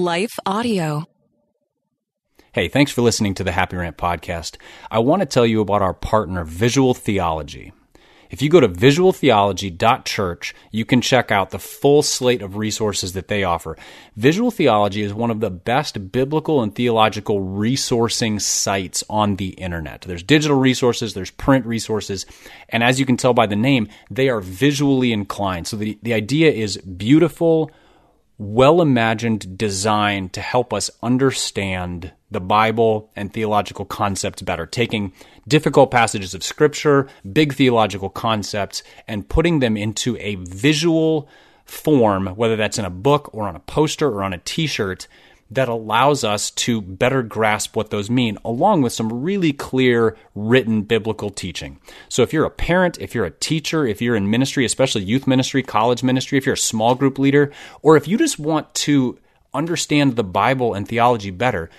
Life 0.00 0.38
Audio. 0.46 1.04
Hey, 2.52 2.68
thanks 2.68 2.90
for 2.90 3.02
listening 3.02 3.34
to 3.34 3.44
the 3.44 3.52
Happy 3.52 3.76
Rant 3.76 3.98
podcast. 3.98 4.56
I 4.90 4.98
want 5.00 5.20
to 5.20 5.26
tell 5.26 5.44
you 5.44 5.60
about 5.60 5.82
our 5.82 5.92
partner, 5.92 6.42
Visual 6.42 6.94
Theology. 6.94 7.74
If 8.30 8.40
you 8.40 8.48
go 8.48 8.60
to 8.60 8.68
visualtheology.church, 8.68 10.54
you 10.70 10.84
can 10.86 11.02
check 11.02 11.30
out 11.30 11.50
the 11.50 11.58
full 11.58 12.02
slate 12.02 12.40
of 12.40 12.56
resources 12.56 13.12
that 13.12 13.28
they 13.28 13.44
offer. 13.44 13.76
Visual 14.16 14.50
Theology 14.50 15.02
is 15.02 15.12
one 15.12 15.30
of 15.30 15.40
the 15.40 15.50
best 15.50 16.10
biblical 16.10 16.62
and 16.62 16.74
theological 16.74 17.40
resourcing 17.40 18.40
sites 18.40 19.04
on 19.10 19.36
the 19.36 19.50
internet. 19.50 20.00
There's 20.00 20.22
digital 20.22 20.56
resources, 20.56 21.12
there's 21.12 21.30
print 21.30 21.66
resources, 21.66 22.24
and 22.70 22.82
as 22.82 22.98
you 22.98 23.04
can 23.04 23.18
tell 23.18 23.34
by 23.34 23.46
the 23.46 23.54
name, 23.54 23.88
they 24.10 24.30
are 24.30 24.40
visually 24.40 25.12
inclined. 25.12 25.66
So 25.66 25.76
the, 25.76 25.98
the 26.02 26.14
idea 26.14 26.50
is 26.50 26.78
beautiful, 26.78 27.70
well 28.40 28.80
imagined 28.80 29.58
design 29.58 30.30
to 30.30 30.40
help 30.40 30.72
us 30.72 30.90
understand 31.02 32.10
the 32.30 32.40
Bible 32.40 33.10
and 33.14 33.30
theological 33.30 33.84
concepts 33.84 34.40
better, 34.40 34.64
taking 34.64 35.12
difficult 35.46 35.90
passages 35.90 36.32
of 36.32 36.42
Scripture, 36.42 37.06
big 37.30 37.52
theological 37.52 38.08
concepts, 38.08 38.82
and 39.06 39.28
putting 39.28 39.58
them 39.58 39.76
into 39.76 40.16
a 40.16 40.36
visual 40.36 41.28
form, 41.66 42.28
whether 42.28 42.56
that's 42.56 42.78
in 42.78 42.86
a 42.86 42.90
book 42.90 43.28
or 43.34 43.46
on 43.46 43.56
a 43.56 43.60
poster 43.60 44.08
or 44.08 44.22
on 44.22 44.32
a 44.32 44.38
t 44.38 44.66
shirt, 44.66 45.06
that 45.50 45.68
allows 45.68 46.22
us 46.22 46.50
to 46.50 46.80
better 46.80 47.22
grasp 47.22 47.74
what 47.74 47.90
those 47.90 48.08
mean, 48.08 48.38
along 48.44 48.82
with 48.82 48.92
some 48.92 49.22
really 49.22 49.52
clear 49.52 50.16
written 50.34 50.82
biblical 50.82 51.30
teaching. 51.30 51.78
So, 52.08 52.22
if 52.22 52.32
you're 52.32 52.44
a 52.44 52.50
parent, 52.50 52.98
if 53.00 53.14
you're 53.14 53.24
a 53.24 53.30
teacher, 53.30 53.86
if 53.86 54.00
you're 54.00 54.16
in 54.16 54.30
ministry, 54.30 54.64
especially 54.64 55.02
youth 55.02 55.26
ministry, 55.26 55.62
college 55.62 56.02
ministry, 56.02 56.38
if 56.38 56.46
you're 56.46 56.54
a 56.54 56.58
small 56.58 56.94
group 56.94 57.18
leader, 57.18 57.50
or 57.82 57.96
if 57.96 58.06
you 58.06 58.16
just 58.16 58.38
want 58.38 58.72
to 58.74 59.18
understand 59.52 60.16
the 60.16 60.24
Bible 60.24 60.74
and 60.74 60.86
theology 60.86 61.30
better, 61.30 61.70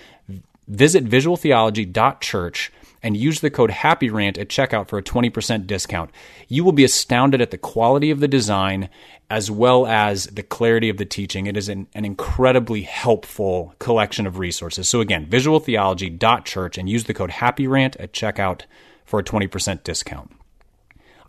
visit 0.67 1.05
visualtheology.church 1.05 2.71
and 3.03 3.17
use 3.17 3.39
the 3.39 3.49
code 3.49 3.71
HAPPYRANT 3.71 4.37
at 4.37 4.47
checkout 4.47 4.87
for 4.87 4.97
a 4.97 5.03
20% 5.03 5.65
discount. 5.65 6.11
You 6.47 6.63
will 6.63 6.71
be 6.71 6.83
astounded 6.83 7.41
at 7.41 7.51
the 7.51 7.57
quality 7.57 8.11
of 8.11 8.19
the 8.19 8.27
design 8.27 8.89
as 9.31 9.49
well 9.49 9.87
as 9.87 10.25
the 10.25 10.43
clarity 10.43 10.89
of 10.89 10.97
the 10.97 11.05
teaching. 11.05 11.47
It 11.47 11.55
is 11.55 11.69
an, 11.69 11.87
an 11.95 12.03
incredibly 12.03 12.81
helpful 12.81 13.73
collection 13.79 14.27
of 14.27 14.37
resources. 14.37 14.89
So 14.89 14.99
again, 14.99 15.25
visualtheology.church 15.25 16.77
and 16.77 16.89
use 16.89 17.05
the 17.05 17.13
code 17.13 17.31
HAPPYRANT 17.31 17.95
at 17.97 18.11
checkout 18.11 18.63
for 19.05 19.19
a 19.19 19.23
20% 19.23 19.83
discount. 19.83 20.31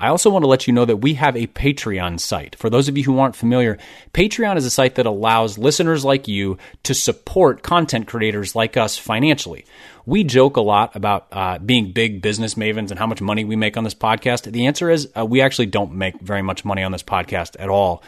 I 0.03 0.08
also 0.08 0.31
want 0.31 0.42
to 0.42 0.48
let 0.48 0.67
you 0.67 0.72
know 0.72 0.84
that 0.84 0.97
we 0.97 1.14
have 1.14 1.36
a 1.36 1.47
Patreon 1.47 2.19
site. 2.19 2.56
For 2.56 2.69
those 2.69 2.89
of 2.89 2.98
you 2.98 3.05
who 3.05 3.20
aren't 3.20 3.36
familiar, 3.36 3.78
Patreon 4.12 4.56
is 4.56 4.67
a 4.67 4.70
site 4.70 4.97
that 4.97 5.06
allows 5.06 5.59
listeners 5.59 6.05
like 6.05 6.27
you 6.27 6.59
to 6.83 6.92
support 6.92 7.62
content 7.62 8.09
creators 8.09 8.56
like 8.56 8.77
us 8.77 8.98
financially. 8.98 9.64
We 10.05 10.25
joke 10.25 10.56
a 10.56 10.61
lot 10.61 10.97
about 10.97 11.28
uh, 11.31 11.59
being 11.59 11.92
big 11.92 12.20
business 12.20 12.56
mavens 12.56 12.91
and 12.91 12.98
how 12.98 13.06
much 13.06 13.20
money 13.20 13.44
we 13.44 13.55
make 13.55 13.77
on 13.77 13.84
this 13.84 13.94
podcast. 13.94 14.50
The 14.50 14.67
answer 14.67 14.91
is 14.91 15.09
uh, 15.17 15.25
we 15.25 15.41
actually 15.41 15.67
don't 15.67 15.94
make 15.94 16.19
very 16.20 16.42
much 16.42 16.64
money 16.64 16.83
on 16.83 16.91
this 16.91 17.05
podcast 17.05 17.55
at 17.61 17.69
all. 17.69 18.03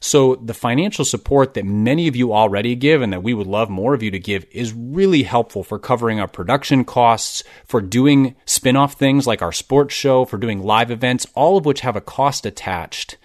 So 0.00 0.36
the 0.36 0.54
financial 0.54 1.04
support 1.04 1.52
that 1.54 1.66
many 1.66 2.08
of 2.08 2.16
you 2.16 2.32
already 2.32 2.74
give 2.74 3.02
and 3.02 3.12
that 3.12 3.22
we 3.22 3.34
would 3.34 3.46
love 3.46 3.68
more 3.68 3.92
of 3.92 4.02
you 4.02 4.10
to 4.10 4.18
give 4.18 4.46
is 4.50 4.72
really 4.72 5.24
helpful 5.24 5.62
for 5.62 5.78
covering 5.78 6.18
our 6.18 6.26
production 6.26 6.84
costs, 6.84 7.44
for 7.66 7.82
doing 7.82 8.34
spin-off 8.46 8.94
things 8.94 9.26
like 9.26 9.42
our 9.42 9.52
sports 9.52 9.94
show, 9.94 10.24
for 10.24 10.38
doing 10.38 10.62
live 10.62 10.90
events, 10.90 11.26
all 11.34 11.58
of 11.58 11.66
which 11.66 11.80
have 11.80 11.96
a 11.96 12.00
cost 12.00 12.46
attached 12.46 13.18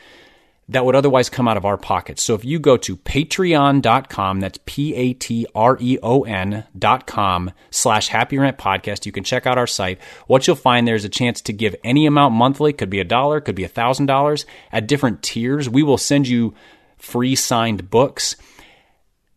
that 0.68 0.84
would 0.84 0.96
otherwise 0.96 1.30
come 1.30 1.48
out 1.48 1.58
of 1.58 1.66
our 1.66 1.78
pockets. 1.78 2.24
So 2.24 2.34
if 2.34 2.44
you 2.44 2.58
go 2.58 2.76
to 2.78 2.98
patreon.com, 2.98 4.40
that's 4.40 4.58
P-A-T-R-E-O-N 4.66 5.04
dot 6.78 7.06
com 7.06 7.52
slash 7.70 8.08
happy 8.08 8.40
rant 8.40 8.58
podcast, 8.58 9.06
you 9.06 9.12
can 9.12 9.24
check 9.24 9.46
out 9.46 9.60
our 9.60 9.68
site. 9.68 10.00
What 10.26 10.48
you'll 10.48 10.56
find 10.56 10.88
there 10.88 10.96
is 10.96 11.06
a 11.06 11.10
chance 11.10 11.42
to 11.42 11.54
give 11.54 11.76
any 11.84 12.08
amount 12.08 12.34
monthly, 12.34 12.74
could 12.74 12.90
be 12.90 13.00
a 13.00 13.04
dollar, 13.04 13.42
could 13.42 13.56
be 13.56 13.64
a 13.64 13.70
thousand 13.70 14.08
dollars 14.08 14.48
at 14.72 14.88
different 14.88 15.22
tiers. 15.22 15.70
We 15.70 15.84
will 15.84 16.00
send 16.00 16.28
you 16.28 16.56
free 16.98 17.36
signed 17.36 17.92
books. 17.92 18.36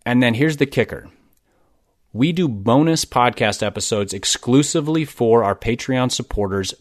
And 0.06 0.22
then 0.22 0.33
here's 0.33 0.56
the 0.56 0.67
kicker. 0.67 1.11
We 2.15 2.33
do 2.33 2.49
bonus 2.49 3.05
podcast 3.05 3.62
episodes 3.62 4.15
exclusively 4.15 5.05
for 5.05 5.44
our 5.44 5.55
Patreon 5.55 6.11
supporters. 6.11 6.72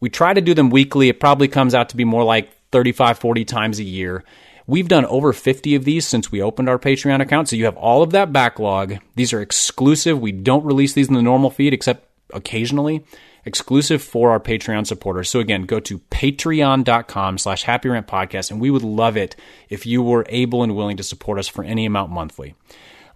We 0.00 0.08
try 0.08 0.32
to 0.32 0.40
do 0.40 0.54
them 0.54 0.70
weekly. 0.70 1.10
It 1.10 1.20
probably 1.20 1.48
comes 1.48 1.74
out 1.74 1.90
to 1.90 1.96
be 1.96 2.04
more 2.04 2.24
like 2.24 2.50
35, 2.74 3.20
40 3.20 3.44
times 3.44 3.78
a 3.78 3.84
year. 3.84 4.24
We've 4.66 4.88
done 4.88 5.04
over 5.04 5.32
50 5.32 5.76
of 5.76 5.84
these 5.84 6.08
since 6.08 6.32
we 6.32 6.42
opened 6.42 6.68
our 6.68 6.78
Patreon 6.78 7.20
account. 7.20 7.48
So 7.48 7.54
you 7.54 7.66
have 7.66 7.76
all 7.76 8.02
of 8.02 8.10
that 8.10 8.32
backlog. 8.32 8.96
These 9.14 9.32
are 9.32 9.40
exclusive. 9.40 10.20
We 10.20 10.32
don't 10.32 10.64
release 10.64 10.92
these 10.92 11.06
in 11.06 11.14
the 11.14 11.22
normal 11.22 11.50
feed 11.50 11.72
except 11.72 12.08
occasionally. 12.32 13.04
Exclusive 13.44 14.02
for 14.02 14.32
our 14.32 14.40
Patreon 14.40 14.88
supporters. 14.88 15.30
So 15.30 15.38
again, 15.38 15.66
go 15.66 15.78
to 15.78 16.00
patreon.com 16.00 17.38
slash 17.38 17.62
happy 17.62 17.90
rant 17.90 18.08
podcast. 18.08 18.50
And 18.50 18.60
we 18.60 18.70
would 18.70 18.82
love 18.82 19.16
it 19.16 19.36
if 19.68 19.86
you 19.86 20.02
were 20.02 20.26
able 20.28 20.64
and 20.64 20.74
willing 20.74 20.96
to 20.96 21.04
support 21.04 21.38
us 21.38 21.46
for 21.46 21.62
any 21.62 21.86
amount 21.86 22.10
monthly. 22.10 22.56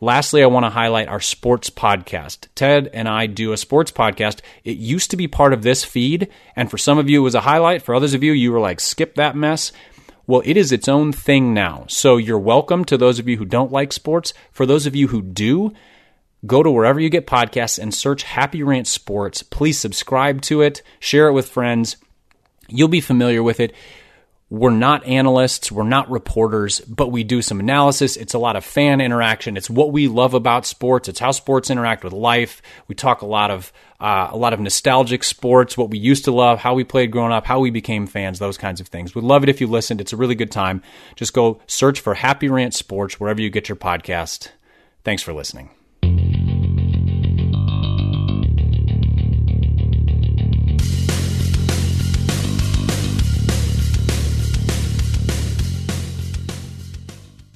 Lastly, 0.01 0.45
I 0.45 0.47
want 0.47 0.65
to 0.65 0.71
highlight 0.71 1.09
our 1.09 1.21
sports 1.21 1.71
podcast. 1.71 2.47
Ted 2.55 2.89
and 2.93 3.09
I 3.09 3.27
do 3.27 3.53
a 3.53 3.57
sports 3.57 3.91
podcast. 3.91 4.41
It 4.63 4.77
used 4.77 5.11
to 5.11 5.17
be 5.17 5.27
part 5.27 5.53
of 5.53 5.63
this 5.63 5.85
feed, 5.85 6.29
and 6.55 6.71
for 6.71 6.79
some 6.79 6.99
of 6.99 7.11
you, 7.11 7.21
it 7.21 7.25
was 7.25 7.35
a 7.35 7.41
highlight. 7.41 7.83
For 7.83 7.97
others 7.97 8.15
of 8.15 8.23
you, 8.23 8.33
you 8.33 8.53
were 8.53 8.61
like, 8.61 8.79
skip 8.79 9.17
that 9.17 9.35
mess. 9.35 9.73
Well, 10.29 10.43
it 10.45 10.57
is 10.57 10.71
its 10.71 10.87
own 10.89 11.13
thing 11.13 11.53
now. 11.53 11.87
So 11.89 12.17
you're 12.17 12.39
welcome 12.39 12.85
to 12.85 12.97
those 12.97 13.19
of 13.19 13.27
you 13.27 13.39
who 13.39 13.45
don't 13.45 13.73
like 13.73 13.93
sports. 13.93 14.33
For 14.53 14.67
those 14.67 14.87
of 14.87 14.95
you 14.95 15.09
who 15.09 15.21
do, 15.21 15.73
go 16.47 16.63
to 16.63 16.71
wherever 16.71 17.01
you 17.01 17.09
get 17.09 17.27
podcasts 17.27 17.79
and 17.79 17.93
search 17.93 18.23
Happy 18.23 18.63
Rant 18.63 18.87
Sports. 18.87 19.43
Please 19.43 19.79
subscribe 19.79 20.43
to 20.43 20.63
it, 20.63 20.81
share 21.01 21.27
it 21.27 21.33
with 21.33 21.49
friends. 21.49 21.97
You'll 22.69 22.87
be 22.87 23.01
familiar 23.01 23.43
with 23.43 23.59
it. 23.59 23.73
We're 24.51 24.71
not 24.71 25.05
analysts, 25.05 25.71
we're 25.71 25.83
not 25.83 26.11
reporters, 26.11 26.81
but 26.81 27.13
we 27.13 27.23
do 27.23 27.43
some 27.43 27.61
analysis. 27.61 28.17
It's 28.17 28.33
a 28.33 28.39
lot 28.39 28.57
of 28.57 28.65
fan 28.65 29.03
interaction. 29.03 29.59
It's 29.59 29.69
what 29.69 29.93
we 29.93 30.09
love 30.09 30.33
about 30.33 30.65
sports. 30.65 31.07
It's 31.07 31.21
how 31.21 31.33
sports 31.33 31.69
interact 31.69 32.03
with 32.03 32.15
life. 32.15 32.63
We 32.87 32.95
talk 32.95 33.21
a 33.21 33.27
lot 33.27 33.51
of 33.51 33.73
uh, 34.01 34.29
a 34.31 34.37
lot 34.37 34.53
of 34.53 34.61
nostalgic 34.61 35.25
sports, 35.25 35.77
what 35.77 35.91
we 35.91 35.99
used 35.99 36.25
to 36.25 36.31
love, 36.31 36.61
how 36.61 36.73
we 36.73 36.85
played 36.85 37.11
growing 37.11 37.33
up, 37.33 37.45
how 37.45 37.61
we 37.61 37.71
became 37.71 38.07
fans, 38.07 38.39
those 38.39 38.57
kinds 38.57 38.81
of 38.81 38.87
things. 38.89 39.15
We'd 39.15 39.25
love 39.25 39.43
it 39.43 39.49
if 39.49 39.61
you 39.61 39.67
listened. 39.67 40.01
It's 40.01 40.13
a 40.13 40.17
really 40.17 40.37
good 40.37 40.53
time. 40.53 40.83
Just 41.17 41.35
go 41.35 41.61
search 41.67 42.01
for 42.01 42.15
Happy 42.15 42.49
Rant 42.49 42.75
Sports 42.75 43.19
wherever 43.19 43.43
you 43.43 43.51
get 43.51 43.69
your 43.69 43.77
podcast. 43.77 44.51
Thanks 45.05 45.23
for 45.23 45.33
listening. 45.33 45.78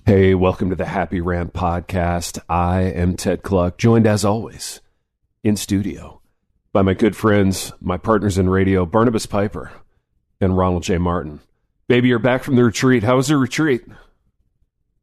Hey, 0.05 0.35
welcome 0.35 0.69
to 0.71 0.77
the 0.77 0.85
Happy 0.87 1.21
Rant 1.21 1.53
podcast. 1.53 2.39
I 2.49 2.81
am 2.83 3.17
Ted 3.17 3.43
Kluck, 3.43 3.79
joined 3.79 4.07
as 4.07 4.25
always 4.25 4.81
in 5.45 5.57
studio 5.57 6.21
by 6.73 6.83
my 6.83 6.95
good 6.95 7.15
friends, 7.15 7.73
my 7.81 7.97
partners 7.97 8.37
in 8.37 8.49
radio, 8.51 8.85
Barnabas 8.85 9.27
Piper 9.27 9.71
and 10.41 10.57
Ronald 10.57 10.83
J. 10.83 10.99
Martin. 10.99 11.41
Baby, 11.89 12.09
you're 12.09 12.19
back 12.19 12.43
from 12.43 12.57
the 12.57 12.65
retreat. 12.65 13.03
How 13.05 13.17
was 13.17 13.29
the 13.29 13.37
retreat? 13.37 13.83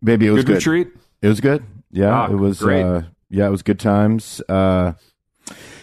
Baby, 0.04 0.28
it 0.28 0.32
was 0.32 0.42
good, 0.44 0.48
good. 0.48 0.56
retreat. 0.58 0.88
It 1.22 1.28
was 1.28 1.40
good. 1.40 1.64
Yeah, 1.92 2.14
Ah, 2.14 2.26
it 2.32 2.36
was 2.36 2.60
great. 2.60 2.84
Uh, 2.84 3.04
yeah, 3.30 3.48
it 3.48 3.52
was 3.52 3.64
good 3.64 3.80
times. 3.80 4.42
Uh, 4.50 4.94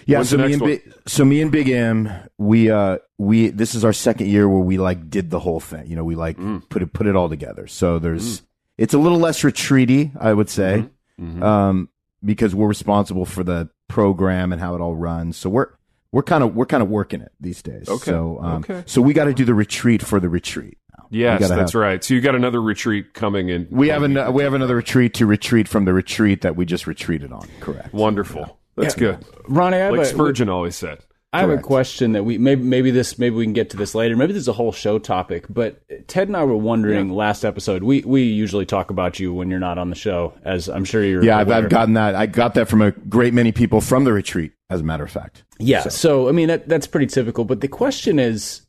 yeah, 0.04 0.18
When's 0.18 0.28
so 0.30 0.36
me 0.38 0.52
and 0.52 0.62
Big, 0.62 0.92
so 1.06 1.24
me 1.24 1.42
and 1.42 1.50
Big 1.50 1.68
M, 1.68 2.10
we 2.38 2.70
uh, 2.70 2.98
we 3.18 3.48
this 3.48 3.74
is 3.74 3.84
our 3.84 3.92
second 3.92 4.28
year 4.28 4.48
where 4.48 4.60
we 4.62 4.78
like 4.78 5.10
did 5.10 5.30
the 5.30 5.40
whole 5.40 5.58
thing. 5.60 5.86
You 5.88 5.96
know, 5.96 6.04
we 6.04 6.14
like 6.14 6.36
Mm. 6.36 6.68
put 6.68 6.82
it 6.82 6.92
put 6.92 7.06
it 7.06 7.16
all 7.16 7.28
together. 7.28 7.66
So 7.66 7.98
there's 7.98 8.42
it's 8.78 8.94
a 8.94 8.98
little 8.98 9.18
less 9.18 9.42
retreaty, 9.42 10.10
I 10.20 10.32
would 10.32 10.48
say, 10.48 10.88
Mhm. 11.20 11.42
um, 11.42 11.88
because 12.24 12.54
we're 12.54 12.68
responsible 12.68 13.24
for 13.24 13.42
the 13.44 13.68
program 13.88 14.52
and 14.52 14.60
how 14.60 14.74
it 14.74 14.80
all 14.80 14.96
runs. 14.96 15.36
So 15.36 15.48
we're 15.50 15.68
we're 16.12 16.22
kind 16.22 16.42
of 16.44 16.54
we're 16.54 16.66
kind 16.66 16.82
of 16.82 16.88
working 16.88 17.20
it 17.20 17.32
these 17.40 17.62
days. 17.62 17.88
Okay. 17.88 18.10
So 18.10 18.38
um, 18.42 18.56
Okay. 18.64 18.82
so 18.86 19.00
we 19.02 19.12
got 19.12 19.24
to 19.24 19.34
do 19.34 19.44
the 19.44 19.54
retreat 19.54 20.02
for 20.02 20.18
the 20.20 20.28
retreat. 20.28 20.78
now. 20.98 21.06
Yes, 21.10 21.48
that's 21.48 21.72
have- 21.72 21.74
right. 21.74 22.02
So 22.02 22.14
you 22.14 22.20
got 22.20 22.34
another 22.34 22.60
retreat 22.62 23.12
coming 23.14 23.48
in. 23.48 23.66
We 23.70 23.88
have 23.88 24.02
an, 24.02 24.32
we 24.32 24.42
have 24.42 24.54
another 24.54 24.76
retreat 24.76 25.14
to 25.14 25.26
retreat 25.26 25.68
from 25.68 25.84
the 25.84 25.92
retreat 25.92 26.40
that 26.42 26.56
we 26.56 26.64
just 26.64 26.86
retreated 26.86 27.32
on. 27.32 27.46
Correct. 27.60 27.92
wonderful. 27.92 28.58
That's 28.76 28.94
good. 28.94 29.24
Ronnie, 29.48 29.76
I 29.76 29.80
have 29.80 29.92
Like 29.92 30.02
a- 30.02 30.06
Spurgeon 30.06 30.48
always 30.48 30.74
said. 30.76 30.98
I 31.32 31.40
have 31.40 31.50
a 31.50 31.58
question 31.58 32.12
that 32.12 32.24
we 32.24 32.38
maybe 32.38 32.62
maybe 32.62 32.90
this 32.90 33.18
maybe 33.18 33.36
we 33.36 33.44
can 33.44 33.52
get 33.52 33.68
to 33.70 33.76
this 33.76 33.94
later. 33.94 34.16
Maybe 34.16 34.32
this 34.32 34.40
is 34.42 34.48
a 34.48 34.52
whole 34.54 34.72
show 34.72 34.98
topic. 34.98 35.44
But 35.50 35.82
Ted 36.08 36.28
and 36.28 36.36
I 36.36 36.44
were 36.44 36.56
wondering 36.56 37.10
last 37.10 37.44
episode. 37.44 37.82
We 37.82 38.00
we 38.02 38.22
usually 38.22 38.64
talk 38.64 38.90
about 38.90 39.18
you 39.20 39.34
when 39.34 39.50
you're 39.50 39.58
not 39.60 39.76
on 39.76 39.90
the 39.90 39.96
show, 39.96 40.32
as 40.44 40.68
I'm 40.68 40.84
sure 40.84 41.04
you're. 41.04 41.22
Yeah, 41.22 41.38
I've. 41.38 41.50
I've 41.50 41.68
gotten 41.68 41.94
that. 41.94 42.14
I 42.14 42.24
got 42.26 42.54
that 42.54 42.68
from 42.68 42.80
a 42.80 42.92
great 42.92 43.34
many 43.34 43.52
people 43.52 43.80
from 43.82 44.04
the 44.04 44.12
retreat. 44.12 44.52
As 44.70 44.80
a 44.80 44.84
matter 44.84 45.04
of 45.04 45.10
fact. 45.10 45.44
Yeah. 45.58 45.82
So, 45.88 46.28
I 46.28 46.32
mean 46.32 46.48
that 46.48 46.68
that's 46.68 46.86
pretty 46.86 47.06
typical. 47.06 47.44
But 47.44 47.60
the 47.60 47.68
question 47.68 48.18
is, 48.18 48.62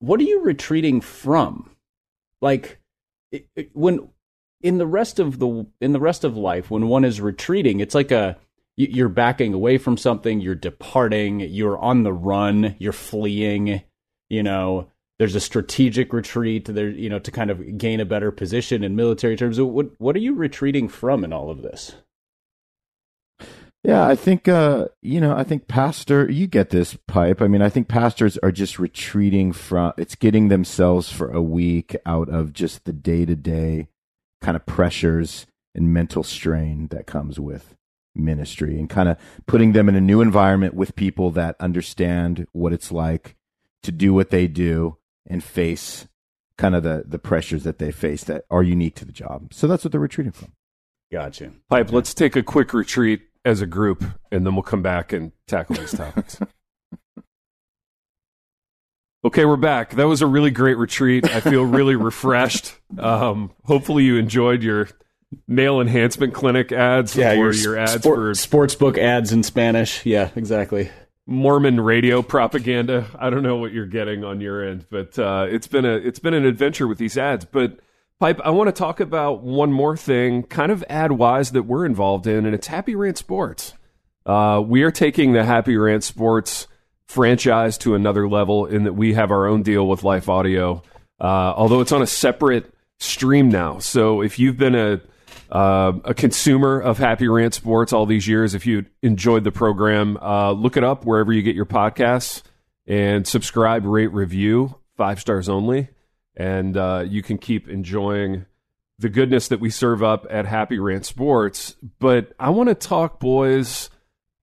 what 0.00 0.18
are 0.18 0.24
you 0.24 0.40
retreating 0.42 1.00
from? 1.00 1.70
Like 2.40 2.78
it, 3.32 3.46
it- 3.54 3.70
when 3.74 4.08
in 4.62 4.78
the 4.78 4.86
rest 4.86 5.18
of 5.20 5.38
the 5.40 5.66
in 5.80 5.92
the 5.92 6.00
rest 6.00 6.24
of 6.24 6.36
life, 6.36 6.70
when 6.70 6.88
one 6.88 7.04
is 7.04 7.20
retreating, 7.20 7.80
it's 7.80 7.94
like 7.94 8.10
a 8.10 8.38
you're 8.76 9.08
backing 9.08 9.54
away 9.54 9.78
from 9.78 9.96
something, 9.96 10.40
you're 10.40 10.54
departing, 10.54 11.40
you're 11.40 11.78
on 11.78 12.02
the 12.02 12.12
run, 12.12 12.74
you're 12.78 12.92
fleeing. 12.92 13.82
You 14.28 14.42
know, 14.42 14.88
there's 15.18 15.36
a 15.36 15.40
strategic 15.40 16.12
retreat 16.12 16.64
there, 16.66 16.88
you 16.88 17.08
know, 17.08 17.20
to 17.20 17.30
kind 17.30 17.50
of 17.50 17.78
gain 17.78 18.00
a 18.00 18.04
better 18.04 18.32
position 18.32 18.82
in 18.82 18.96
military 18.96 19.36
terms. 19.36 19.60
What 19.60 19.90
what 19.98 20.16
are 20.16 20.20
you 20.20 20.34
retreating 20.34 20.88
from 20.88 21.24
in 21.24 21.32
all 21.32 21.50
of 21.50 21.62
this? 21.62 21.94
Yeah, 23.84 24.06
I 24.06 24.16
think 24.16 24.48
uh, 24.48 24.88
you 25.02 25.20
know, 25.20 25.36
I 25.36 25.44
think 25.44 25.68
pastor, 25.68 26.30
you 26.30 26.46
get 26.46 26.70
this 26.70 26.96
pipe. 27.06 27.42
I 27.42 27.48
mean, 27.48 27.62
I 27.62 27.68
think 27.68 27.86
pastors 27.86 28.38
are 28.38 28.50
just 28.50 28.78
retreating 28.78 29.52
from 29.52 29.92
it's 29.98 30.14
getting 30.14 30.48
themselves 30.48 31.12
for 31.12 31.30
a 31.30 31.42
week 31.42 31.94
out 32.06 32.28
of 32.28 32.52
just 32.52 32.86
the 32.86 32.92
day-to-day 32.92 33.88
kind 34.40 34.56
of 34.56 34.66
pressures 34.66 35.46
and 35.74 35.92
mental 35.92 36.22
strain 36.22 36.88
that 36.88 37.06
comes 37.06 37.38
with 37.38 37.76
ministry 38.14 38.78
and 38.78 38.88
kind 38.88 39.08
of 39.08 39.16
putting 39.46 39.72
them 39.72 39.88
in 39.88 39.94
a 39.94 40.00
new 40.00 40.20
environment 40.20 40.74
with 40.74 40.96
people 40.96 41.30
that 41.30 41.56
understand 41.60 42.46
what 42.52 42.72
it's 42.72 42.92
like 42.92 43.36
to 43.82 43.92
do 43.92 44.14
what 44.14 44.30
they 44.30 44.46
do 44.46 44.96
and 45.26 45.42
face 45.42 46.06
kind 46.56 46.74
of 46.74 46.82
the 46.82 47.04
the 47.06 47.18
pressures 47.18 47.64
that 47.64 47.78
they 47.78 47.90
face 47.90 48.24
that 48.24 48.44
are 48.50 48.62
unique 48.62 48.94
to 48.96 49.04
the 49.04 49.12
job. 49.12 49.52
So 49.52 49.66
that's 49.66 49.84
what 49.84 49.92
they're 49.92 50.00
retreating 50.00 50.32
from. 50.32 50.52
Gotcha. 51.12 51.52
Pipe, 51.68 51.92
let's 51.92 52.14
take 52.14 52.36
a 52.36 52.42
quick 52.42 52.72
retreat 52.72 53.22
as 53.44 53.60
a 53.60 53.66
group, 53.66 54.04
and 54.32 54.46
then 54.46 54.54
we'll 54.54 54.62
come 54.62 54.82
back 54.82 55.12
and 55.12 55.32
tackle 55.46 55.76
these 55.76 55.92
topics. 55.92 56.40
okay, 59.24 59.44
we're 59.44 59.56
back. 59.56 59.90
That 59.90 60.08
was 60.08 60.22
a 60.22 60.26
really 60.26 60.50
great 60.50 60.78
retreat. 60.78 61.30
I 61.30 61.40
feel 61.40 61.64
really 61.64 61.96
refreshed. 61.96 62.74
Um, 62.98 63.52
hopefully, 63.64 64.04
you 64.04 64.16
enjoyed 64.16 64.62
your 64.62 64.88
male 65.46 65.80
enhancement 65.80 66.34
clinic 66.34 66.72
ads 66.72 67.16
yeah, 67.16 67.32
or 67.32 67.34
your, 67.34 67.52
your 67.52 67.76
ads 67.76 67.92
sport, 67.92 68.16
for 68.16 68.34
sports 68.34 68.74
book 68.74 68.98
ads 68.98 69.32
in 69.32 69.42
Spanish. 69.42 70.04
Yeah, 70.04 70.30
exactly. 70.36 70.90
Mormon 71.26 71.80
radio 71.80 72.22
propaganda. 72.22 73.06
I 73.18 73.30
don't 73.30 73.42
know 73.42 73.56
what 73.56 73.72
you're 73.72 73.86
getting 73.86 74.24
on 74.24 74.40
your 74.40 74.62
end, 74.62 74.86
but 74.90 75.18
uh, 75.18 75.46
it's 75.48 75.66
been 75.66 75.84
a 75.84 75.94
it's 75.94 76.18
been 76.18 76.34
an 76.34 76.44
adventure 76.44 76.86
with 76.86 76.98
these 76.98 77.16
ads. 77.16 77.44
But 77.44 77.78
Pipe, 78.20 78.40
I 78.44 78.50
want 78.50 78.68
to 78.68 78.72
talk 78.72 79.00
about 79.00 79.42
one 79.42 79.72
more 79.72 79.96
thing, 79.96 80.44
kind 80.44 80.70
of 80.70 80.84
ad 80.88 81.12
wise 81.12 81.50
that 81.52 81.64
we're 81.64 81.84
involved 81.84 82.26
in, 82.26 82.46
and 82.46 82.54
it's 82.54 82.68
Happy 82.68 82.94
Rant 82.94 83.18
Sports. 83.18 83.74
Uh, 84.24 84.62
we 84.64 84.82
are 84.82 84.90
taking 84.90 85.32
the 85.32 85.44
Happy 85.44 85.76
Rant 85.76 86.04
Sports 86.04 86.68
franchise 87.06 87.76
to 87.78 87.94
another 87.94 88.28
level 88.28 88.66
in 88.66 88.84
that 88.84 88.94
we 88.94 89.14
have 89.14 89.30
our 89.30 89.46
own 89.46 89.62
deal 89.62 89.86
with 89.88 90.04
Life 90.04 90.28
Audio, 90.28 90.82
uh, 91.20 91.52
although 91.56 91.80
it's 91.80 91.92
on 91.92 92.02
a 92.02 92.06
separate 92.06 92.72
stream 92.98 93.48
now. 93.48 93.78
So 93.78 94.22
if 94.22 94.38
you've 94.38 94.56
been 94.56 94.74
a 94.74 95.00
uh, 95.54 95.92
a 96.04 96.14
consumer 96.14 96.80
of 96.80 96.98
Happy 96.98 97.28
Rant 97.28 97.54
Sports 97.54 97.92
all 97.92 98.04
these 98.04 98.28
years, 98.28 98.54
if 98.54 98.66
you 98.66 98.84
enjoyed 99.02 99.44
the 99.44 99.52
program, 99.52 100.18
uh, 100.20 100.52
look 100.52 100.76
it 100.76 100.84
up 100.84 101.06
wherever 101.06 101.32
you 101.32 101.42
get 101.42 101.54
your 101.54 101.66
podcasts 101.66 102.42
and 102.86 103.26
subscribe, 103.26 103.86
rate, 103.86 104.12
review, 104.12 104.74
five 104.96 105.20
stars 105.20 105.48
only 105.48 105.88
and 106.36 106.76
uh, 106.76 107.04
you 107.06 107.22
can 107.22 107.38
keep 107.38 107.68
enjoying 107.68 108.46
the 108.98 109.08
goodness 109.08 109.48
that 109.48 109.60
we 109.60 109.70
serve 109.70 110.02
up 110.02 110.26
at 110.30 110.46
Happy 110.46 110.78
Rant 110.78 111.06
Sports. 111.06 111.76
But 111.98 112.32
I 112.38 112.50
want 112.50 112.68
to 112.68 112.74
talk, 112.74 113.20
boys, 113.20 113.90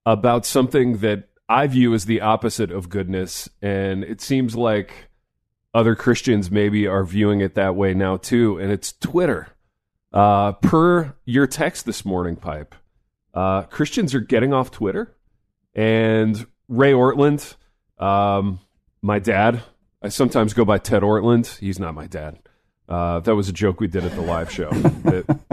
about 0.06 0.46
something 0.46 0.98
that 0.98 1.30
I 1.48 1.68
view 1.68 1.94
as 1.94 2.06
the 2.06 2.22
opposite 2.22 2.72
of 2.72 2.90
goodness, 2.90 3.50
and 3.62 4.04
it 4.04 4.22
seems 4.22 4.56
like 4.56 5.10
other 5.74 5.96
Christians 5.96 6.52
maybe 6.52 6.88
are 6.88 7.04
viewing 7.04 7.42
it 7.42 7.56
that 7.56 7.76
way 7.76 7.94
now 7.94 8.18
too, 8.18 8.58
and 8.58 8.72
it's 8.72 8.94
Twitter. 8.94 9.50
Uh, 10.14 10.52
per 10.54 11.16
your 11.26 11.48
text 11.48 11.86
this 11.86 12.04
morning, 12.04 12.36
Pipe, 12.36 12.76
uh, 13.34 13.64
Christians 13.64 14.14
are 14.14 14.20
getting 14.20 14.54
off 14.54 14.72
Twitter, 14.72 15.16
and 15.74 16.46
Ray 16.68 16.92
Ortlund, 16.92 17.56
um, 17.98 18.60
my 19.02 19.20
dad, 19.20 19.64
I 20.02 20.10
sometimes 20.10 20.54
go 20.54 20.66
by 20.66 20.80
Ted 20.80 21.04
Ortlund. 21.04 21.58
He's 21.60 21.80
not 21.80 21.94
my 21.94 22.08
dad. 22.08 22.40
Uh, 22.90 23.20
that 23.22 23.36
was 23.36 23.48
a 23.48 23.54
joke 23.54 23.80
we 23.80 23.88
did 23.88 24.04
at 24.04 24.14
the 24.16 24.22
live 24.22 24.52
show. 24.52 24.70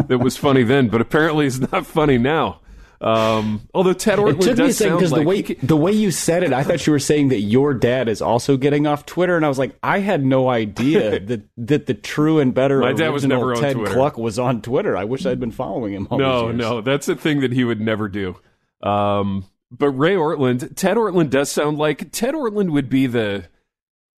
it, 0.08 0.16
was 0.16 0.36
funny 0.36 0.64
then, 0.64 0.88
but 0.88 1.00
apparently 1.00 1.46
it's 1.46 1.58
not 1.58 1.86
funny 1.86 2.18
now. 2.18 2.60
Um, 3.00 3.68
although 3.72 3.92
Ted 3.92 4.18
Ortlund 4.18 4.40
it 4.40 4.42
took 4.42 4.58
me 4.58 4.72
sound 4.72 4.98
because 4.98 5.12
like 5.12 5.22
the 5.22 5.28
way 5.28 5.42
the 5.42 5.76
way 5.76 5.92
you 5.92 6.10
said 6.10 6.42
it, 6.42 6.52
I 6.52 6.64
thought 6.64 6.84
you 6.86 6.92
were 6.92 6.98
saying 6.98 7.28
that 7.28 7.40
your 7.40 7.72
dad 7.72 8.08
is 8.08 8.20
also 8.20 8.56
getting 8.56 8.88
off 8.88 9.06
Twitter, 9.06 9.36
and 9.36 9.44
I 9.44 9.48
was 9.48 9.58
like, 9.58 9.76
I 9.82 10.00
had 10.00 10.24
no 10.24 10.48
idea 10.48 11.20
that 11.26 11.42
that 11.58 11.86
the 11.86 11.94
true 11.94 12.40
and 12.40 12.52
better 12.52 12.80
my 12.80 12.92
dad 12.92 13.10
was 13.10 13.24
never 13.24 13.54
Ted 13.54 13.76
on 13.76 13.82
Twitter. 13.82 13.94
Kluck 13.94 14.18
was 14.18 14.38
on 14.38 14.62
Twitter. 14.62 14.96
I 14.96 15.04
wish 15.04 15.26
I'd 15.26 15.38
been 15.38 15.52
following 15.52 15.92
him. 15.92 16.08
no, 16.10 16.50
no, 16.50 16.80
that's 16.80 17.08
a 17.08 17.14
thing 17.14 17.40
that 17.40 17.52
he 17.52 17.62
would 17.62 17.80
never 17.80 18.08
do. 18.08 18.36
Um, 18.82 19.44
but 19.70 19.90
Ray 19.90 20.14
Ortlund, 20.14 20.74
Ted 20.74 20.96
Ortlund 20.96 21.30
does 21.30 21.50
sound 21.50 21.78
like 21.78 22.10
Ted 22.10 22.34
Ortlund 22.34 22.70
would 22.72 22.88
be 22.88 23.06
the 23.06 23.44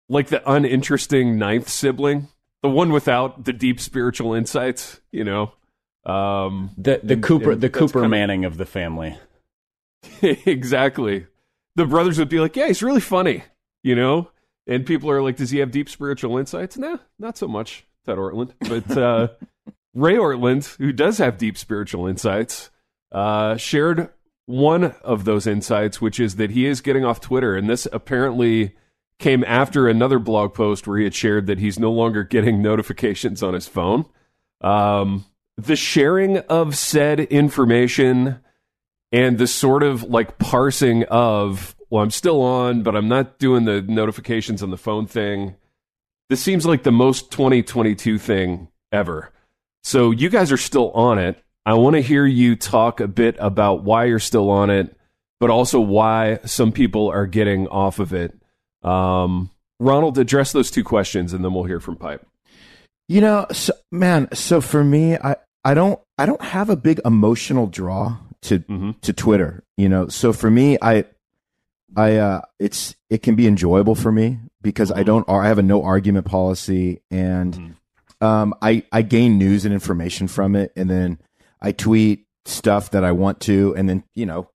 like 0.09 0.27
the 0.27 0.41
uninteresting 0.51 1.37
ninth 1.37 1.69
sibling, 1.69 2.29
the 2.63 2.69
one 2.69 2.91
without 2.91 3.45
the 3.45 3.53
deep 3.53 3.79
spiritual 3.79 4.33
insights, 4.33 5.01
you 5.11 5.23
know. 5.23 5.53
Um, 6.05 6.71
the 6.77 6.99
the 7.03 7.13
and, 7.13 7.23
Cooper 7.23 7.51
and 7.51 7.61
the 7.61 7.69
Cooper 7.69 8.07
Manning 8.07 8.45
of 8.45 8.57
the 8.57 8.65
family. 8.65 9.17
exactly. 10.21 11.27
The 11.75 11.85
brothers 11.85 12.17
would 12.17 12.29
be 12.29 12.39
like, 12.39 12.55
"Yeah, 12.55 12.67
he's 12.67 12.83
really 12.83 13.01
funny," 13.01 13.43
you 13.83 13.95
know. 13.95 14.31
And 14.67 14.85
people 14.85 15.09
are 15.11 15.21
like, 15.21 15.37
"Does 15.37 15.51
he 15.51 15.59
have 15.59 15.71
deep 15.71 15.89
spiritual 15.89 16.37
insights?" 16.37 16.77
Nah, 16.77 16.97
not 17.19 17.37
so 17.37 17.47
much. 17.47 17.85
Ted 18.05 18.17
Ortlund, 18.17 18.53
but 18.59 18.97
uh, 18.97 19.27
Ray 19.93 20.15
Ortlund, 20.15 20.75
who 20.77 20.91
does 20.91 21.19
have 21.19 21.37
deep 21.37 21.57
spiritual 21.57 22.07
insights, 22.07 22.71
uh, 23.11 23.57
shared 23.57 24.09
one 24.45 24.95
of 25.03 25.25
those 25.25 25.45
insights, 25.45 26.01
which 26.01 26.19
is 26.19 26.35
that 26.37 26.51
he 26.51 26.65
is 26.65 26.81
getting 26.81 27.05
off 27.05 27.21
Twitter, 27.21 27.55
and 27.55 27.69
this 27.69 27.87
apparently 27.93 28.75
came 29.19 29.43
after 29.45 29.87
another 29.87 30.17
blog 30.17 30.53
post 30.53 30.87
where 30.87 30.97
he 30.97 31.03
had 31.03 31.13
shared 31.13 31.45
that 31.45 31.59
he's 31.59 31.77
no 31.77 31.91
longer 31.91 32.23
getting 32.23 32.61
notifications 32.61 33.43
on 33.43 33.53
his 33.53 33.67
phone. 33.67 34.05
Um, 34.61 35.25
the 35.57 35.75
sharing 35.75 36.37
of 36.37 36.77
said 36.77 37.19
information 37.19 38.39
and 39.11 39.37
the 39.37 39.47
sort 39.47 39.83
of 39.83 40.03
like 40.03 40.37
parsing 40.37 41.03
of, 41.05 41.75
well, 41.89 42.03
I'm 42.03 42.11
still 42.11 42.41
on, 42.41 42.83
but 42.83 42.95
I'm 42.95 43.07
not 43.07 43.39
doing 43.39 43.65
the 43.65 43.81
notifications 43.81 44.63
on 44.63 44.69
the 44.69 44.77
phone 44.77 45.05
thing. 45.05 45.55
This 46.29 46.41
seems 46.41 46.65
like 46.65 46.83
the 46.83 46.91
most 46.91 47.31
2022 47.31 48.17
thing 48.17 48.69
ever. 48.91 49.31
So 49.83 50.11
you 50.11 50.29
guys 50.29 50.51
are 50.51 50.57
still 50.57 50.91
on 50.91 51.19
it. 51.19 51.43
I 51.65 51.73
want 51.73 51.95
to 51.95 52.01
hear 52.01 52.25
you 52.25 52.55
talk 52.55 52.99
a 52.99 53.07
bit 53.07 53.35
about 53.39 53.83
why 53.83 54.05
you're 54.05 54.19
still 54.19 54.49
on 54.49 54.69
it, 54.69 54.95
but 55.39 55.49
also 55.49 55.79
why 55.79 56.39
some 56.45 56.71
people 56.71 57.09
are 57.09 57.27
getting 57.27 57.67
off 57.67 57.99
of 57.99 58.13
it. 58.13 58.33
Um, 58.83 59.51
Ronald, 59.79 60.17
address 60.17 60.51
those 60.51 60.71
two 60.71 60.83
questions, 60.83 61.33
and 61.33 61.43
then 61.43 61.53
we'll 61.53 61.65
hear 61.65 61.79
from 61.79 61.97
Pipe. 61.97 62.25
You 63.11 63.19
know, 63.19 63.45
so, 63.51 63.73
man. 63.91 64.29
So 64.33 64.61
for 64.61 64.85
me, 64.85 65.17
I 65.17 65.35
I 65.65 65.73
don't 65.73 65.99
I 66.17 66.25
don't 66.25 66.41
have 66.41 66.69
a 66.69 66.77
big 66.77 67.01
emotional 67.03 67.67
draw 67.67 68.15
to 68.43 68.59
mm-hmm. 68.59 68.91
to 69.01 69.11
Twitter. 69.11 69.65
You 69.75 69.89
know, 69.89 70.07
so 70.07 70.31
for 70.31 70.49
me, 70.49 70.77
I 70.81 71.03
I 71.93 72.15
uh, 72.15 72.41
it's 72.57 72.95
it 73.09 73.21
can 73.21 73.35
be 73.35 73.47
enjoyable 73.47 73.95
for 73.95 74.13
me 74.13 74.39
because 74.61 74.91
I 74.91 74.99
mm-hmm. 74.99 75.07
don't 75.07 75.29
I 75.29 75.45
have 75.45 75.59
a 75.59 75.61
no 75.61 75.83
argument 75.83 76.25
policy 76.25 77.01
and 77.11 77.53
mm-hmm. 77.53 78.25
um, 78.25 78.53
I 78.61 78.83
I 78.93 79.01
gain 79.01 79.37
news 79.37 79.65
and 79.65 79.73
information 79.73 80.29
from 80.29 80.55
it, 80.55 80.71
and 80.77 80.89
then 80.89 81.19
I 81.61 81.73
tweet 81.73 82.27
stuff 82.45 82.91
that 82.91 83.03
I 83.03 83.11
want 83.11 83.41
to, 83.41 83.75
and 83.75 83.89
then 83.89 84.05
you 84.15 84.25
know 84.25 84.49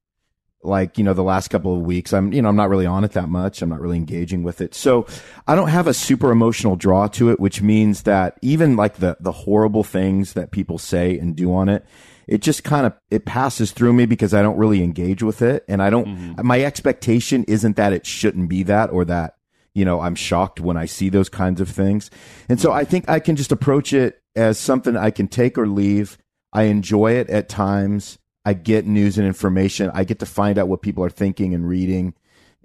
like 0.63 0.99
you 0.99 1.05
know 1.05 1.15
the 1.15 1.23
last 1.23 1.49
couple 1.49 1.75
of 1.75 1.83
weeks 1.83 2.13
i'm 2.13 2.33
you 2.33 2.43
know 2.43 2.49
i'm 2.49 2.57
not 2.57 2.69
really 2.69 2.87
on 2.87 3.05
it 3.05 3.13
that 3.13 3.29
much. 3.29 3.63
I'm 3.63 3.69
not 3.69 3.81
really 3.81 3.97
engaging 3.97 4.43
with 4.43 4.61
it. 4.61 4.75
So 4.75 5.07
i 5.47 5.55
don't 5.55 5.69
have 5.69 5.87
a 5.87 5.95
super 5.95 6.31
emotional 6.31 6.77
draw 6.77 7.07
to 7.09 7.31
it 7.31 7.41
which 7.41 7.63
means 7.63 8.03
that 8.03 8.39
even 8.43 8.77
like 8.77 8.97
the 8.97 9.17
the 9.21 9.33
horrible 9.33 9.85
things 9.85 10.33
that 10.35 10.51
people 10.51 10.79
say 10.79 11.19
and 11.19 11.37
do 11.37 11.55
on 11.55 11.69
it 11.69 11.85
it 12.27 12.43
just 12.43 12.65
kind 12.65 12.87
of 12.87 12.93
it 13.11 13.25
passes 13.25 13.71
through 13.71 13.93
me 13.93 14.07
because 14.07 14.35
i 14.35 14.43
don't 14.43 14.57
really 14.57 14.83
engage 14.83 15.23
with 15.23 15.43
it. 15.43 15.65
And 15.69 15.83
i 15.83 15.91
don't 15.91 16.09
mm-hmm. 16.09 16.47
my 16.47 16.63
expectation 16.63 17.45
isn't 17.45 17.77
that 17.77 17.93
it 17.93 18.07
shouldn't 18.07 18.49
be 18.49 18.63
that 18.65 18.91
or 18.91 19.05
that 19.05 19.37
you 19.75 19.85
know 19.85 20.01
i'm 20.01 20.15
shocked 20.15 20.61
when 20.61 20.77
i 20.77 20.87
see 20.87 21.09
those 21.09 21.29
kinds 21.29 21.61
of 21.61 21.69
things. 21.69 22.11
And 22.49 22.61
so 22.61 22.73
i 22.73 22.85
think 22.85 23.09
i 23.09 23.21
can 23.21 23.37
just 23.37 23.53
approach 23.53 23.93
it 23.93 24.21
as 24.35 24.59
something 24.59 24.97
i 24.97 25.11
can 25.11 25.29
take 25.29 25.57
or 25.57 25.67
leave. 25.67 26.19
I 26.53 26.65
enjoy 26.65 27.13
it 27.13 27.29
at 27.29 27.51
times 27.51 28.19
I 28.47 28.55
get 28.55 28.87
news 28.87 29.19
and 29.19 29.27
information. 29.27 29.91
I 29.93 30.05
get 30.05 30.21
to 30.21 30.27
find 30.27 30.57
out 30.57 30.69
what 30.69 30.81
people 30.81 31.05
are 31.05 31.11
thinking 31.11 31.53
and 31.53 31.69
reading 31.69 32.15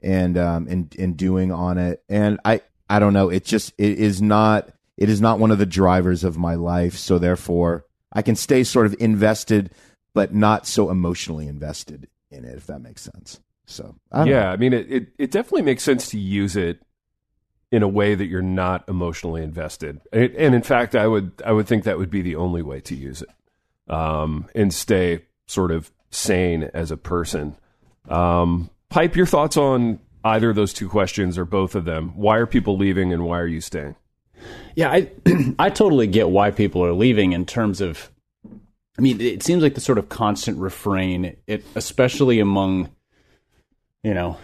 and 0.03 0.37
um 0.37 0.67
and 0.67 0.95
and 0.97 1.17
doing 1.17 1.51
on 1.51 1.79
it. 1.79 2.03
And 2.07 2.39
I 2.45 2.61
I 2.87 2.99
don't 2.99 3.13
know. 3.13 3.29
It 3.29 3.43
just 3.43 3.73
it 3.79 3.97
is 3.97 4.21
not 4.21 4.69
it 4.95 5.09
is 5.09 5.19
not 5.19 5.39
one 5.39 5.49
of 5.49 5.57
the 5.57 5.65
drivers 5.65 6.23
of 6.23 6.37
my 6.37 6.53
life. 6.53 6.95
So 6.95 7.17
therefore, 7.17 7.85
I 8.13 8.21
can 8.21 8.35
stay 8.35 8.63
sort 8.63 8.85
of 8.85 8.95
invested, 8.99 9.71
but 10.13 10.35
not 10.35 10.67
so 10.67 10.91
emotionally 10.91 11.47
invested 11.47 12.07
in 12.29 12.45
it. 12.45 12.55
If 12.55 12.67
that 12.67 12.79
makes 12.79 13.01
sense. 13.01 13.39
So 13.65 13.95
I 14.11 14.25
yeah, 14.25 14.43
know. 14.43 14.49
I 14.49 14.57
mean, 14.57 14.73
it, 14.73 14.91
it 14.91 15.07
it 15.17 15.31
definitely 15.31 15.63
makes 15.63 15.81
sense 15.81 16.09
to 16.09 16.19
use 16.19 16.55
it 16.55 16.79
in 17.71 17.81
a 17.81 17.87
way 17.87 18.13
that 18.13 18.25
you're 18.25 18.43
not 18.43 18.87
emotionally 18.87 19.41
invested. 19.41 19.99
And, 20.13 20.35
and 20.35 20.53
in 20.53 20.61
fact, 20.61 20.93
I 20.93 21.07
would 21.07 21.41
I 21.43 21.53
would 21.53 21.65
think 21.65 21.85
that 21.85 21.97
would 21.97 22.11
be 22.11 22.21
the 22.21 22.35
only 22.35 22.61
way 22.61 22.81
to 22.81 22.95
use 22.95 23.23
it 23.23 23.91
um, 23.91 24.47
and 24.53 24.71
stay 24.71 25.25
sort 25.47 25.71
of 25.71 25.91
sane 26.09 26.69
as 26.73 26.91
a 26.91 26.97
person. 26.97 27.55
Um, 28.09 28.69
Pipe, 28.89 29.15
your 29.15 29.25
thoughts 29.25 29.57
on 29.57 29.99
either 30.23 30.49
of 30.49 30.55
those 30.55 30.73
two 30.73 30.89
questions 30.89 31.37
or 31.37 31.45
both 31.45 31.75
of 31.75 31.85
them? 31.85 32.11
Why 32.15 32.37
are 32.37 32.45
people 32.45 32.77
leaving 32.77 33.13
and 33.13 33.25
why 33.25 33.39
are 33.39 33.47
you 33.47 33.61
staying? 33.61 33.95
Yeah, 34.75 34.91
I 34.91 35.11
I 35.59 35.69
totally 35.69 36.07
get 36.07 36.29
why 36.29 36.51
people 36.51 36.83
are 36.85 36.93
leaving 36.93 37.33
in 37.33 37.45
terms 37.45 37.81
of 37.81 38.11
I 38.97 39.01
mean, 39.01 39.21
it 39.21 39.43
seems 39.43 39.63
like 39.63 39.75
the 39.75 39.81
sort 39.81 39.97
of 39.97 40.09
constant 40.09 40.57
refrain, 40.57 41.37
it 41.47 41.63
especially 41.75 42.39
among 42.39 42.89
you 44.03 44.13
know, 44.13 44.37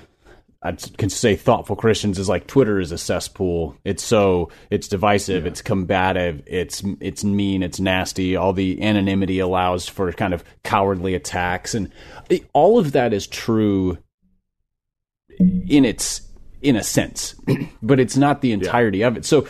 I 0.61 0.71
can 0.71 1.09
say 1.09 1.35
thoughtful 1.35 1.75
Christians 1.75 2.17
is 2.17 2.27
like 2.27 2.47
Twitter 2.47 2.79
is 2.79 2.91
a 2.91 2.97
cesspool. 2.97 3.75
It's 3.83 4.03
so 4.03 4.49
it's 4.71 4.87
divisive, 4.87 5.43
yeah. 5.43 5.49
it's 5.49 5.61
combative, 5.61 6.41
it's 6.47 6.83
it's 6.99 7.23
mean, 7.23 7.61
it's 7.61 7.79
nasty. 7.79 8.35
All 8.35 8.53
the 8.53 8.81
anonymity 8.81 9.39
allows 9.39 9.87
for 9.87 10.11
kind 10.13 10.33
of 10.33 10.43
cowardly 10.63 11.13
attacks, 11.13 11.75
and 11.75 11.91
all 12.53 12.79
of 12.79 12.93
that 12.93 13.13
is 13.13 13.27
true 13.27 13.99
in 15.39 15.85
its 15.85 16.21
in 16.61 16.75
a 16.75 16.83
sense, 16.83 17.35
but 17.83 17.99
it's 17.99 18.17
not 18.17 18.41
the 18.41 18.51
entirety 18.51 18.99
yeah. 18.99 19.07
of 19.07 19.17
it. 19.17 19.25
So 19.25 19.47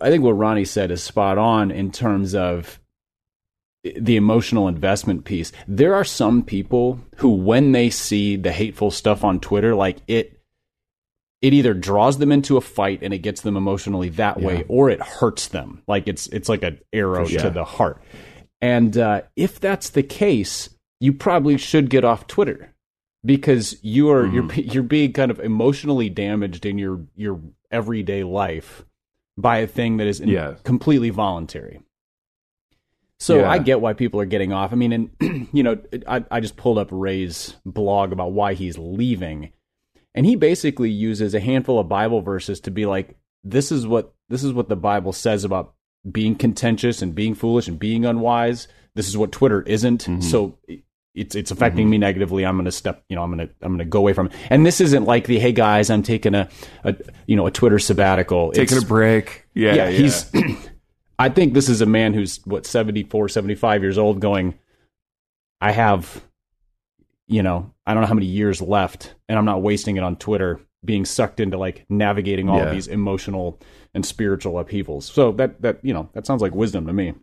I 0.00 0.10
think 0.10 0.22
what 0.22 0.32
Ronnie 0.32 0.64
said 0.64 0.90
is 0.90 1.02
spot 1.02 1.36
on 1.36 1.70
in 1.70 1.90
terms 1.90 2.34
of 2.34 2.80
the 3.96 4.16
emotional 4.16 4.68
investment 4.68 5.24
piece. 5.24 5.52
There 5.68 5.94
are 5.94 6.04
some 6.04 6.42
people 6.42 7.00
who, 7.16 7.30
when 7.30 7.72
they 7.72 7.90
see 7.90 8.36
the 8.36 8.52
hateful 8.52 8.90
stuff 8.90 9.24
on 9.24 9.40
Twitter, 9.40 9.74
like 9.74 9.98
it, 10.06 10.40
it 11.42 11.52
either 11.52 11.74
draws 11.74 12.18
them 12.18 12.32
into 12.32 12.56
a 12.56 12.60
fight 12.60 13.00
and 13.02 13.12
it 13.12 13.18
gets 13.18 13.42
them 13.42 13.56
emotionally 13.56 14.08
that 14.10 14.40
yeah. 14.40 14.46
way, 14.46 14.64
or 14.68 14.90
it 14.90 15.00
hurts 15.00 15.48
them. 15.48 15.82
Like 15.86 16.08
it's 16.08 16.26
it's 16.28 16.48
like 16.48 16.62
an 16.62 16.80
arrow 16.92 17.26
to 17.26 17.50
the 17.50 17.64
heart. 17.64 18.02
And 18.60 18.96
uh, 18.96 19.22
if 19.36 19.60
that's 19.60 19.90
the 19.90 20.02
case, 20.02 20.70
you 20.98 21.12
probably 21.12 21.58
should 21.58 21.90
get 21.90 22.04
off 22.04 22.26
Twitter 22.26 22.74
because 23.24 23.76
you 23.82 24.10
are 24.10 24.24
mm-hmm. 24.24 24.34
you're 24.34 24.66
you're 24.72 24.82
being 24.82 25.12
kind 25.12 25.30
of 25.30 25.40
emotionally 25.40 26.08
damaged 26.08 26.64
in 26.64 26.78
your 26.78 27.00
your 27.14 27.40
everyday 27.70 28.24
life 28.24 28.84
by 29.36 29.58
a 29.58 29.66
thing 29.66 29.98
that 29.98 30.06
is 30.06 30.20
yeah. 30.20 30.54
completely 30.64 31.10
voluntary. 31.10 31.80
So 33.18 33.38
yeah. 33.38 33.50
I 33.50 33.58
get 33.58 33.80
why 33.80 33.94
people 33.94 34.20
are 34.20 34.26
getting 34.26 34.52
off. 34.52 34.72
I 34.72 34.76
mean, 34.76 34.92
and 34.92 35.48
you 35.52 35.62
know, 35.62 35.78
I, 36.06 36.24
I 36.30 36.40
just 36.40 36.56
pulled 36.56 36.78
up 36.78 36.88
Ray's 36.90 37.56
blog 37.64 38.12
about 38.12 38.32
why 38.32 38.54
he's 38.54 38.76
leaving, 38.78 39.52
and 40.14 40.26
he 40.26 40.36
basically 40.36 40.90
uses 40.90 41.34
a 41.34 41.40
handful 41.40 41.78
of 41.78 41.88
Bible 41.88 42.20
verses 42.20 42.60
to 42.60 42.70
be 42.70 42.84
like, 42.84 43.16
"This 43.42 43.72
is 43.72 43.86
what 43.86 44.14
this 44.28 44.44
is 44.44 44.52
what 44.52 44.68
the 44.68 44.76
Bible 44.76 45.12
says 45.12 45.44
about 45.44 45.74
being 46.10 46.34
contentious 46.34 47.02
and 47.02 47.14
being 47.14 47.34
foolish 47.34 47.68
and 47.68 47.78
being 47.78 48.04
unwise. 48.04 48.68
This 48.94 49.08
is 49.08 49.16
what 49.16 49.32
Twitter 49.32 49.62
isn't. 49.62 50.04
Mm-hmm. 50.04 50.20
So 50.20 50.58
it's 51.14 51.34
it's 51.34 51.50
affecting 51.50 51.84
mm-hmm. 51.84 51.92
me 51.92 51.98
negatively. 51.98 52.46
I'm 52.46 52.56
going 52.56 52.66
to 52.66 52.72
step, 52.72 53.04
you 53.08 53.16
know, 53.16 53.22
I'm 53.22 53.34
going 53.34 53.48
to 53.48 53.54
I'm 53.62 53.70
going 53.70 53.78
to 53.78 53.84
go 53.84 53.98
away 53.98 54.12
from 54.12 54.26
it. 54.26 54.32
And 54.50 54.64
this 54.64 54.80
isn't 54.80 55.04
like 55.04 55.26
the 55.26 55.38
hey 55.38 55.52
guys, 55.52 55.90
I'm 55.90 56.02
taking 56.02 56.34
a, 56.34 56.48
a 56.84 56.94
you 57.26 57.36
know 57.36 57.46
a 57.46 57.50
Twitter 57.50 57.78
sabbatical, 57.78 58.52
taking 58.52 58.76
it's, 58.76 58.84
a 58.84 58.88
break. 58.88 59.46
Yeah, 59.54 59.74
yeah, 59.74 59.88
yeah. 59.88 59.98
he's. 59.98 60.30
I 61.18 61.28
think 61.28 61.54
this 61.54 61.68
is 61.68 61.80
a 61.80 61.86
man 61.86 62.14
who's 62.14 62.40
what 62.44 62.66
74, 62.66 63.28
75 63.28 63.82
years 63.82 63.98
old 63.98 64.20
going, 64.20 64.58
I 65.60 65.72
have, 65.72 66.22
you 67.26 67.42
know, 67.42 67.72
I 67.86 67.94
don't 67.94 68.02
know 68.02 68.08
how 68.08 68.14
many 68.14 68.26
years 68.26 68.60
left 68.60 69.14
and 69.28 69.38
I'm 69.38 69.44
not 69.44 69.62
wasting 69.62 69.96
it 69.96 70.02
on 70.02 70.16
Twitter 70.16 70.60
being 70.84 71.04
sucked 71.04 71.40
into 71.40 71.56
like 71.56 71.84
navigating 71.88 72.48
all 72.48 72.58
yeah. 72.58 72.64
of 72.64 72.72
these 72.72 72.86
emotional 72.86 73.58
and 73.94 74.04
spiritual 74.04 74.58
upheavals. 74.58 75.06
So 75.06 75.32
that, 75.32 75.62
that, 75.62 75.78
you 75.82 75.94
know, 75.94 76.10
that 76.12 76.26
sounds 76.26 76.42
like 76.42 76.54
wisdom 76.54 76.86
to 76.86 76.92
me. 76.92 77.14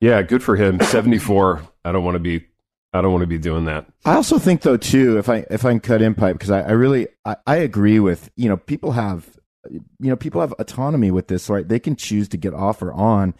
Yeah. 0.00 0.22
Good 0.22 0.42
for 0.42 0.56
him. 0.56 0.80
74. 0.80 1.62
I 1.84 1.92
don't 1.92 2.04
want 2.04 2.14
to 2.14 2.20
be 2.20 2.46
I 2.92 3.02
don't 3.02 3.12
want 3.12 3.22
to 3.22 3.26
be 3.26 3.38
doing 3.38 3.66
that. 3.66 3.86
I 4.04 4.14
also 4.14 4.38
think 4.38 4.62
though 4.62 4.76
too, 4.76 5.18
if 5.18 5.28
I 5.28 5.44
if 5.50 5.64
I 5.64 5.70
can 5.70 5.80
cut 5.80 6.00
in 6.00 6.14
pipe 6.14 6.36
because 6.36 6.50
I, 6.50 6.62
I 6.62 6.70
really 6.70 7.08
I, 7.24 7.36
I, 7.46 7.56
agree 7.56 8.00
with 8.00 8.30
you 8.34 8.48
know 8.48 8.56
people 8.56 8.92
have 8.92 9.37
you 9.70 9.82
know, 9.98 10.16
people 10.16 10.40
have 10.40 10.54
autonomy 10.58 11.10
with 11.10 11.28
this, 11.28 11.48
right? 11.48 11.66
They 11.66 11.78
can 11.78 11.96
choose 11.96 12.28
to 12.28 12.36
get 12.36 12.54
off 12.54 12.82
or 12.82 12.92
on, 12.92 13.34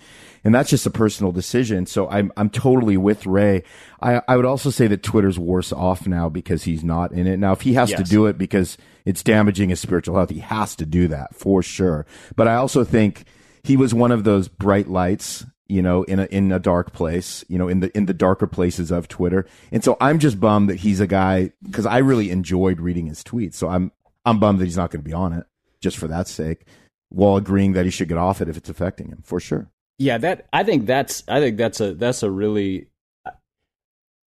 and 0.44 0.54
that's 0.54 0.70
just 0.70 0.86
a 0.86 0.90
personal 0.90 1.32
decision. 1.32 1.86
So 1.86 2.08
I'm 2.08 2.32
I'm 2.36 2.50
totally 2.50 2.96
with 2.96 3.26
Ray. 3.26 3.62
I 4.00 4.22
I 4.28 4.36
would 4.36 4.44
also 4.44 4.70
say 4.70 4.86
that 4.88 5.02
Twitter's 5.02 5.38
worse 5.38 5.72
off 5.72 6.06
now 6.06 6.28
because 6.28 6.64
he's 6.64 6.84
not 6.84 7.12
in 7.12 7.26
it. 7.26 7.38
Now, 7.38 7.52
if 7.52 7.62
he 7.62 7.74
has 7.74 7.90
yes. 7.90 8.00
to 8.00 8.04
do 8.04 8.26
it 8.26 8.38
because 8.38 8.78
it's 9.04 9.22
damaging 9.22 9.70
his 9.70 9.80
spiritual 9.80 10.16
health, 10.16 10.30
he 10.30 10.40
has 10.40 10.76
to 10.76 10.86
do 10.86 11.08
that 11.08 11.34
for 11.34 11.62
sure. 11.62 12.06
But 12.36 12.48
I 12.48 12.56
also 12.56 12.84
think 12.84 13.24
he 13.62 13.76
was 13.76 13.94
one 13.94 14.12
of 14.12 14.24
those 14.24 14.48
bright 14.48 14.88
lights 14.88 15.44
you 15.70 15.82
know, 15.82 16.02
in 16.04 16.18
a 16.18 16.24
in 16.24 16.50
a 16.50 16.58
dark 16.58 16.94
place, 16.94 17.44
you 17.48 17.58
know, 17.58 17.68
in 17.68 17.80
the 17.80 17.94
in 17.94 18.06
the 18.06 18.14
darker 18.14 18.46
places 18.46 18.90
of 18.90 19.06
Twitter. 19.06 19.44
And 19.70 19.84
so 19.84 19.98
I'm 20.00 20.18
just 20.18 20.40
bummed 20.40 20.70
that 20.70 20.76
he's 20.76 20.98
a 20.98 21.06
guy 21.06 21.52
because 21.62 21.84
I 21.84 21.98
really 21.98 22.30
enjoyed 22.30 22.80
reading 22.80 23.06
his 23.06 23.22
tweets. 23.22 23.54
So 23.54 23.68
I'm 23.68 23.92
I'm 24.24 24.40
bummed 24.40 24.60
that 24.60 24.64
he's 24.64 24.78
not 24.78 24.90
going 24.90 25.02
to 25.02 25.08
be 25.08 25.12
on 25.12 25.34
it 25.34 25.46
just 25.80 25.96
for 25.96 26.08
that 26.08 26.28
sake, 26.28 26.64
while 27.08 27.36
agreeing 27.36 27.72
that 27.72 27.84
he 27.84 27.90
should 27.90 28.08
get 28.08 28.18
off 28.18 28.40
it 28.40 28.48
if 28.48 28.56
it's 28.56 28.68
affecting 28.68 29.08
him 29.08 29.22
for 29.24 29.40
sure. 29.40 29.70
Yeah, 29.98 30.18
that 30.18 30.46
I 30.52 30.62
think 30.62 30.86
that's 30.86 31.24
I 31.28 31.40
think 31.40 31.56
that's 31.56 31.80
a 31.80 31.94
that's 31.94 32.22
a 32.22 32.30
really 32.30 32.88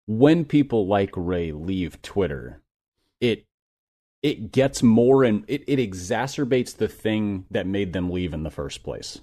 when 0.07 0.45
people 0.45 0.87
like 0.87 1.11
Ray 1.15 1.51
leave 1.51 2.01
Twitter, 2.01 2.61
it 3.21 3.45
it 4.23 4.51
gets 4.51 4.81
more 4.81 5.23
and 5.23 5.43
it, 5.47 5.63
it 5.67 5.77
exacerbates 5.77 6.75
the 6.75 6.87
thing 6.87 7.45
that 7.51 7.67
made 7.67 7.93
them 7.93 8.09
leave 8.09 8.33
in 8.33 8.43
the 8.43 8.49
first 8.49 8.83
place. 8.83 9.19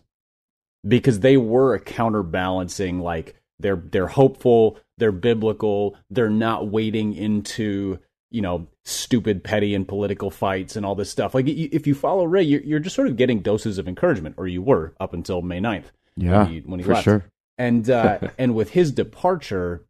Because 0.86 1.20
they 1.20 1.36
were 1.38 1.74
a 1.74 1.80
counterbalancing 1.80 3.00
like 3.00 3.34
they're 3.58 3.76
they're 3.76 4.08
hopeful, 4.08 4.78
they're 4.98 5.12
biblical, 5.12 5.96
they're 6.10 6.28
not 6.28 6.68
wading 6.68 7.14
into 7.14 7.98
you 8.34 8.42
know 8.42 8.66
stupid 8.84 9.44
petty 9.44 9.74
and 9.74 9.86
political 9.86 10.28
fights 10.28 10.74
and 10.74 10.84
all 10.84 10.96
this 10.96 11.08
stuff 11.08 11.34
like 11.34 11.46
if 11.46 11.86
you 11.86 11.94
follow 11.94 12.24
ray 12.24 12.42
you're, 12.42 12.60
you're 12.62 12.80
just 12.80 12.96
sort 12.96 13.06
of 13.06 13.16
getting 13.16 13.40
doses 13.40 13.78
of 13.78 13.86
encouragement 13.86 14.34
or 14.36 14.48
you 14.48 14.60
were 14.60 14.92
up 14.98 15.14
until 15.14 15.40
may 15.40 15.60
9th 15.60 15.84
yeah 16.16 16.42
when 16.42 16.52
he, 16.52 16.60
when 16.60 16.80
he 16.80 16.84
for 16.84 16.94
left. 16.94 17.04
sure 17.04 17.24
and 17.56 17.88
uh, 17.88 18.18
and 18.38 18.54
with 18.54 18.70
his 18.70 18.90
departure 18.90 19.84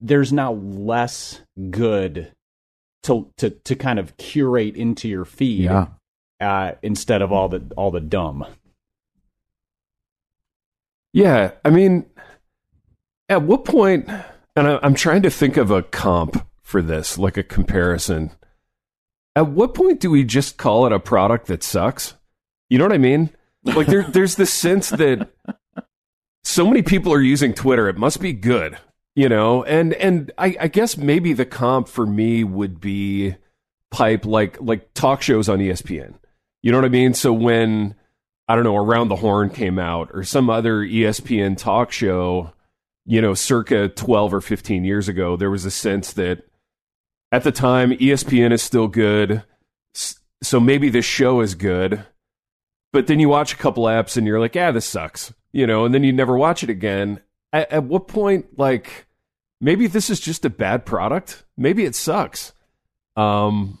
there's 0.00 0.32
now 0.32 0.52
less 0.52 1.42
good 1.70 2.32
to 3.02 3.30
to 3.36 3.50
to 3.50 3.76
kind 3.76 3.98
of 3.98 4.16
curate 4.16 4.74
into 4.74 5.06
your 5.06 5.26
feed 5.26 5.64
yeah. 5.64 5.88
uh, 6.40 6.72
instead 6.82 7.20
of 7.20 7.30
all 7.30 7.50
the 7.50 7.62
all 7.76 7.90
the 7.90 8.00
dumb 8.00 8.46
yeah 11.12 11.50
i 11.62 11.68
mean 11.68 12.06
at 13.28 13.42
what 13.42 13.66
point 13.66 14.08
and 14.56 14.66
I, 14.66 14.78
i'm 14.82 14.94
trying 14.94 15.22
to 15.22 15.30
think 15.30 15.58
of 15.58 15.70
a 15.70 15.82
comp 15.82 16.42
for 16.64 16.82
this, 16.82 17.16
like 17.16 17.36
a 17.36 17.44
comparison. 17.44 18.32
At 19.36 19.48
what 19.48 19.74
point 19.74 20.00
do 20.00 20.10
we 20.10 20.24
just 20.24 20.56
call 20.56 20.86
it 20.86 20.92
a 20.92 20.98
product 20.98 21.46
that 21.46 21.62
sucks? 21.62 22.14
You 22.68 22.78
know 22.78 22.84
what 22.84 22.92
I 22.92 22.98
mean? 22.98 23.30
Like 23.62 23.86
there, 23.86 24.02
there's 24.02 24.34
this 24.34 24.52
sense 24.52 24.90
that 24.90 25.28
so 26.42 26.66
many 26.66 26.82
people 26.82 27.12
are 27.12 27.20
using 27.20 27.54
Twitter, 27.54 27.88
it 27.88 27.96
must 27.96 28.20
be 28.20 28.32
good, 28.32 28.78
you 29.14 29.28
know. 29.28 29.62
And 29.64 29.94
and 29.94 30.32
I, 30.38 30.56
I 30.60 30.68
guess 30.68 30.96
maybe 30.96 31.32
the 31.32 31.46
comp 31.46 31.88
for 31.88 32.06
me 32.06 32.44
would 32.44 32.80
be 32.80 33.36
pipe 33.90 34.26
like 34.26 34.60
like 34.60 34.92
talk 34.94 35.22
shows 35.22 35.48
on 35.48 35.58
ESPN. 35.58 36.14
You 36.62 36.72
know 36.72 36.78
what 36.78 36.84
I 36.86 36.88
mean? 36.88 37.14
So 37.14 37.32
when 37.32 37.94
I 38.48 38.54
don't 38.54 38.64
know, 38.64 38.76
Around 38.76 39.08
the 39.08 39.16
Horn 39.16 39.50
came 39.50 39.78
out 39.78 40.10
or 40.12 40.24
some 40.24 40.50
other 40.50 40.80
ESPN 40.80 41.56
talk 41.56 41.92
show, 41.92 42.52
you 43.06 43.20
know, 43.20 43.34
circa 43.34 43.88
12 43.88 44.34
or 44.34 44.40
15 44.40 44.84
years 44.84 45.08
ago, 45.08 45.36
there 45.36 45.50
was 45.50 45.64
a 45.64 45.70
sense 45.70 46.12
that 46.14 46.44
at 47.34 47.42
the 47.42 47.50
time, 47.50 47.90
ESPN 47.90 48.52
is 48.52 48.62
still 48.62 48.86
good. 48.86 49.42
So 50.40 50.60
maybe 50.60 50.88
this 50.88 51.04
show 51.04 51.40
is 51.40 51.56
good. 51.56 52.06
But 52.92 53.08
then 53.08 53.18
you 53.18 53.28
watch 53.28 53.52
a 53.52 53.56
couple 53.56 53.84
apps 53.86 54.16
and 54.16 54.24
you're 54.24 54.38
like, 54.38 54.54
yeah, 54.54 54.70
this 54.70 54.86
sucks. 54.86 55.34
You 55.50 55.66
know, 55.66 55.84
and 55.84 55.92
then 55.92 56.04
you 56.04 56.12
never 56.12 56.38
watch 56.38 56.62
it 56.62 56.70
again. 56.70 57.20
At, 57.52 57.72
at 57.72 57.84
what 57.84 58.06
point, 58.06 58.56
like, 58.56 59.08
maybe 59.60 59.88
this 59.88 60.10
is 60.10 60.20
just 60.20 60.44
a 60.44 60.50
bad 60.50 60.86
product? 60.86 61.44
Maybe 61.56 61.84
it 61.84 61.96
sucks. 61.96 62.52
Um, 63.16 63.80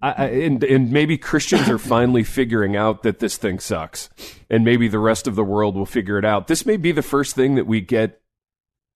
I, 0.00 0.12
I, 0.12 0.24
and, 0.26 0.62
and 0.62 0.92
maybe 0.92 1.18
Christians 1.18 1.68
are 1.68 1.78
finally 1.78 2.22
figuring 2.22 2.76
out 2.76 3.02
that 3.02 3.18
this 3.18 3.36
thing 3.36 3.58
sucks, 3.58 4.08
and 4.48 4.64
maybe 4.64 4.86
the 4.86 5.00
rest 5.00 5.26
of 5.26 5.34
the 5.34 5.42
world 5.42 5.74
will 5.74 5.84
figure 5.84 6.18
it 6.18 6.24
out. 6.24 6.46
This 6.46 6.64
may 6.64 6.76
be 6.76 6.92
the 6.92 7.02
first 7.02 7.34
thing 7.34 7.56
that 7.56 7.66
we 7.66 7.80
get 7.80 8.20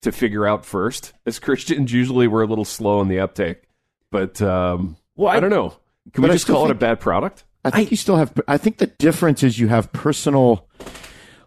to 0.03 0.13
figure 0.13 0.47
out 0.47 0.65
first. 0.65 1.11
As 1.25 1.37
Christians, 1.37 1.91
usually 1.91 2.27
we're 2.27 2.43
a 2.43 2.47
little 2.47 2.63
slow 2.63 3.01
in 3.01 3.09
the 3.09 3.19
uptake. 3.19 3.68
But 4.11 4.41
um, 4.41 4.97
well, 5.15 5.29
I, 5.29 5.37
I, 5.37 5.39
don't 5.39 5.49
know. 5.49 5.73
Can 6.13 6.23
we 6.23 6.29
just 6.29 6.47
call 6.47 6.61
think, 6.61 6.69
it 6.69 6.77
a 6.77 6.79
bad 6.79 6.99
product? 6.99 7.43
I 7.63 7.69
think 7.69 7.89
I, 7.89 7.91
you 7.91 7.97
still 7.97 8.15
have. 8.15 8.33
I 8.47 8.57
think 8.57 8.77
the 8.77 8.87
difference 8.87 9.43
is 9.43 9.59
you 9.59 9.67
have 9.67 9.91
personal, 9.91 10.67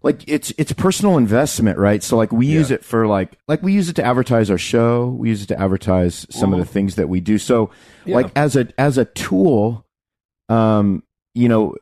like 0.02 0.22
it's 0.28 0.52
it's 0.58 0.72
personal 0.72 1.16
investment, 1.16 1.78
right? 1.78 2.02
So 2.02 2.16
like 2.16 2.32
we 2.32 2.46
yeah. 2.46 2.54
use 2.54 2.70
it 2.70 2.84
for 2.84 3.06
like 3.06 3.38
like 3.48 3.62
we 3.62 3.72
use 3.72 3.88
it 3.88 3.96
to 3.96 4.04
advertise 4.04 4.50
our 4.50 4.58
show. 4.58 5.08
We 5.08 5.30
use 5.30 5.42
it 5.42 5.46
to 5.46 5.60
advertise 5.60 6.26
some 6.30 6.52
Ooh. 6.52 6.58
of 6.58 6.66
the 6.66 6.72
things 6.72 6.96
that 6.96 7.08
we 7.08 7.20
do. 7.20 7.38
So 7.38 7.70
yeah. 8.04 8.16
like 8.16 8.30
as 8.36 8.56
a 8.56 8.68
as 8.78 8.98
a 8.98 9.06
tool, 9.06 9.86
um, 10.48 11.02
you 11.34 11.48
know, 11.48 11.74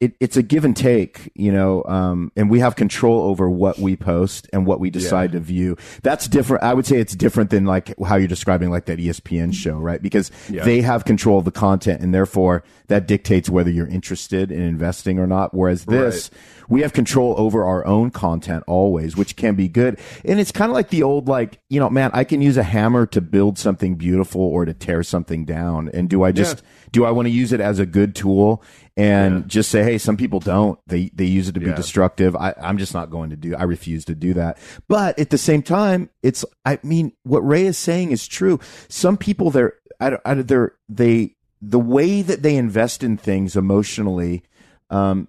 it, 0.00 0.06
it, 0.06 0.16
it's 0.20 0.36
a 0.36 0.42
give 0.42 0.64
and 0.64 0.76
take, 0.76 1.30
you 1.34 1.52
know, 1.52 1.82
um, 1.84 2.32
and 2.36 2.50
we 2.50 2.60
have 2.60 2.76
control 2.76 3.22
over 3.22 3.48
what 3.48 3.78
we 3.78 3.96
post 3.96 4.48
and 4.52 4.66
what 4.66 4.80
we 4.80 4.90
decide 4.90 5.30
yeah. 5.30 5.38
to 5.38 5.40
view. 5.40 5.76
That's 6.02 6.28
different. 6.28 6.62
I 6.64 6.74
would 6.74 6.86
say 6.86 6.98
it's 6.98 7.14
different 7.14 7.50
than 7.50 7.64
like 7.64 7.98
how 8.00 8.16
you're 8.16 8.28
describing 8.28 8.70
like 8.70 8.86
that 8.86 8.98
ESPN 8.98 9.54
show, 9.54 9.76
right? 9.76 10.00
Because 10.00 10.30
yeah. 10.50 10.64
they 10.64 10.80
have 10.82 11.04
control 11.04 11.38
of 11.38 11.44
the 11.44 11.50
content 11.50 12.02
and 12.02 12.14
therefore 12.14 12.64
that 12.88 13.06
dictates 13.06 13.48
whether 13.48 13.70
you're 13.70 13.86
interested 13.86 14.50
in 14.50 14.62
investing 14.62 15.18
or 15.18 15.26
not. 15.26 15.54
Whereas 15.54 15.84
this, 15.86 16.30
right. 16.32 16.70
we 16.70 16.82
have 16.82 16.92
control 16.92 17.34
over 17.38 17.64
our 17.64 17.86
own 17.86 18.10
content 18.10 18.64
always, 18.66 19.16
which 19.16 19.36
can 19.36 19.54
be 19.54 19.68
good. 19.68 19.98
And 20.24 20.38
it's 20.38 20.52
kind 20.52 20.70
of 20.70 20.74
like 20.74 20.90
the 20.90 21.02
old, 21.02 21.28
like, 21.28 21.58
you 21.68 21.80
know, 21.80 21.90
man, 21.90 22.10
I 22.12 22.24
can 22.24 22.42
use 22.42 22.56
a 22.56 22.62
hammer 22.62 23.06
to 23.06 23.20
build 23.20 23.58
something 23.58 23.96
beautiful 23.96 24.42
or 24.42 24.64
to 24.64 24.74
tear 24.74 25.02
something 25.02 25.44
down. 25.44 25.90
And 25.94 26.08
do 26.08 26.22
I 26.22 26.32
just, 26.32 26.58
yeah. 26.58 26.88
do 26.92 27.04
I 27.04 27.10
want 27.10 27.26
to 27.26 27.32
use 27.32 27.52
it 27.52 27.60
as 27.60 27.78
a 27.78 27.86
good 27.86 28.14
tool? 28.14 28.62
And 28.96 29.34
yeah. 29.34 29.42
just 29.46 29.70
say, 29.70 29.82
hey, 29.82 29.98
some 29.98 30.16
people 30.16 30.40
don't. 30.40 30.78
They 30.86 31.10
they 31.14 31.26
use 31.26 31.48
it 31.48 31.52
to 31.52 31.60
be 31.60 31.66
yeah. 31.66 31.74
destructive. 31.74 32.34
I, 32.34 32.54
I'm 32.60 32.78
just 32.78 32.94
not 32.94 33.10
going 33.10 33.30
to 33.30 33.36
do. 33.36 33.54
I 33.54 33.64
refuse 33.64 34.04
to 34.06 34.14
do 34.14 34.34
that. 34.34 34.58
But 34.88 35.18
at 35.18 35.30
the 35.30 35.38
same 35.38 35.62
time, 35.62 36.10
it's. 36.22 36.44
I 36.64 36.78
mean, 36.82 37.12
what 37.22 37.40
Ray 37.40 37.66
is 37.66 37.76
saying 37.76 38.12
is 38.12 38.26
true. 38.26 38.58
Some 38.88 39.16
people 39.16 39.50
they're 39.50 39.74
I, 40.00 40.18
I, 40.24 40.34
they're 40.34 40.74
they 40.88 41.36
the 41.60 41.80
way 41.80 42.22
that 42.22 42.42
they 42.42 42.56
invest 42.56 43.02
in 43.02 43.16
things 43.16 43.56
emotionally. 43.56 44.42
Um, 44.90 45.28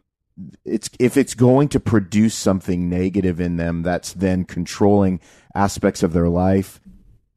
it's 0.66 0.90
if 1.00 1.18
it's 1.18 1.34
going 1.34 1.70
to 1.70 1.80
produce 1.80 2.36
something 2.36 2.90
negative 2.90 3.42
in 3.42 3.58
them, 3.58 3.82
that's 3.82 4.14
then 4.14 4.46
controlling 4.46 5.20
aspects 5.56 6.04
of 6.04 6.14
their 6.14 6.30
life 6.30 6.80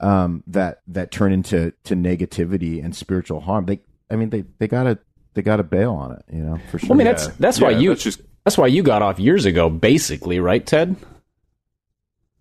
um, 0.00 0.42
that 0.46 0.82
that 0.87 1.10
turn 1.10 1.32
into 1.32 1.72
to 1.84 1.94
negativity 1.96 2.84
and 2.84 2.94
spiritual 2.94 3.40
harm. 3.40 3.66
They, 3.66 3.80
I 4.10 4.16
mean, 4.16 4.30
they 4.30 4.44
they 4.58 4.68
gotta 4.68 4.99
they 5.34 5.42
got 5.42 5.56
to 5.56 5.62
bail 5.62 5.92
on 5.92 6.12
it, 6.12 6.25
you 6.32 6.42
know, 6.42 6.58
for 6.70 6.78
sure. 6.78 6.88
Well, 6.88 6.96
I 6.96 6.99
mean, 6.99 7.06
that's 7.06 7.28
that's 7.37 7.58
yeah, 7.58 7.64
why 7.64 7.70
you 7.72 7.90
that's, 7.90 8.02
just, 8.02 8.20
that's 8.44 8.58
why 8.58 8.66
you 8.66 8.82
got 8.82 9.02
off 9.02 9.18
years 9.18 9.44
ago, 9.44 9.70
basically, 9.70 10.40
right, 10.40 10.64
Ted? 10.64 10.96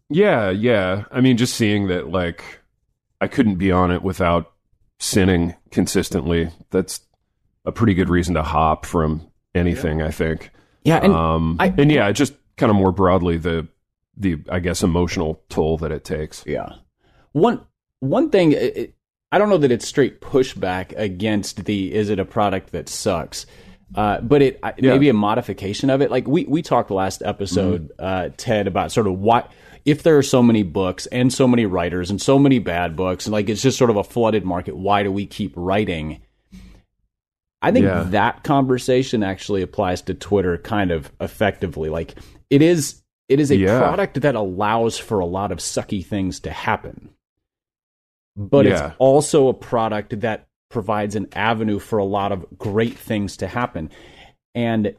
Yeah, 0.10 0.50
yeah. 0.50 1.04
I 1.12 1.22
mean, 1.22 1.38
just 1.38 1.56
seeing 1.56 1.88
that, 1.88 2.10
like, 2.10 2.44
I 3.22 3.28
couldn't 3.28 3.56
be 3.56 3.72
on 3.72 3.92
it 3.92 4.02
without 4.02 4.52
sinning 5.00 5.56
consistently. 5.72 6.50
That's 6.72 7.02
a 7.66 7.72
pretty 7.72 7.94
good 7.94 8.10
reason 8.10 8.34
to 8.36 8.44
hop 8.44 8.86
from 8.86 9.30
anything. 9.54 10.00
Yeah. 10.00 10.08
I 10.08 10.12
think. 10.12 10.52
Yeah, 10.84 11.00
and 11.04 11.14
um, 11.14 11.58
I, 11.60 11.74
and 11.78 11.92
yeah, 11.92 12.12
just 12.12 12.34
kind 12.58 12.70
of 12.70 12.76
more 12.76 12.92
broadly 12.92 13.38
the 13.38 13.68
the 14.18 14.38
I 14.50 14.60
guess 14.60 14.82
emotional 14.82 15.44
toll 15.50 15.78
that 15.78 15.92
it 15.92 16.04
takes. 16.04 16.44
Yeah. 16.46 16.70
One 17.34 17.62
one 18.00 18.30
thing. 18.30 18.54
It, 18.54 18.96
I 19.32 19.38
don't 19.38 19.50
know 19.50 19.58
that 19.58 19.72
it's 19.72 19.88
straight 19.88 20.22
pushback 20.22 20.98
against 20.98 21.66
the 21.66 21.94
is 21.94 22.10
it 22.10 22.20
a 22.20 22.26
product 22.26 22.72
that 22.72 22.90
sucks. 22.90 23.46
Uh, 23.96 24.22
but 24.22 24.42
it 24.42 24.60
yeah. 24.64 24.92
maybe 24.92 25.10
a 25.10 25.14
modification 25.14 25.90
of 25.90 26.02
it. 26.02 26.12
Like 26.12 26.28
we 26.28 26.46
we 26.46 26.62
talked 26.62 26.92
last 26.92 27.24
episode, 27.24 27.90
mm-hmm. 27.90 28.06
uh, 28.06 28.30
Ted, 28.38 28.68
about 28.68 28.92
sort 28.92 29.08
of 29.08 29.20
why 29.20 29.48
if 29.84 30.04
there 30.04 30.18
are 30.18 30.24
so 30.24 30.44
many 30.44 30.62
books 30.62 31.08
and 31.08 31.34
so 31.34 31.48
many 31.48 31.66
writers 31.66 32.12
and 32.12 32.22
so 32.22 32.38
many 32.38 32.60
bad 32.60 32.96
books, 32.96 33.26
and 33.26 33.34
like 33.34 33.50
it's 33.50 33.62
just 33.62 33.78
sort 33.78 33.90
of 33.90 33.96
a 33.96 34.04
flooded 34.04 34.46
market. 34.46 34.76
Why 34.76 35.02
do 35.02 35.12
we 35.12 35.26
keep 35.26 35.54
writing? 35.56 36.22
I 37.62 37.72
think 37.72 37.86
yeah. 37.86 38.04
that 38.10 38.44
conversation 38.44 39.24
actually 39.24 39.64
applies 39.64 40.02
to 40.04 40.14
Twitter 40.14 40.58
kind 40.60 40.92
of 40.92 41.12
effectively. 41.20 41.90
Like 41.90 42.14
it 42.52 42.62
is 42.62 43.02
it 43.28 43.40
is 43.40 43.50
a 43.50 43.58
yeah. 43.58 43.80
product 43.80 44.22
that 44.22 44.36
allows 44.36 45.00
for 45.00 45.20
a 45.20 45.26
lot 45.26 45.52
of 45.52 45.58
sucky 45.58 46.06
things 46.06 46.40
to 46.42 46.52
happen 46.52 47.10
but 48.40 48.66
yeah. 48.66 48.88
it's 48.88 48.96
also 49.00 49.50
a 49.50 49.54
product 49.54 50.22
that 50.22 50.48
provides 50.70 51.16
an 51.16 51.28
avenue 51.34 51.78
for 51.78 52.00
a 52.00 52.06
lot 52.06 52.32
of 52.32 52.46
great 52.58 52.98
things 52.98 53.38
to 53.38 53.48
happen. 53.48 53.92
And 54.56 54.96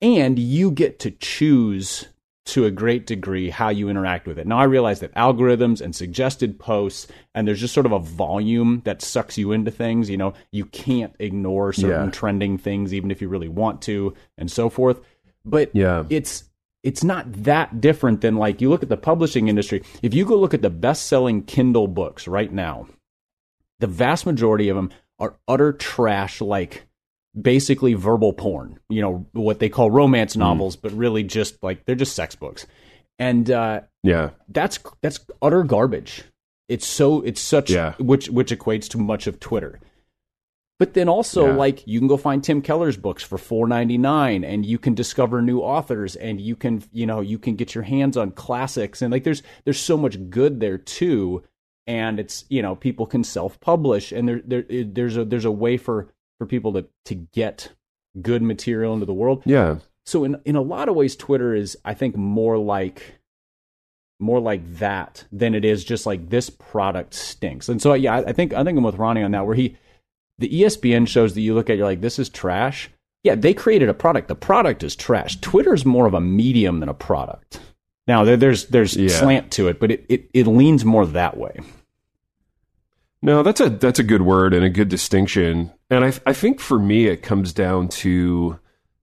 and 0.00 0.38
you 0.38 0.70
get 0.70 1.00
to 1.00 1.10
choose 1.10 2.06
to 2.44 2.64
a 2.64 2.70
great 2.70 3.06
degree 3.06 3.50
how 3.50 3.68
you 3.68 3.88
interact 3.88 4.26
with 4.26 4.38
it. 4.38 4.46
Now 4.46 4.58
I 4.58 4.64
realize 4.64 5.00
that 5.00 5.14
algorithms 5.14 5.80
and 5.80 5.94
suggested 5.94 6.58
posts 6.58 7.06
and 7.34 7.48
there's 7.48 7.60
just 7.60 7.74
sort 7.74 7.86
of 7.86 7.92
a 7.92 7.98
volume 7.98 8.82
that 8.84 9.02
sucks 9.02 9.36
you 9.36 9.52
into 9.52 9.70
things, 9.70 10.08
you 10.08 10.16
know, 10.16 10.34
you 10.50 10.66
can't 10.66 11.14
ignore 11.18 11.72
certain 11.72 12.06
yeah. 12.06 12.10
trending 12.10 12.56
things 12.56 12.94
even 12.94 13.10
if 13.10 13.20
you 13.20 13.28
really 13.28 13.48
want 13.48 13.82
to 13.82 14.14
and 14.36 14.50
so 14.50 14.68
forth. 14.70 15.00
But 15.44 15.74
yeah. 15.74 16.04
it's 16.10 16.44
it's 16.82 17.02
not 17.02 17.30
that 17.44 17.80
different 17.80 18.20
than 18.20 18.36
like 18.36 18.60
you 18.60 18.70
look 18.70 18.82
at 18.82 18.88
the 18.88 18.96
publishing 18.96 19.48
industry. 19.48 19.82
If 20.02 20.14
you 20.14 20.24
go 20.24 20.36
look 20.36 20.54
at 20.54 20.62
the 20.62 20.70
best 20.70 21.06
selling 21.06 21.42
Kindle 21.42 21.88
books 21.88 22.28
right 22.28 22.52
now, 22.52 22.88
the 23.80 23.86
vast 23.86 24.26
majority 24.26 24.68
of 24.68 24.76
them 24.76 24.90
are 25.18 25.36
utter 25.46 25.72
trash, 25.72 26.40
like 26.40 26.86
basically 27.40 27.94
verbal 27.94 28.32
porn, 28.32 28.78
you 28.88 29.02
know, 29.02 29.26
what 29.32 29.58
they 29.58 29.68
call 29.68 29.90
romance 29.90 30.34
hmm. 30.34 30.40
novels, 30.40 30.76
mm. 30.76 30.82
but 30.82 30.92
really 30.92 31.22
just 31.22 31.62
like 31.62 31.84
they're 31.84 31.94
just 31.94 32.14
sex 32.14 32.34
books. 32.34 32.66
And 33.18 33.50
uh, 33.50 33.82
yeah, 34.02 34.30
that's 34.48 34.78
that's 35.02 35.20
utter 35.42 35.64
garbage. 35.64 36.24
It's 36.68 36.86
so 36.86 37.22
it's 37.22 37.40
such 37.40 37.70
yeah. 37.70 37.94
which 37.98 38.28
which 38.28 38.52
equates 38.52 38.88
to 38.90 38.98
much 38.98 39.26
of 39.26 39.40
Twitter. 39.40 39.80
But 40.78 40.94
then 40.94 41.08
also, 41.08 41.46
yeah. 41.46 41.54
like, 41.54 41.84
you 41.86 41.98
can 41.98 42.06
go 42.06 42.16
find 42.16 42.42
Tim 42.42 42.62
Keller's 42.62 42.96
books 42.96 43.24
for 43.24 43.36
four 43.36 43.66
ninety 43.66 43.98
nine, 43.98 44.44
and 44.44 44.64
you 44.64 44.78
can 44.78 44.94
discover 44.94 45.42
new 45.42 45.60
authors, 45.60 46.14
and 46.14 46.40
you 46.40 46.54
can, 46.54 46.84
you 46.92 47.04
know, 47.04 47.20
you 47.20 47.38
can 47.38 47.56
get 47.56 47.74
your 47.74 47.82
hands 47.82 48.16
on 48.16 48.30
classics, 48.30 49.02
and 49.02 49.10
like, 49.12 49.24
there's 49.24 49.42
there's 49.64 49.80
so 49.80 49.96
much 49.96 50.30
good 50.30 50.60
there 50.60 50.78
too, 50.78 51.42
and 51.88 52.20
it's 52.20 52.44
you 52.48 52.62
know, 52.62 52.76
people 52.76 53.06
can 53.06 53.24
self 53.24 53.58
publish, 53.58 54.12
and 54.12 54.28
there 54.28 54.40
there 54.44 54.64
there's 54.68 55.16
a 55.16 55.24
there's 55.24 55.44
a 55.44 55.50
way 55.50 55.76
for 55.76 56.12
for 56.38 56.46
people 56.46 56.72
to 56.74 56.86
to 57.06 57.14
get 57.16 57.72
good 58.22 58.42
material 58.42 58.94
into 58.94 59.06
the 59.06 59.14
world. 59.14 59.42
Yeah. 59.44 59.78
So 60.06 60.22
in 60.22 60.40
in 60.44 60.54
a 60.54 60.62
lot 60.62 60.88
of 60.88 60.94
ways, 60.94 61.16
Twitter 61.16 61.54
is, 61.54 61.76
I 61.84 61.94
think, 61.94 62.16
more 62.16 62.56
like 62.56 63.18
more 64.20 64.40
like 64.40 64.62
that 64.76 65.24
than 65.32 65.54
it 65.54 65.64
is 65.64 65.84
just 65.84 66.06
like 66.06 66.28
this 66.28 66.50
product 66.50 67.14
stinks. 67.14 67.68
And 67.68 67.82
so 67.82 67.94
yeah, 67.94 68.14
I, 68.14 68.18
I 68.28 68.32
think 68.32 68.52
I 68.52 68.62
think 68.62 68.78
I'm 68.78 68.84
with 68.84 68.96
Ronnie 68.96 69.22
on 69.22 69.32
that, 69.32 69.44
where 69.44 69.56
he 69.56 69.76
the 70.38 70.48
ESPN 70.48 71.06
shows 71.08 71.34
that 71.34 71.40
you 71.40 71.54
look 71.54 71.68
at, 71.68 71.76
you're 71.76 71.86
like, 71.86 72.00
this 72.00 72.18
is 72.18 72.28
trash. 72.28 72.90
Yeah, 73.24 73.34
they 73.34 73.52
created 73.52 73.88
a 73.88 73.94
product. 73.94 74.28
The 74.28 74.34
product 74.34 74.82
is 74.82 74.94
trash. 74.94 75.36
Twitter's 75.40 75.84
more 75.84 76.06
of 76.06 76.14
a 76.14 76.20
medium 76.20 76.80
than 76.80 76.88
a 76.88 76.94
product. 76.94 77.60
Now 78.06 78.24
there, 78.24 78.36
there's 78.36 78.66
there's 78.66 78.96
yeah. 78.96 79.08
slant 79.08 79.52
to 79.52 79.68
it, 79.68 79.78
but 79.78 79.90
it, 79.90 80.06
it, 80.08 80.30
it 80.32 80.46
leans 80.46 80.84
more 80.84 81.04
that 81.06 81.36
way. 81.36 81.60
No, 83.20 83.42
that's 83.42 83.60
a 83.60 83.68
that's 83.68 83.98
a 83.98 84.04
good 84.04 84.22
word 84.22 84.54
and 84.54 84.64
a 84.64 84.70
good 84.70 84.88
distinction. 84.88 85.72
And 85.90 86.04
I 86.04 86.12
I 86.24 86.32
think 86.32 86.60
for 86.60 86.78
me 86.78 87.06
it 87.06 87.22
comes 87.22 87.52
down 87.52 87.88
to, 87.88 88.58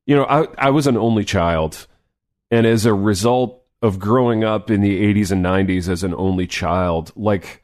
you 0.06 0.16
know, 0.16 0.26
I 0.26 0.48
I 0.58 0.70
was 0.72 0.88
an 0.88 0.98
only 0.98 1.24
child, 1.24 1.86
and 2.50 2.66
as 2.66 2.86
a 2.86 2.94
result 2.94 3.62
of 3.82 4.00
growing 4.00 4.44
up 4.44 4.72
in 4.72 4.82
the 4.82 5.14
80s 5.14 5.32
and 5.32 5.46
90s 5.46 5.88
as 5.88 6.04
an 6.04 6.16
only 6.16 6.48
child, 6.48 7.12
like 7.16 7.62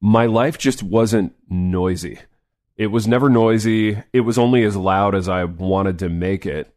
my 0.00 0.24
life 0.24 0.56
just 0.56 0.82
wasn't 0.82 1.34
noisy. 1.50 2.20
It 2.80 2.86
was 2.86 3.06
never 3.06 3.28
noisy. 3.28 4.02
It 4.10 4.20
was 4.20 4.38
only 4.38 4.64
as 4.64 4.74
loud 4.74 5.14
as 5.14 5.28
I 5.28 5.44
wanted 5.44 5.98
to 5.98 6.08
make 6.08 6.46
it. 6.46 6.74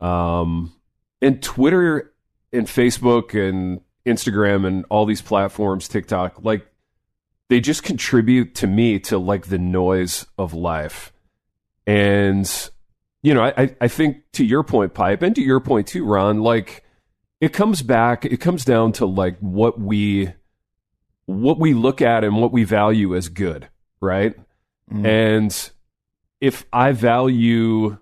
Um, 0.00 0.72
and 1.22 1.40
Twitter 1.40 2.12
and 2.52 2.66
Facebook 2.66 3.32
and 3.32 3.80
Instagram 4.04 4.66
and 4.66 4.84
all 4.90 5.06
these 5.06 5.22
platforms, 5.22 5.86
TikTok, 5.86 6.42
like 6.42 6.66
they 7.48 7.60
just 7.60 7.84
contribute 7.84 8.56
to 8.56 8.66
me 8.66 8.98
to 8.98 9.18
like 9.18 9.46
the 9.46 9.56
noise 9.56 10.26
of 10.36 10.52
life. 10.52 11.12
And, 11.86 12.50
you 13.22 13.32
know, 13.32 13.44
I, 13.44 13.72
I 13.80 13.86
think 13.86 14.24
to 14.32 14.44
your 14.44 14.64
point, 14.64 14.94
Pipe, 14.94 15.22
and 15.22 15.32
to 15.36 15.42
your 15.42 15.60
point 15.60 15.86
too, 15.86 16.04
Ron, 16.04 16.40
like 16.40 16.82
it 17.40 17.52
comes 17.52 17.82
back, 17.82 18.24
it 18.24 18.38
comes 18.38 18.64
down 18.64 18.90
to 18.94 19.06
like 19.06 19.38
what 19.38 19.78
we 19.78 20.32
what 21.26 21.60
we 21.60 21.72
look 21.72 22.02
at 22.02 22.24
and 22.24 22.40
what 22.40 22.50
we 22.50 22.64
value 22.64 23.14
as 23.14 23.28
good, 23.28 23.68
right? 24.00 24.34
Mm. 24.92 25.06
And 25.06 25.70
if 26.40 26.64
I 26.72 26.92
value 26.92 27.98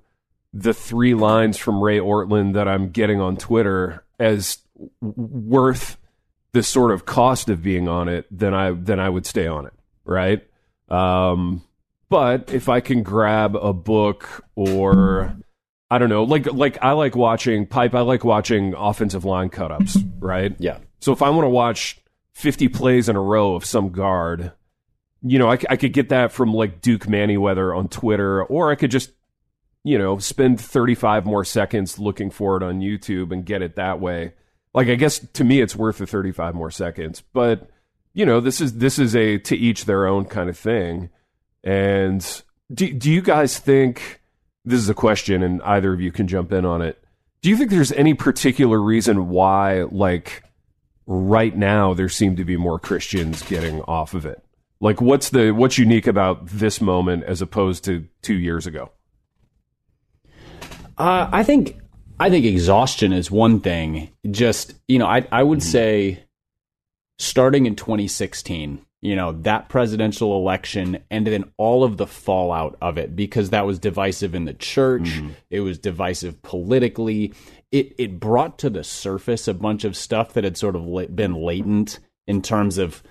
the 0.53 0.75
three 0.75 1.14
lines 1.14 1.57
from 1.57 1.83
Ray 1.83 1.99
Ortlund 1.99 2.55
that 2.55 2.68
I'm 2.68 2.90
getting 2.90 3.20
on 3.20 3.37
Twitter 3.37 4.05
as 4.18 4.59
worth 5.01 5.97
the 6.53 6.62
sort 6.62 6.92
of 6.92 7.05
cost 7.05 7.49
of 7.49 7.62
being 7.62 7.88
on 7.88 8.09
it, 8.09 8.27
then 8.31 8.55
I 8.55 8.70
then 8.70 9.01
I 9.01 9.09
would 9.09 9.27
stay 9.27 9.47
on 9.47 9.66
it, 9.66 9.73
right? 10.05 10.47
Um, 10.88 11.64
but 12.09 12.53
if 12.53 12.68
I 12.68 12.81
can 12.81 13.03
grab 13.03 13.57
a 13.57 13.73
book 13.73 14.44
or 14.55 15.37
I 15.90 15.99
don't 15.99 16.09
know, 16.09 16.25
like 16.25 16.47
like 16.53 16.79
I 16.83 16.92
like 16.92 17.16
watching 17.16 17.66
pipe. 17.66 17.94
I 17.94 18.01
like 18.01 18.25
watching 18.25 18.75
offensive 18.75 19.25
line 19.25 19.51
cutups, 19.51 19.97
right? 20.20 20.55
Yeah. 20.59 20.79
So 21.01 21.12
if 21.12 21.23
I 21.23 21.31
want 21.31 21.44
to 21.44 21.51
watch 21.51 21.99
50 22.35 22.68
plays 22.68 23.09
in 23.09 23.16
a 23.16 23.20
row 23.20 23.55
of 23.55 23.64
some 23.64 23.90
guard, 23.90 24.53
you 25.27 25.39
know, 25.39 25.51
I, 25.51 25.59
I 25.71 25.77
could 25.77 25.95
get 25.95 26.11
that 26.11 26.33
from 26.33 26.53
like 26.53 26.83
Duke 26.83 27.07
Manyweather 27.07 27.77
on 27.77 27.89
Twitter, 27.89 28.45
or 28.45 28.71
I 28.71 28.75
could 28.75 28.91
just, 28.91 29.11
you 29.83 29.99
know, 29.99 30.19
spend 30.19 30.61
35 30.61 31.25
more 31.25 31.45
seconds 31.45 31.99
looking 31.99 32.31
for 32.31 32.57
it 32.57 32.63
on 32.63 32.81
YouTube 32.81 33.33
and 33.33 33.45
get 33.45 33.63
it 33.63 33.77
that 33.77 34.01
way. 34.01 34.35
Like, 34.75 34.89
I 34.89 34.97
guess 34.97 35.19
to 35.19 35.45
me, 35.45 35.61
it's 35.61 35.75
worth 35.75 35.99
the 35.99 36.07
35 36.07 36.55
more 36.55 36.71
seconds, 36.71 37.23
but 37.33 37.71
you 38.13 38.27
know, 38.27 38.41
this 38.41 38.61
is 38.61 38.75
this 38.75 38.99
is 38.99 39.17
a 39.17 39.39
to 39.39 39.57
each 39.57 39.87
their 39.87 40.07
own 40.07 40.27
kind 40.27 40.49
of 40.49 40.59
thing. 40.59 41.11
And 41.65 42.43
do 42.73 42.93
do 42.93 43.11
you 43.11 43.23
guys 43.23 43.59
think 43.59 44.21
this 44.65 44.81
is 44.81 44.89
a 44.89 44.95
question, 44.95 45.43
and 45.43 45.63
either 45.63 45.93
of 45.93 46.01
you 46.01 46.13
can 46.13 46.29
jump 46.29 46.53
in 46.53 46.65
on 46.65 46.83
it. 46.83 47.03
Do 47.43 47.51
you 47.51 47.57
think 47.57 47.71
there's 47.71 47.93
any 47.93 48.15
particular 48.15 48.81
reason 48.81 49.29
why, 49.29 49.83
like, 49.83 50.45
right 51.07 51.55
now 51.55 51.93
there 51.93 52.09
seem 52.09 52.37
to 52.37 52.45
be 52.45 52.57
more 52.57 52.79
Christians 52.79 53.43
getting 53.43 53.83
off 53.83 54.15
of 54.15 54.25
it? 54.25 54.43
Like, 54.81 55.01
what's 55.01 55.31
the 55.31 55.53
what's 55.53 55.79
unique 55.79 56.07
about 56.07 56.47
this 56.47 56.81
moment 56.81 57.25
as 57.25 57.41
opposed 57.41 57.85
to 57.85 58.07
two 58.23 58.35
years 58.35 58.67
ago? 58.67 58.91
Uh, 60.97 61.29
I 61.33 61.43
think 61.43 61.79
I 62.19 62.31
think 62.31 62.45
exhaustion 62.45 63.13
is 63.13 63.31
one 63.31 63.61
thing. 63.61 64.11
Just 64.31 64.75
you 64.89 64.99
know, 64.99 65.07
I 65.07 65.27
I 65.33 65.43
would 65.43 65.61
mm-hmm. 65.61 65.71
say 65.71 66.25
starting 67.19 67.67
in 67.67 67.77
2016, 67.77 68.85
you 69.01 69.17
know, 69.17 69.33
that 69.33 69.69
presidential 69.69 70.37
election 70.37 70.99
and 71.11 71.27
then 71.27 71.51
all 71.57 71.85
of 71.85 71.97
the 71.97 72.07
fallout 72.07 72.77
of 72.81 72.99
it 72.99 73.15
because 73.15 73.51
that 73.51 73.67
was 73.67 73.79
divisive 73.79 74.35
in 74.35 74.45
the 74.45 74.55
church, 74.55 75.03
mm-hmm. 75.03 75.31
it 75.51 75.61
was 75.61 75.79
divisive 75.79 76.41
politically. 76.43 77.33
It 77.73 77.95
it 77.99 78.21
brought 78.21 78.59
to 78.61 78.71
the 78.71 78.85
surface 78.85 79.49
a 79.49 79.55
bunch 79.55 79.85
of 79.85 79.97
stuff 79.97 80.33
that 80.35 80.45
had 80.45 80.57
sort 80.57 80.77
of 80.77 81.17
been 81.17 81.35
latent 81.35 81.99
in 82.27 82.43
terms 82.43 82.79
of 82.79 83.03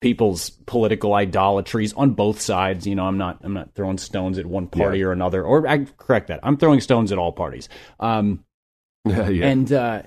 people's 0.00 0.50
political 0.66 1.14
idolatries 1.14 1.92
on 1.94 2.10
both 2.10 2.40
sides. 2.40 2.86
You 2.86 2.94
know, 2.94 3.06
I'm 3.06 3.18
not 3.18 3.38
I'm 3.42 3.54
not 3.54 3.74
throwing 3.74 3.98
stones 3.98 4.38
at 4.38 4.46
one 4.46 4.68
party 4.68 4.98
yeah. 4.98 5.06
or 5.06 5.12
another. 5.12 5.42
Or 5.44 5.66
I 5.66 5.84
correct 5.96 6.28
that. 6.28 6.40
I'm 6.42 6.56
throwing 6.56 6.80
stones 6.80 7.12
at 7.12 7.18
all 7.18 7.32
parties. 7.32 7.68
Um, 7.98 8.44
yeah. 9.04 9.28
And 9.28 9.72
uh, 9.72 10.02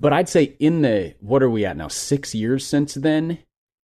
but 0.00 0.12
I'd 0.12 0.28
say 0.28 0.56
in 0.58 0.82
the 0.82 1.14
what 1.20 1.42
are 1.42 1.50
we 1.50 1.64
at 1.64 1.76
now? 1.76 1.88
Six 1.88 2.34
years 2.34 2.66
since 2.66 2.94
then, 2.94 3.38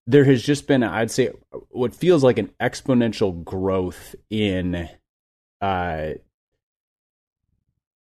there 0.08 0.26
has 0.26 0.44
just 0.44 0.68
been 0.68 0.84
I'd 0.84 1.12
say 1.12 1.32
what 1.70 1.96
feels 1.96 2.24
like 2.24 2.38
an 2.38 2.52
exponential 2.62 3.44
growth 3.44 4.16
in 4.30 4.90
uh, 5.62 6.10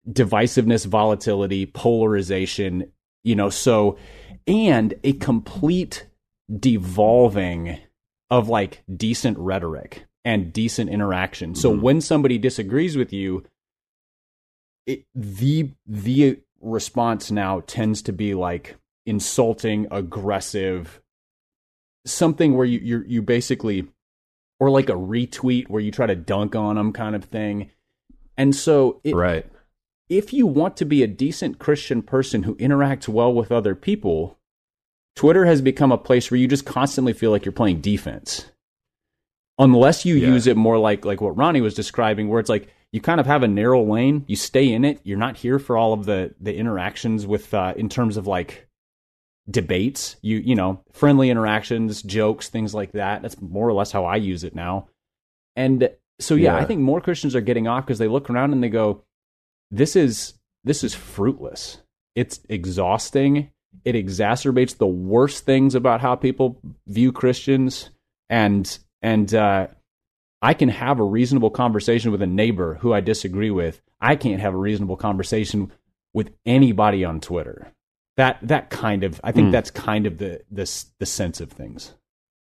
divisiveness, 0.09 0.85
volatility, 0.85 1.65
polarization. 1.65 2.91
You 3.23 3.35
know, 3.35 3.49
so 3.49 3.97
and 4.47 4.93
a 5.03 5.13
complete 5.13 6.05
devolving 6.57 7.79
of 8.29 8.49
like 8.49 8.83
decent 8.95 9.37
rhetoric 9.37 10.05
and 10.25 10.53
decent 10.53 10.89
interaction. 10.89 11.55
So 11.55 11.71
mm-hmm. 11.71 11.81
when 11.81 12.01
somebody 12.01 12.37
disagrees 12.37 12.97
with 12.97 13.13
you, 13.13 13.43
it, 14.85 15.05
the 15.15 15.71
the 15.85 16.39
response 16.61 17.31
now 17.31 17.61
tends 17.61 18.01
to 18.03 18.11
be 18.11 18.33
like 18.33 18.75
insulting, 19.05 19.87
aggressive, 19.91 21.01
something 22.05 22.55
where 22.55 22.65
you 22.65 22.79
you 22.79 23.03
you 23.07 23.21
basically 23.21 23.87
or 24.59 24.69
like 24.69 24.89
a 24.89 24.93
retweet 24.93 25.69
where 25.69 25.81
you 25.81 25.91
try 25.91 26.05
to 26.05 26.15
dunk 26.15 26.55
on 26.55 26.75
them 26.75 26.91
kind 26.91 27.15
of 27.15 27.23
thing. 27.25 27.71
And 28.37 28.55
so 28.55 28.99
it, 29.03 29.15
right. 29.15 29.45
If 30.09 30.33
you 30.33 30.47
want 30.47 30.75
to 30.77 30.85
be 30.85 31.03
a 31.03 31.07
decent 31.07 31.59
Christian 31.59 32.01
person 32.01 32.43
who 32.43 32.55
interacts 32.55 33.07
well 33.07 33.31
with 33.31 33.51
other 33.51 33.75
people, 33.75 34.38
Twitter 35.19 35.43
has 35.43 35.61
become 35.61 35.91
a 35.91 35.97
place 35.97 36.31
where 36.31 36.37
you 36.37 36.47
just 36.47 36.65
constantly 36.65 37.11
feel 37.11 37.29
like 37.29 37.43
you're 37.43 37.51
playing 37.51 37.81
defense. 37.81 38.45
Unless 39.57 40.05
you 40.05 40.15
yeah. 40.15 40.29
use 40.29 40.47
it 40.47 40.55
more 40.55 40.77
like 40.77 41.03
like 41.03 41.19
what 41.19 41.35
Ronnie 41.35 41.59
was 41.59 41.73
describing, 41.73 42.29
where 42.29 42.39
it's 42.39 42.47
like 42.47 42.73
you 42.93 43.01
kind 43.01 43.19
of 43.19 43.25
have 43.25 43.43
a 43.43 43.47
narrow 43.49 43.83
lane, 43.83 44.23
you 44.27 44.37
stay 44.37 44.71
in 44.71 44.85
it, 44.85 45.01
you're 45.03 45.17
not 45.17 45.35
here 45.35 45.59
for 45.59 45.75
all 45.75 45.91
of 45.91 46.05
the 46.05 46.33
the 46.39 46.55
interactions 46.55 47.27
with 47.27 47.53
uh, 47.53 47.73
in 47.75 47.89
terms 47.89 48.15
of 48.15 48.27
like 48.27 48.69
debates, 49.51 50.15
you 50.21 50.37
you 50.37 50.55
know, 50.55 50.85
friendly 50.93 51.29
interactions, 51.29 52.01
jokes, 52.01 52.47
things 52.47 52.73
like 52.73 52.93
that. 52.93 53.21
That's 53.21 53.41
more 53.41 53.67
or 53.67 53.73
less 53.73 53.91
how 53.91 54.05
I 54.05 54.15
use 54.15 54.45
it 54.45 54.55
now. 54.55 54.87
And 55.57 55.89
so 56.21 56.35
yeah, 56.35 56.53
yeah. 56.53 56.59
I 56.59 56.63
think 56.63 56.79
more 56.79 57.01
Christians 57.01 57.35
are 57.35 57.41
getting 57.41 57.67
off 57.67 57.85
because 57.85 57.99
they 57.99 58.07
look 58.07 58.29
around 58.29 58.53
and 58.53 58.63
they 58.63 58.69
go, 58.69 59.03
"This 59.69 59.97
is 59.97 60.35
this 60.63 60.81
is 60.81 60.95
fruitless. 60.95 61.79
It's 62.15 62.39
exhausting 62.47 63.51
it 63.85 63.95
exacerbates 63.95 64.77
the 64.77 64.87
worst 64.87 65.45
things 65.45 65.75
about 65.75 66.01
how 66.01 66.15
people 66.15 66.59
view 66.87 67.11
Christians 67.11 67.89
and 68.29 68.77
and 69.01 69.33
uh, 69.33 69.67
I 70.41 70.53
can 70.53 70.69
have 70.69 70.99
a 70.99 71.03
reasonable 71.03 71.49
conversation 71.49 72.11
with 72.11 72.21
a 72.21 72.27
neighbor 72.27 72.75
who 72.75 72.93
I 72.93 73.01
disagree 73.01 73.51
with. 73.51 73.81
I 73.99 74.15
can't 74.15 74.41
have 74.41 74.53
a 74.53 74.57
reasonable 74.57 74.97
conversation 74.97 75.71
with 76.13 76.31
anybody 76.45 77.03
on 77.03 77.19
Twitter. 77.19 77.73
That 78.17 78.39
that 78.41 78.69
kind 78.69 79.03
of 79.03 79.19
I 79.23 79.31
think 79.31 79.49
mm. 79.49 79.51
that's 79.51 79.71
kind 79.71 80.05
of 80.05 80.17
the 80.17 80.41
the 80.51 80.85
the 80.99 81.05
sense 81.05 81.41
of 81.41 81.51
things. 81.51 81.93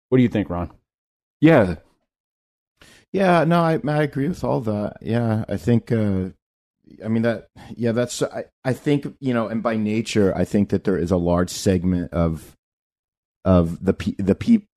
What 0.10 0.18
do 0.18 0.24
you 0.24 0.30
think, 0.30 0.50
Ron? 0.50 0.72
Yeah. 1.40 1.76
Yeah, 3.14 3.46
no, 3.46 3.62
I 3.62 3.80
I 3.88 4.04
agree 4.04 4.28
with 4.28 4.44
all 4.44 4.62
that. 4.62 4.98
Yeah, 5.02 5.46
I 5.48 5.58
think 5.58 5.92
uh, 5.92 6.30
I 7.04 7.08
mean 7.08 7.24
that 7.24 7.48
yeah 7.76 7.92
that's 7.92 8.22
I, 8.22 8.46
I 8.64 8.74
think 8.74 9.08
you 9.20 9.34
know 9.34 9.48
and 9.48 9.62
by 9.64 9.76
nature 9.76 10.36
I 10.36 10.46
think 10.46 10.70
that 10.70 10.84
there 10.84 10.98
is 10.98 11.12
a 11.12 11.18
large 11.18 11.50
segment 11.50 12.14
of 12.14 12.56
of 13.46 13.84
the 13.84 13.94
the 14.18 14.36
pe- 14.36 14.68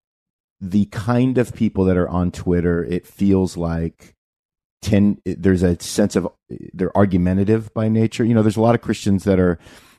the 0.61 0.87
kind 0.87 1.39
of 1.39 1.55
people 1.55 1.85
that 1.85 1.97
are 1.97 2.09
on 2.09 2.31
Twitter 2.31 2.85
it 2.85 3.07
feels 3.07 3.57
like 3.57 4.15
ten 4.83 5.21
there's 5.25 5.63
a 5.63 5.81
sense 5.81 6.17
of 6.17 6.29
they're 6.73 6.97
argumentative 6.97 7.73
by 7.75 7.89
nature. 7.89 8.25
You 8.25 8.35
know 8.35 8.43
there's 8.43 8.57
a 8.57 8.63
lot 8.63 8.75
of 8.75 8.83
Christians 8.83 9.25
that 9.25 9.39
are 9.39 9.59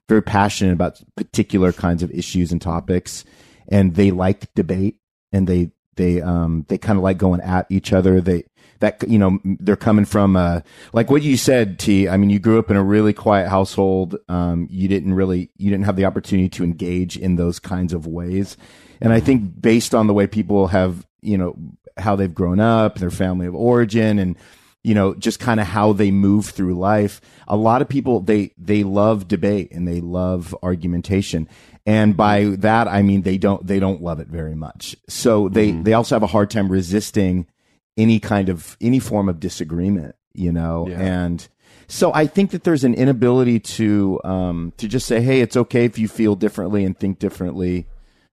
very 0.10 0.21
passionate 0.21 0.74
about 0.74 1.02
particular 1.15 1.71
kinds 1.71 2.04
of 2.04 2.12
issues 2.12 2.52
and 2.52 2.62
topics 2.62 3.24
and 3.69 3.95
they 3.95 4.12
like 4.12 4.54
debate 4.54 4.97
and 5.32 5.47
they 5.47 5.71
they 5.95 6.21
um 6.21 6.65
they 6.67 6.78
kind 6.78 6.97
of 6.97 7.04
like 7.04 7.17
going 7.17 7.41
at 7.41 7.67
each 7.69 7.93
other. 7.93 8.21
They 8.21 8.45
that 8.82 9.08
you 9.08 9.17
know 9.17 9.39
they're 9.60 9.76
coming 9.76 10.06
from 10.06 10.36
uh, 10.36 10.60
like 10.91 11.10
what 11.10 11.22
you 11.22 11.38
said 11.38 11.80
t 11.80 12.10
i 12.10 12.17
mean 12.17 12.30
you 12.30 12.39
grew 12.39 12.60
up 12.60 12.70
in 12.70 12.76
a 12.76 12.84
really 12.84 13.13
quiet 13.13 13.48
household. 13.48 14.17
Um, 14.28 14.67
you 14.70 14.88
didn't 14.88 15.13
really 15.13 15.50
you 15.58 15.72
didn't 15.72 15.86
have 15.86 15.96
the 15.96 16.06
opportunity 16.06 16.50
to 16.50 16.63
engage 16.63 17.17
in 17.17 17.38
those 17.38 17.60
kinds 17.60 17.94
of 17.94 18.06
ways. 18.06 18.58
And 19.00 19.13
i 19.13 19.20
think 19.20 19.62
based 19.62 19.96
on 19.96 20.08
the 20.08 20.13
way 20.13 20.28
people 20.28 20.67
have 20.67 21.08
you 21.22 21.38
know 21.38 21.56
how 21.98 22.15
they've 22.15 22.34
grown 22.34 22.60
up 22.60 22.98
their 22.98 23.12
family 23.12 23.48
of 23.48 23.56
origin 23.56 24.20
and 24.20 24.36
you 24.84 24.94
know 24.94 25.13
just 25.15 25.39
kind 25.39 25.60
of 25.60 25.67
how 25.67 25.94
they 25.94 26.10
move 26.12 26.48
through 26.48 26.76
life 26.76 27.22
a 27.48 27.56
lot 27.56 27.82
of 27.82 27.89
people 27.89 28.20
they 28.20 28.54
they 28.58 28.84
love 28.84 29.28
debate 29.28 29.72
and 29.72 29.88
they 29.88 30.02
love 30.02 30.56
argumentation. 30.63 31.48
And 31.86 32.15
by 32.15 32.56
that 32.60 32.88
i 32.88 33.02
mean 33.02 33.22
they 33.22 33.38
don't 33.38 33.65
they 33.65 33.80
don't 33.80 34.02
love 34.02 34.20
it 34.20 34.28
very 34.28 34.56
much. 34.56 34.96
So 35.08 35.50
they 35.50 35.70
mm-hmm. 35.70 35.84
they 35.84 35.94
also 35.94 36.15
have 36.15 36.24
a 36.24 36.28
hard 36.28 36.50
time 36.50 36.72
resisting 36.72 37.48
any 37.97 38.19
kind 38.19 38.49
of 38.49 38.77
any 38.82 38.99
form 38.99 39.30
of 39.30 39.39
disagreement, 39.39 40.15
you 40.34 40.51
know, 40.51 40.88
yeah. 40.88 40.99
and 40.99 41.47
so 41.91 42.13
I 42.13 42.25
think 42.25 42.51
that 42.51 42.63
there's 42.63 42.86
an 42.86 42.93
inability 42.93 43.60
to 43.60 44.19
um, 44.23 44.73
to 44.77 44.88
just 44.88 45.06
say, 45.06 45.21
hey, 45.21 45.41
it's 45.41 45.58
okay 45.58 45.84
if 45.84 45.99
you 45.99 46.08
feel 46.08 46.36
differently 46.36 46.86
and 46.86 46.97
think 46.97 47.19
differently 47.19 47.86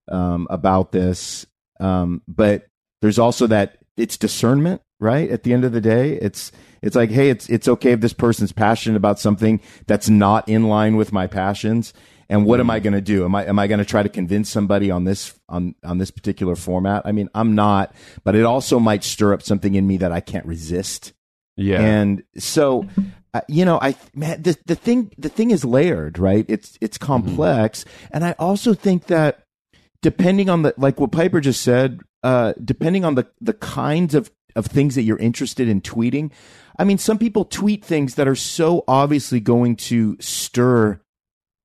um, 0.06 0.46
about 0.48 0.92
this, 0.92 1.44
um, 1.80 2.22
but 2.28 2.68
there's 3.02 3.18
also 3.18 3.48
that 3.48 3.78
it's 3.96 4.16
discernment, 4.16 4.80
right? 5.00 5.28
At 5.28 5.42
the 5.42 5.52
end 5.52 5.64
of 5.64 5.72
the 5.72 5.80
day, 5.80 6.12
it's 6.12 6.52
it's 6.82 6.94
like, 6.94 7.10
hey, 7.10 7.30
it's 7.30 7.48
it's 7.48 7.66
okay 7.66 7.92
if 7.92 8.00
this 8.00 8.12
person's 8.12 8.52
passionate 8.52 8.96
about 8.96 9.18
something 9.18 9.60
that's 9.88 10.08
not 10.08 10.48
in 10.48 10.68
line 10.68 10.94
with 10.94 11.12
my 11.12 11.26
passions, 11.26 11.92
and 12.28 12.44
what 12.44 12.60
am 12.60 12.70
I 12.70 12.80
going 12.80 12.92
to 12.92 13.00
do? 13.00 13.24
Am 13.24 13.34
I 13.34 13.46
am 13.46 13.58
I 13.58 13.66
going 13.66 13.78
to 13.78 13.84
try 13.84 14.02
to 14.02 14.08
convince 14.08 14.50
somebody 14.50 14.90
on 14.90 15.04
this 15.04 15.38
on 15.48 15.74
on 15.82 15.98
this 15.98 16.10
particular 16.10 16.56
format? 16.56 17.02
I 17.04 17.12
mean, 17.12 17.28
I'm 17.34 17.54
not, 17.54 17.94
but 18.24 18.34
it 18.34 18.44
also 18.44 18.78
might 18.78 19.04
stir 19.04 19.32
up 19.32 19.42
something 19.42 19.74
in 19.74 19.86
me 19.86 19.96
that 19.98 20.12
I 20.12 20.20
can't 20.20 20.46
resist. 20.46 21.12
Yeah. 21.56 21.80
And 21.80 22.22
so 22.36 22.86
uh, 23.34 23.40
you 23.48 23.64
know, 23.64 23.78
I 23.80 23.94
man, 24.14 24.42
the 24.42 24.56
the 24.66 24.74
thing 24.74 25.12
the 25.18 25.28
thing 25.28 25.50
is 25.50 25.64
layered, 25.64 26.18
right? 26.18 26.44
It's 26.48 26.78
it's 26.80 26.98
mm-hmm. 26.98 27.06
complex, 27.06 27.84
mm-hmm. 27.84 28.06
and 28.12 28.24
I 28.24 28.32
also 28.38 28.74
think 28.74 29.06
that 29.06 29.44
depending 30.02 30.48
on 30.48 30.62
the 30.62 30.74
like 30.78 30.98
what 30.98 31.12
Piper 31.12 31.40
just 31.40 31.62
said, 31.62 32.00
uh, 32.22 32.54
depending 32.62 33.04
on 33.04 33.14
the 33.14 33.26
the 33.40 33.52
kinds 33.52 34.14
of 34.14 34.30
of 34.56 34.66
things 34.66 34.94
that 34.94 35.02
you're 35.02 35.18
interested 35.18 35.68
in 35.68 35.80
tweeting. 35.80 36.32
I 36.78 36.84
mean, 36.84 36.98
some 36.98 37.18
people 37.18 37.44
tweet 37.44 37.84
things 37.84 38.14
that 38.14 38.28
are 38.28 38.36
so 38.36 38.84
obviously 38.88 39.40
going 39.40 39.76
to 39.76 40.16
stir 40.20 41.00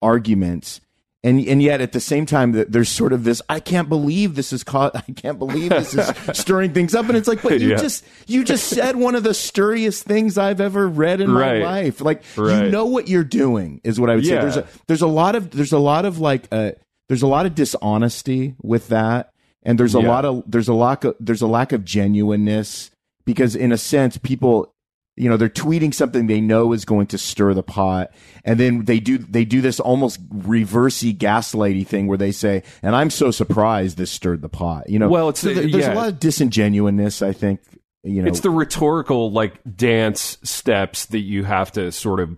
arguments 0.04 0.82
and 1.24 1.40
and 1.48 1.62
yet 1.62 1.82
at 1.82 1.94
the 1.94 2.00
same 2.00 2.26
time 2.26 2.52
there's 2.52 2.90
sort 2.90 3.14
of 3.14 3.24
this 3.24 3.42
I 3.50 3.60
can't 3.60 3.90
believe 3.90 4.36
this 4.36 4.52
is 4.52 4.64
caught 4.64 4.96
I 4.96 5.12
can't 5.14 5.40
believe 5.40 5.70
this 5.70 5.96
is 5.96 6.12
stirring 6.38 6.74
things 6.74 6.94
up 6.94 7.08
and 7.08 7.18
it's 7.18 7.28
like 7.28 7.42
but 7.42 7.60
you 7.62 7.70
yeah. 7.70 7.78
just 7.78 8.06
you 8.28 8.44
just 8.44 8.68
said 8.68 8.96
one 8.96 9.16
of 9.16 9.24
the 9.24 9.34
sturdiest 9.34 10.04
things 10.04 10.38
I've 10.38 10.62
ever 10.62 10.88
read 10.88 11.22
in 11.22 11.34
right. 11.34 11.62
my 11.62 11.66
life 11.66 12.02
like 12.02 12.24
right. 12.36 12.66
you 12.66 12.70
know 12.70 12.86
what 12.86 13.08
you're 13.08 13.24
doing 13.24 13.82
is 13.84 14.00
what 14.00 14.10
I 14.10 14.16
would 14.16 14.26
yeah. 14.26 14.36
say 14.36 14.42
there's 14.42 14.58
a 14.58 14.68
there's 14.88 15.02
a 15.02 15.08
lot 15.08 15.36
of 15.36 15.52
there's 15.52 15.74
a 15.74 15.80
lot 15.80 16.06
of 16.06 16.20
like 16.20 16.48
uh 16.52 16.72
there's 17.08 17.22
a 17.24 17.28
lot 17.28 17.46
of 17.46 17.56
dishonesty 17.56 18.56
with 18.62 18.90
that 18.90 19.32
and 19.64 19.80
there's 19.80 19.96
a 19.96 20.02
yeah. 20.02 20.08
lot 20.08 20.26
of 20.26 20.44
there's 20.46 20.68
a 20.68 20.74
lack 20.74 21.04
of 21.04 21.16
there's 21.20 21.42
a 21.42 21.48
lack 21.48 21.72
of 21.72 21.86
genuineness 21.86 22.92
because 23.26 23.56
in 23.56 23.72
a 23.72 23.78
sense 23.78 24.18
people 24.18 24.73
you 25.16 25.30
know 25.30 25.38
they're 25.38 25.50
tweeting 25.50 25.94
something 25.94 26.28
they 26.28 26.42
know 26.42 26.74
is 26.74 26.86
going 26.86 27.08
to 27.08 27.18
stir 27.18 27.54
the 27.54 27.64
pot. 27.64 28.12
And 28.44 28.60
then 28.60 28.86
they 28.86 29.00
do 29.00 29.18
they 29.18 29.46
do 29.46 29.62
this 29.62 29.80
almost 29.80 30.28
reversey 30.30 31.16
gaslighty 31.16 31.86
thing 31.86 32.08
where 32.08 32.18
they 32.18 32.32
say 32.32 32.64
and 32.82 32.96
i'm 32.96 33.10
so 33.10 33.32
surprised 33.32 33.98
this 33.98 34.12
stirred 34.12 34.42
the 34.42 34.50
pot. 34.50 34.90
You 34.90 35.00
know 35.00 35.10
well 35.10 35.30
it's 35.30 35.40
so 35.40 35.54
there's 35.54 35.74
yeah. 35.74 35.94
a 35.94 35.96
lot 35.96 36.10
of 36.10 36.20
disingenuousness 36.20 37.22
i 37.22 37.34
think 37.34 37.62
you 38.04 38.22
know, 38.22 38.28
it's 38.28 38.42
the 38.42 38.50
rhetorical 38.50 39.32
like 39.32 39.60
dance 39.76 40.38
steps 40.44 41.06
that 41.08 41.20
you 41.20 41.46
have 41.46 41.72
to 41.74 41.92
sort 41.92 42.20
of 42.20 42.38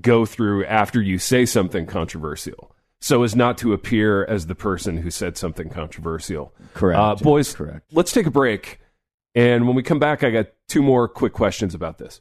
go 0.00 0.24
through 0.24 0.64
after 0.64 1.00
you 1.00 1.18
say 1.18 1.44
something 1.44 1.86
controversial 1.86 2.74
so 3.00 3.22
as 3.22 3.36
not 3.36 3.58
to 3.58 3.74
appear 3.74 4.24
as 4.24 4.46
the 4.46 4.54
person 4.54 4.96
who 4.96 5.10
said 5.10 5.36
something 5.36 5.68
controversial. 5.68 6.54
Correct, 6.72 6.98
uh, 6.98 7.14
boys 7.16 7.54
correct. 7.54 7.90
let's 7.92 8.12
take 8.12 8.24
a 8.24 8.30
break 8.30 8.80
and 9.34 9.66
when 9.66 9.76
we 9.76 9.82
come 9.82 9.98
back 9.98 10.22
i 10.22 10.30
got 10.30 10.46
two 10.68 10.82
more 10.82 11.08
quick 11.08 11.32
questions 11.32 11.74
about 11.74 11.98
this 11.98 12.20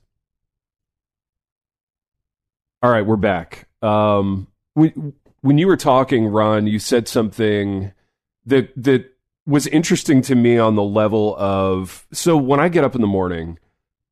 all 2.82 2.92
right 2.92 3.06
we're 3.06 3.16
back 3.16 3.68
um, 3.82 4.48
when, 4.76 5.14
when 5.42 5.58
you 5.58 5.68
were 5.68 5.78
talking 5.78 6.28
ron 6.28 6.68
you 6.68 6.80
said 6.80 7.08
something 7.08 7.92
that 8.46 8.72
that 8.82 9.14
was 9.46 9.68
interesting 9.68 10.22
to 10.22 10.36
me 10.36 10.58
on 10.58 10.76
the 10.76 10.84
level 10.84 11.36
of 11.38 12.08
so 12.12 12.38
when 12.38 12.60
I 12.60 12.70
get 12.70 12.84
up 12.84 12.96
in 12.96 13.02
the 13.02 13.08
morning, 13.08 13.60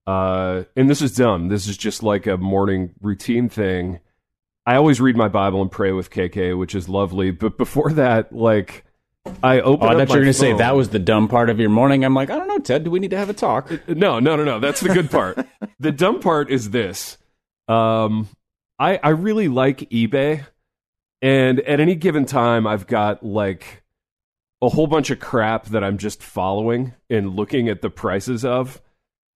uh, 0.05 0.63
and 0.75 0.89
this 0.89 1.01
is 1.01 1.15
dumb, 1.15 1.47
this 1.47 1.67
is 1.67 1.77
just 1.77 2.03
like 2.03 2.27
a 2.27 2.37
morning 2.37 2.93
routine 3.01 3.49
thing. 3.49 3.99
I 4.65 4.75
always 4.75 5.01
read 5.01 5.15
my 5.15 5.27
Bible 5.27 5.61
and 5.61 5.71
pray 5.71 5.91
with 5.91 6.11
KK, 6.11 6.57
which 6.57 6.75
is 6.75 6.89
lovely. 6.89 7.31
But 7.31 7.57
before 7.57 7.93
that, 7.93 8.33
like 8.33 8.85
I 9.43 9.59
open. 9.61 9.87
Oh, 9.87 9.91
I 9.91 9.93
up 9.93 10.07
thought 10.07 10.15
you 10.15 10.19
were 10.19 10.25
going 10.25 10.25
to 10.25 10.33
say 10.33 10.53
that 10.53 10.75
was 10.75 10.89
the 10.89 10.99
dumb 10.99 11.27
part 11.27 11.49
of 11.49 11.59
your 11.59 11.69
morning. 11.69 12.03
I'm 12.03 12.13
like, 12.13 12.29
I 12.29 12.37
don't 12.37 12.47
know, 12.47 12.59
Ted. 12.59 12.83
Do 12.83 12.91
we 12.91 12.99
need 12.99 13.11
to 13.11 13.17
have 13.17 13.29
a 13.29 13.33
talk? 13.33 13.71
No, 13.87 14.19
no, 14.19 14.35
no, 14.35 14.43
no. 14.43 14.59
That's 14.59 14.81
the 14.81 14.89
good 14.89 15.11
part. 15.11 15.45
the 15.79 15.91
dumb 15.91 16.19
part 16.19 16.49
is 16.49 16.71
this. 16.71 17.17
Um, 17.67 18.27
I 18.79 18.99
I 19.03 19.09
really 19.09 19.47
like 19.47 19.79
eBay, 19.89 20.45
and 21.21 21.59
at 21.61 21.79
any 21.79 21.95
given 21.95 22.25
time, 22.25 22.65
I've 22.65 22.87
got 22.87 23.23
like 23.23 23.83
a 24.61 24.69
whole 24.69 24.87
bunch 24.87 25.09
of 25.09 25.19
crap 25.19 25.65
that 25.67 25.83
I'm 25.83 25.97
just 25.97 26.21
following 26.21 26.93
and 27.09 27.35
looking 27.35 27.67
at 27.67 27.81
the 27.81 27.89
prices 27.89 28.45
of. 28.45 28.81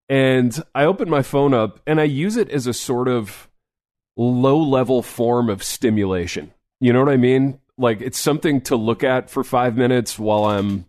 And 0.07 0.63
I 0.75 0.85
open 0.85 1.09
my 1.09 1.23
phone 1.23 1.53
up 1.53 1.79
and 1.87 1.99
I 1.99 2.03
use 2.03 2.37
it 2.37 2.49
as 2.51 2.67
a 2.67 2.73
sort 2.73 3.07
of 3.07 3.49
low 4.15 4.59
level 4.59 5.01
form 5.01 5.49
of 5.49 5.63
stimulation. 5.63 6.53
You 6.79 6.93
know 6.93 6.99
what 6.99 7.11
I 7.11 7.17
mean? 7.17 7.59
Like 7.77 8.01
it's 8.01 8.19
something 8.19 8.61
to 8.61 8.75
look 8.75 9.03
at 9.03 9.29
for 9.29 9.43
five 9.43 9.75
minutes 9.75 10.17
while 10.17 10.45
I'm, 10.45 10.85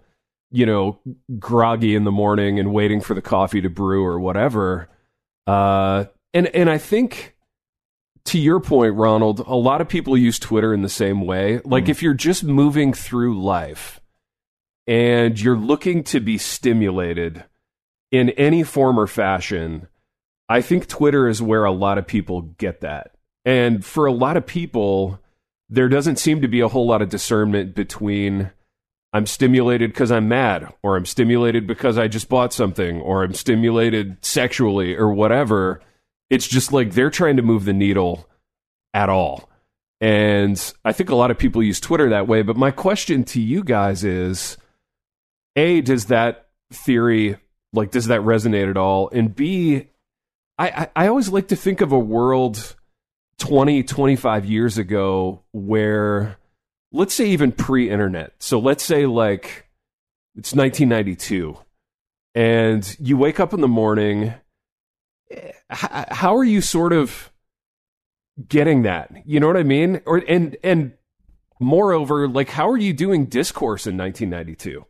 you 0.51 0.67
know, 0.67 1.01
groggy 1.39 1.95
in 1.95 2.05
the 2.05 2.13
morning 2.13 2.59
and 2.59 2.73
waiting 2.73 3.01
for 3.01 3.15
the 3.15 3.23
coffee 3.23 3.61
to 3.61 3.71
brew 3.71 4.05
or 4.05 4.21
whatever. 4.21 4.89
Uh, 5.47 6.05
and 6.33 6.47
and 6.49 6.71
I 6.71 6.79
think 6.79 7.37
to 8.27 8.39
your 8.39 8.61
point, 8.61 8.95
Ronald, 8.95 9.41
a 9.41 9.55
lot 9.55 9.81
of 9.81 9.89
people 9.89 10.17
use 10.17 10.39
Twitter 10.39 10.75
in 10.75 10.83
the 10.83 10.89
same 10.89 11.23
way. 11.23 11.61
Like 11.65 11.89
if 11.89 12.03
you're 12.03 12.15
just 12.15 12.45
moving 12.45 12.93
through 12.93 13.41
life 13.41 14.01
and 14.87 15.41
you're 15.41 15.57
looking 15.57 16.05
to 16.05 16.21
be 16.21 16.39
stimulated 16.39 17.45
in 18.11 18.31
any 18.31 18.63
form 18.63 18.99
or 18.99 19.07
fashion, 19.07 19.89
I 20.49 20.61
think 20.61 20.87
Twitter 20.87 21.29
is 21.29 21.43
where 21.43 21.65
a 21.65 21.73
lot 21.73 21.99
of 21.99 22.07
people 22.07 22.43
get 22.43 22.81
that. 22.81 23.13
And 23.45 23.85
for 23.85 24.07
a 24.07 24.13
lot 24.13 24.37
of 24.37 24.47
people, 24.47 25.21
there 25.69 25.89
doesn't 25.89 26.17
seem 26.17 26.41
to 26.43 26.49
be 26.49 26.61
a 26.61 26.69
whole 26.69 26.87
lot 26.87 27.03
of 27.03 27.09
discernment 27.09 27.75
between 27.75 28.51
I'm 29.13 29.27
stimulated 29.27 29.91
because 29.91 30.13
I'm 30.13 30.29
mad, 30.29 30.73
or 30.83 30.97
I'm 30.97 31.07
stimulated 31.07 31.67
because 31.67 31.97
I 31.97 32.07
just 32.07 32.29
bought 32.29 32.53
something, 32.53 33.01
or 33.01 33.25
I'm 33.25 33.35
stimulated 33.35 34.19
sexually, 34.25 34.95
or 34.95 35.13
whatever. 35.13 35.81
It's 36.29 36.47
just 36.47 36.73
like 36.73 36.93
they're 36.93 37.11
trying 37.11 37.37
to 37.37 37.43
move 37.43 37.65
the 37.65 37.73
needle 37.73 38.29
at 38.93 39.09
all. 39.09 39.49
And 40.01 40.61
I 40.85 40.93
think 40.93 41.11
a 41.11 41.15
lot 41.15 41.31
of 41.31 41.39
people 41.39 41.63
use 41.63 41.81
Twitter 41.81 42.11
that 42.11 42.29
way. 42.29 42.43
But 42.43 42.57
my 42.57 42.71
question 42.71 43.25
to 43.25 43.41
you 43.41 43.65
guys 43.65 44.05
is 44.05 44.59
A, 45.55 45.81
does 45.81 46.07
that 46.07 46.49
theory, 46.71 47.39
like, 47.73 47.93
does 47.93 48.09
that 48.09 48.21
resonate 48.21 48.69
at 48.69 48.77
all? 48.77 49.09
And 49.11 49.35
B, 49.35 49.89
I, 50.59 50.89
I, 50.95 51.09
always 51.09 51.29
like 51.29 51.49
to 51.49 51.57
think 51.57 51.81
of 51.81 51.93
a 51.93 51.99
world 51.99 52.76
20, 53.39 53.83
25 53.83 54.45
years 54.47 54.79
ago 54.79 55.43
where, 55.53 56.39
let's 56.93 57.15
say, 57.15 57.27
even 57.29 57.53
pre 57.53 57.91
internet. 57.91 58.33
So 58.39 58.59
let's 58.59 58.83
say, 58.85 59.07
like, 59.07 59.69
it's 60.37 60.55
1992, 60.55 61.57
and 62.35 62.97
you 63.01 63.17
wake 63.17 63.41
up 63.41 63.53
in 63.55 63.61
the 63.61 63.69
morning. 63.69 64.35
eh, 65.31 65.53
How 65.71 66.37
are 66.37 66.45
you 66.45 66.61
sort 66.61 66.93
of 66.93 67.33
getting 68.49 68.83
that? 68.83 69.11
You 69.25 69.41
know 69.41 69.47
what 69.47 69.57
I 69.57 69.63
mean? 69.63 70.01
Or 70.07 70.19
and 70.29 70.57
and 70.63 70.93
moreover, 71.59 72.29
like, 72.29 72.51
how 72.51 72.69
are 72.69 72.77
you 72.77 72.93
doing 72.93 73.27
discourse 73.27 73.87
in 73.87 73.97
1992? 73.97 74.85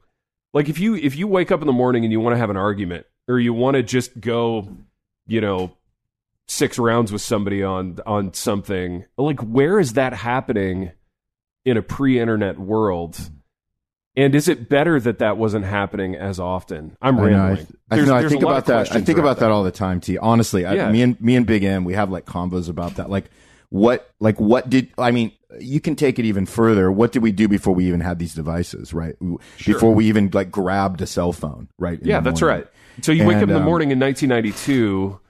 Like, 0.52 0.68
if 0.68 0.78
you 0.78 0.94
if 0.96 1.16
you 1.16 1.28
wake 1.28 1.52
up 1.52 1.60
in 1.60 1.66
the 1.66 1.72
morning 1.72 2.02
and 2.04 2.12
you 2.12 2.20
want 2.20 2.34
to 2.34 2.38
have 2.38 2.50
an 2.50 2.56
argument, 2.56 3.06
or 3.28 3.38
you 3.38 3.52
want 3.54 3.76
to 3.76 3.82
just 3.82 4.20
go, 4.20 4.68
you 5.26 5.40
know, 5.40 5.76
six 6.48 6.78
rounds 6.78 7.12
with 7.12 7.22
somebody 7.22 7.62
on 7.62 7.98
on 8.06 8.32
something 8.32 9.04
like 9.16 9.40
where 9.40 9.80
is 9.80 9.94
that 9.94 10.12
happening 10.12 10.92
in 11.64 11.76
a 11.76 11.82
pre-internet 11.82 12.58
world 12.58 13.30
and 14.16 14.34
is 14.34 14.48
it 14.48 14.68
better 14.68 15.00
that 15.00 15.18
that 15.18 15.36
wasn't 15.36 15.64
happening 15.64 16.14
as 16.14 16.38
often 16.38 16.96
i'm 17.02 17.18
I 17.18 17.22
rambling 17.22 17.66
I, 17.90 17.96
know, 17.96 18.14
I 18.14 18.28
think 18.28 18.42
about 18.42 18.66
that. 18.66 18.94
I 18.94 19.00
think 19.00 19.18
about 19.18 19.38
that 19.38 19.50
all 19.52 19.62
the 19.62 19.70
time. 19.70 20.00
T. 20.00 20.18
Honestly, 20.18 20.62
Yeah. 20.62 20.88
I, 20.88 20.92
me 20.92 21.02
and 21.02 21.20
me 21.20 21.36
and 21.36 21.46
Big 21.46 21.62
M, 21.62 21.84
we 21.84 21.94
have 21.94 22.10
like 22.10 22.26
combos 22.26 22.68
about 22.68 22.96
that. 22.96 23.08
Like, 23.08 23.30
what, 23.68 24.10
like, 24.18 24.40
what 24.40 24.68
did 24.68 24.92
I 24.98 25.12
mean? 25.12 25.30
You 25.60 25.80
can 25.80 25.94
take 25.94 26.18
it 26.18 26.24
even 26.24 26.46
further. 26.46 26.90
What 26.90 27.12
did 27.12 27.22
we 27.22 27.30
do 27.30 27.46
before 27.46 27.76
we 27.76 27.86
even 27.86 28.00
had 28.00 28.18
these 28.18 28.34
devices? 28.34 28.92
Right, 28.92 29.14
before 29.64 29.94
we 29.94 30.06
even 30.06 30.30
like 30.32 30.50
grabbed 30.50 31.00
a 31.00 31.06
cell 31.06 31.32
phone. 31.32 31.68
Right. 31.78 32.00
yeah 32.02 32.18
that's 32.18 32.42
right 32.42 32.66
so 33.02 33.12
you 33.12 33.24
wake 33.24 33.36
up 33.36 33.44
in 33.44 33.50
And, 33.50 33.56
the 33.56 33.60
um, 33.60 33.64
morning 33.64 33.90
in 33.92 34.00
1992 34.00 35.20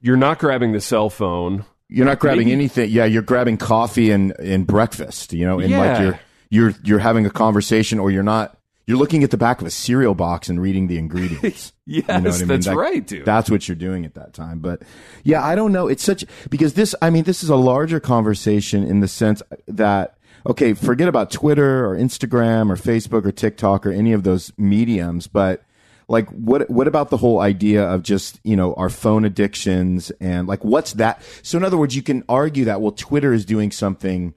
you're 0.00 0.16
not 0.16 0.38
grabbing 0.38 0.72
the 0.72 0.80
cell 0.80 1.10
phone 1.10 1.64
You're 1.88 2.06
not 2.06 2.18
grabbing 2.18 2.48
Maybe- 2.48 2.52
anything. 2.52 2.90
Yeah, 2.90 3.04
you're 3.04 3.22
grabbing 3.22 3.56
coffee 3.56 4.10
and, 4.10 4.32
and 4.38 4.66
breakfast, 4.66 5.32
you 5.32 5.44
know, 5.46 5.58
and 5.60 5.72
like 5.72 6.00
you're 6.00 6.20
you're 6.50 6.74
you're 6.84 6.98
having 6.98 7.26
a 7.26 7.30
conversation 7.30 7.98
or 7.98 8.10
you're 8.10 8.22
not 8.22 8.56
you're 8.86 8.96
looking 8.96 9.22
at 9.22 9.30
the 9.30 9.36
back 9.36 9.60
of 9.60 9.66
a 9.66 9.70
cereal 9.70 10.14
box 10.14 10.48
and 10.48 10.60
reading 10.62 10.86
the 10.86 10.96
ingredients. 10.98 11.72
yes 11.86 12.04
You 12.08 12.14
know 12.14 12.20
what 12.30 12.34
I 12.34 12.38
mean? 12.38 12.48
that's 12.48 12.66
That- 12.66 12.76
right 12.76 13.06
dude 13.06 13.24
That's 13.26 13.50
what 13.50 13.68
you're 13.68 13.76
doing 13.76 14.04
at 14.04 14.14
that 14.14 14.32
time. 14.34 14.60
But 14.60 14.82
yeah, 15.24 15.44
I 15.44 15.54
don't 15.54 15.72
know. 15.72 15.88
It's 15.88 16.02
such 16.02 16.24
because 16.50 16.74
this 16.74 16.94
I 17.02 17.10
mean, 17.10 17.24
this 17.24 17.42
is 17.42 17.50
a 17.50 17.56
larger 17.56 18.00
conversation 18.00 18.84
in 18.84 19.00
the 19.00 19.08
sense 19.08 19.42
that 19.66 20.14
okay, 20.46 20.72
forget 20.72 21.08
about 21.08 21.30
Twitter 21.30 21.84
or 21.86 21.96
Instagram 21.96 22.70
or 22.70 22.76
Facebook 22.76 23.26
or 23.26 23.32
TikTok 23.32 23.84
or 23.84 23.90
any 23.90 24.12
of 24.12 24.22
those 24.22 24.52
mediums, 24.56 25.26
but 25.26 25.64
like 26.08 26.28
what 26.30 26.68
what 26.70 26.88
about 26.88 27.10
the 27.10 27.18
whole 27.18 27.40
idea 27.40 27.84
of 27.84 28.02
just 28.02 28.40
you 28.42 28.56
know 28.56 28.74
our 28.74 28.88
phone 28.88 29.24
addictions 29.24 30.10
and 30.20 30.48
like 30.48 30.64
what's 30.64 30.94
that? 30.94 31.22
So 31.42 31.58
in 31.58 31.64
other 31.64 31.76
words 31.76 31.94
you 31.94 32.02
can 32.02 32.24
argue 32.28 32.64
that 32.64 32.80
well 32.80 32.92
twitter 32.92 33.32
is 33.32 33.44
doing 33.44 33.70
something 33.70 34.34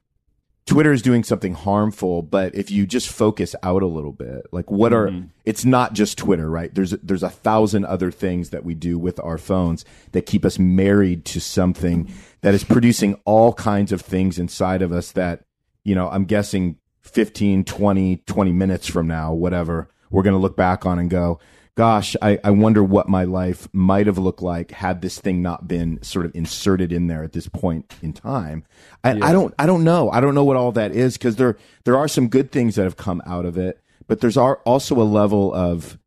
twitter 0.65 0.91
is 0.91 1.01
doing 1.01 1.23
something 1.23 1.53
harmful 1.53 2.21
but 2.21 2.53
if 2.53 2.69
you 2.69 2.85
just 2.85 3.09
focus 3.09 3.55
out 3.63 3.81
a 3.81 3.87
little 3.87 4.11
bit 4.11 4.45
like 4.51 4.69
what 4.69 4.93
are 4.93 5.07
mm-hmm. 5.07 5.27
it's 5.43 5.65
not 5.65 5.93
just 5.93 6.17
twitter 6.17 6.49
right? 6.49 6.75
There's 6.75 6.91
there's 6.91 7.23
a 7.23 7.29
thousand 7.29 7.85
other 7.85 8.11
things 8.11 8.51
that 8.51 8.63
we 8.63 8.75
do 8.75 8.99
with 8.99 9.19
our 9.21 9.37
phones 9.37 9.85
that 10.11 10.25
keep 10.25 10.45
us 10.45 10.59
married 10.59 11.25
to 11.25 11.39
something 11.39 12.11
that 12.41 12.53
is 12.53 12.63
producing 12.63 13.19
all 13.25 13.53
kinds 13.53 13.91
of 13.91 14.01
things 14.01 14.37
inside 14.37 14.81
of 14.81 14.91
us 14.91 15.13
that 15.13 15.45
you 15.83 15.95
know 15.95 16.09
i'm 16.09 16.25
guessing 16.25 16.77
15 17.01 17.63
20 17.63 18.17
20 18.17 18.51
minutes 18.51 18.87
from 18.87 19.07
now 19.07 19.33
whatever 19.33 19.89
we're 20.11 20.23
going 20.23 20.35
to 20.35 20.39
look 20.39 20.57
back 20.57 20.85
on 20.85 20.99
and 20.99 21.09
go 21.09 21.39
gosh, 21.81 22.15
I, 22.21 22.37
I 22.43 22.51
wonder 22.51 22.83
what 22.83 23.09
my 23.09 23.23
life 23.23 23.67
might 23.73 24.05
have 24.05 24.19
looked 24.19 24.43
like 24.43 24.69
had 24.69 25.01
this 25.01 25.19
thing 25.19 25.41
not 25.41 25.67
been 25.67 25.99
sort 26.03 26.27
of 26.27 26.35
inserted 26.35 26.91
in 26.91 27.07
there 27.07 27.23
at 27.23 27.31
this 27.31 27.47
point 27.47 27.95
in 28.03 28.13
time. 28.13 28.65
I, 29.03 29.13
I 29.13 29.31
don't 29.31 29.51
I 29.57 29.65
don't 29.65 29.83
know. 29.83 30.11
I 30.11 30.21
don't 30.21 30.35
know 30.35 30.43
what 30.43 30.57
all 30.57 30.71
that 30.73 30.91
is 30.91 31.17
because 31.17 31.37
there 31.37 31.57
there 31.85 31.97
are 31.97 32.07
some 32.07 32.27
good 32.27 32.51
things 32.51 32.75
that 32.75 32.83
have 32.83 32.97
come 32.97 33.19
out 33.25 33.45
of 33.45 33.57
it, 33.57 33.81
but 34.07 34.21
there's 34.21 34.37
also 34.37 35.01
a 35.01 35.01
level 35.01 35.51
of 35.55 35.97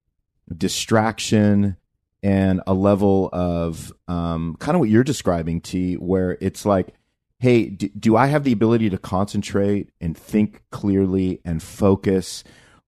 distraction 0.56 1.76
and 2.22 2.62
a 2.68 2.72
level 2.72 3.28
of 3.32 3.92
um, 4.06 4.54
kind 4.60 4.76
of 4.76 4.78
what 4.78 4.90
you're 4.90 5.02
describing, 5.02 5.60
T, 5.60 5.94
where 5.94 6.38
it's 6.40 6.64
like, 6.64 6.94
hey, 7.40 7.64
do, 7.64 7.88
do 7.88 8.16
I 8.16 8.26
have 8.26 8.44
the 8.44 8.52
ability 8.52 8.90
to 8.90 8.98
concentrate 8.98 9.90
and 10.00 10.16
think 10.16 10.62
clearly 10.70 11.40
and 11.44 11.60
focus? 11.60 12.44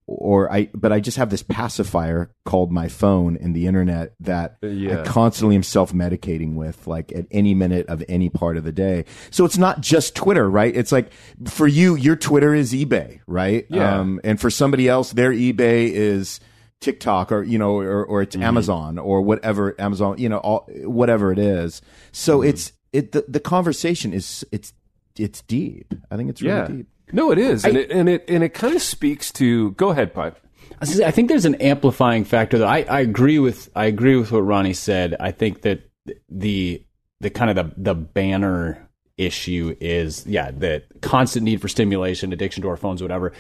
Or 0.09 0.53
I, 0.53 0.71
but 0.73 0.93
I 0.93 1.01
just 1.01 1.17
have 1.17 1.31
this 1.31 1.43
pacifier 1.43 2.31
called 2.45 2.71
my 2.71 2.87
phone 2.87 3.37
and 3.37 3.57
the 3.57 3.67
internet 3.67 4.15
that 4.21 4.59
Yeah. 4.63 5.01
I 5.01 5.05
constantly 5.05 5.57
am 5.57 5.65
self 5.65 5.93
medicating 5.93 6.55
with, 6.55 6.87
like 6.87 7.11
at 7.13 7.27
any 7.33 7.55
minute 7.55 7.87
of 7.89 8.05
any 8.09 8.29
part 8.31 8.57
of 8.57 8.63
the 8.63 8.71
day. 8.71 9.05
So 9.31 9.45
it's 9.45 9.59
not 9.59 9.81
just 9.81 10.15
Twitter, 10.15 10.49
right? 10.49 10.75
It's 10.77 10.93
like 10.93 11.11
for 11.49 11.67
you, 11.67 11.97
your 11.97 12.15
Twitter 12.15 12.55
is 12.55 12.73
eBay, 12.73 13.19
right? 13.27 13.67
Yeah. 13.69 13.99
Um, 13.99 14.21
and 14.23 14.41
for 14.41 14.49
somebody 14.49 14.89
else, 14.89 15.11
their 15.11 15.33
eBay 15.33 15.91
is 15.91 16.39
TikTok 16.81 17.33
or 17.33 17.43
you 17.43 17.59
know 17.59 17.79
or, 17.81 18.05
or 18.05 18.23
it's 18.23 18.37
Amazon 18.37 18.99
or 18.99 19.23
whatever 19.23 19.75
Amazon 19.81 20.19
you 20.19 20.29
know 20.29 20.39
all, 20.39 20.69
whatever 20.85 21.33
it 21.33 21.39
is. 21.39 21.81
So 22.13 22.43
it's 22.43 22.73
it 22.93 23.13
the, 23.13 23.25
the 23.27 23.41
conversation 23.41 24.13
is 24.13 24.47
it's 24.53 24.73
it's 25.19 25.43
deep. 25.43 25.95
I 26.11 26.17
think 26.17 26.31
it's 26.31 26.43
really 26.43 26.55
yeah 26.55 26.67
deep. 26.69 26.87
No 27.13 27.31
it 27.31 27.39
is 27.39 27.65
and 27.65 27.77
it 27.77 27.91
and 27.91 28.09
it 28.09 28.25
and 28.29 28.43
it 28.43 28.55
kind 28.55 28.75
of 28.75 28.83
speaks 28.83 29.31
to 29.33 29.71
go 29.73 29.91
ahead 29.91 30.13
pipe 30.13 30.41
I 30.81 31.11
think 31.11 31.29
there's 31.29 31.47
an 31.47 31.55
amplifying 31.57 32.25
factor. 32.25 32.59
Though 32.59 32.67
I, 32.67 32.83
I 32.83 33.01
agree 33.01 33.39
with 33.39 33.71
I 33.75 33.87
agree 33.87 34.17
with 34.17 34.31
what 34.33 34.41
Ronnie 34.41 34.75
said. 34.75 35.17
I 35.19 35.31
think 35.31 35.63
that 35.63 35.89
the 36.29 36.85
the 37.21 37.31
kind 37.31 37.51
of 37.51 37.57
the 37.57 37.81
the 37.81 37.95
banner 37.95 38.89
issue 39.17 39.75
is 39.81 40.27
yeah 40.27 40.51
the 40.51 40.83
constant 41.01 41.45
need 41.45 41.61
for 41.61 41.69
stimulation, 41.69 42.33
addiction 42.33 42.63
to 42.63 42.69
our 42.69 42.77
phones, 42.77 43.01
whatever. 43.01 43.33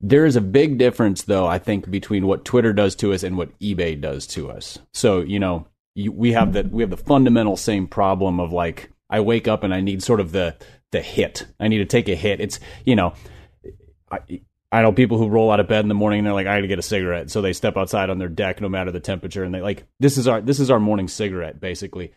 There 0.00 0.24
is 0.24 0.34
a 0.34 0.40
big 0.40 0.78
difference, 0.78 1.22
though, 1.22 1.46
I 1.46 1.58
think, 1.58 1.88
between 1.88 2.26
what 2.26 2.44
Twitter 2.44 2.72
does 2.72 2.96
to 2.96 3.12
us 3.12 3.22
and 3.22 3.36
what 3.36 3.56
eBay 3.60 4.00
does 4.00 4.26
to 4.28 4.50
us. 4.50 4.80
So, 4.92 5.20
you 5.20 5.38
know, 5.38 5.68
you, 5.94 6.10
we 6.10 6.32
have 6.32 6.54
the 6.54 6.64
we 6.64 6.82
have 6.82 6.90
the 6.90 6.96
fundamental 6.96 7.56
same 7.56 7.86
problem 7.86 8.40
of 8.40 8.52
like 8.52 8.90
I 9.10 9.20
wake 9.20 9.46
up 9.46 9.62
and 9.62 9.74
I 9.74 9.80
need 9.80 10.02
sort 10.02 10.20
of 10.20 10.32
the 10.32 10.56
the 10.92 11.00
hit. 11.00 11.46
I 11.58 11.68
need 11.68 11.78
to 11.78 11.84
take 11.84 12.08
a 12.08 12.14
hit. 12.14 12.40
It's 12.40 12.60
you 12.86 12.94
know, 12.94 13.14
I, 14.10 14.40
I 14.70 14.82
know 14.82 14.92
people 14.92 15.18
who 15.18 15.28
roll 15.28 15.50
out 15.50 15.60
of 15.60 15.68
bed 15.68 15.84
in 15.84 15.88
the 15.88 15.94
morning 15.94 16.20
and 16.20 16.26
they're 16.26 16.34
like, 16.34 16.46
I 16.46 16.56
got 16.56 16.62
to 16.62 16.68
get 16.68 16.78
a 16.78 16.82
cigarette, 16.82 17.30
so 17.30 17.42
they 17.42 17.52
step 17.52 17.76
outside 17.76 18.08
on 18.08 18.18
their 18.18 18.28
deck 18.28 18.60
no 18.60 18.68
matter 18.68 18.90
the 18.90 19.00
temperature, 19.00 19.42
and 19.44 19.52
they 19.54 19.60
like 19.60 19.84
this 19.98 20.16
is 20.16 20.28
our 20.28 20.40
this 20.40 20.60
is 20.60 20.70
our 20.70 20.80
morning 20.80 21.08
cigarette 21.08 21.60
basically. 21.60 22.12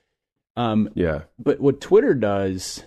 Um, 0.56 0.90
yeah. 0.94 1.24
But 1.38 1.60
what 1.60 1.82
Twitter 1.82 2.14
does, 2.14 2.84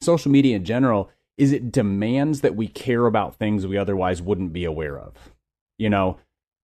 social 0.00 0.30
media 0.30 0.56
in 0.56 0.64
general, 0.64 1.10
is 1.36 1.52
it 1.52 1.70
demands 1.70 2.40
that 2.40 2.56
we 2.56 2.66
care 2.66 3.06
about 3.06 3.36
things 3.36 3.66
we 3.66 3.76
otherwise 3.76 4.22
wouldn't 4.22 4.52
be 4.52 4.64
aware 4.64 4.98
of. 4.98 5.14
You 5.76 5.90
know, 5.90 6.18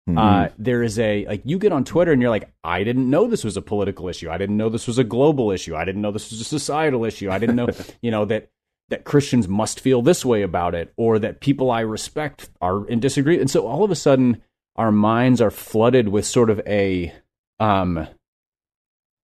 mm-hmm. 0.08 0.18
uh, 0.18 0.48
there 0.58 0.82
is 0.82 0.98
a 0.98 1.26
like 1.26 1.42
you 1.44 1.58
get 1.58 1.72
on 1.72 1.84
Twitter 1.84 2.12
and 2.12 2.20
you're 2.20 2.30
like, 2.30 2.50
I 2.62 2.84
didn't 2.84 3.08
know 3.08 3.26
this 3.26 3.44
was 3.44 3.56
a 3.56 3.62
political 3.62 4.08
issue. 4.08 4.30
I 4.30 4.38
didn't 4.38 4.56
know 4.56 4.68
this 4.68 4.86
was 4.86 4.98
a 4.98 5.04
global 5.04 5.50
issue. 5.50 5.76
I 5.76 5.84
didn't 5.84 6.02
know 6.02 6.12
this 6.12 6.30
was 6.30 6.40
a 6.40 6.44
societal 6.44 7.04
issue. 7.04 7.30
I 7.30 7.38
didn't 7.38 7.56
know, 7.56 7.68
you 8.02 8.10
know, 8.10 8.24
that 8.26 8.50
that 8.90 9.04
Christians 9.04 9.48
must 9.48 9.80
feel 9.80 10.02
this 10.02 10.24
way 10.24 10.42
about 10.42 10.74
it, 10.74 10.92
or 10.96 11.18
that 11.18 11.40
people 11.40 11.70
I 11.70 11.80
respect 11.80 12.50
are 12.60 12.86
in 12.86 13.00
disagreement. 13.00 13.42
And 13.42 13.50
so 13.50 13.66
all 13.66 13.82
of 13.82 13.90
a 13.90 13.96
sudden, 13.96 14.42
our 14.76 14.92
minds 14.92 15.40
are 15.40 15.50
flooded 15.50 16.08
with 16.08 16.26
sort 16.26 16.50
of 16.50 16.60
a 16.66 17.12
um, 17.60 18.06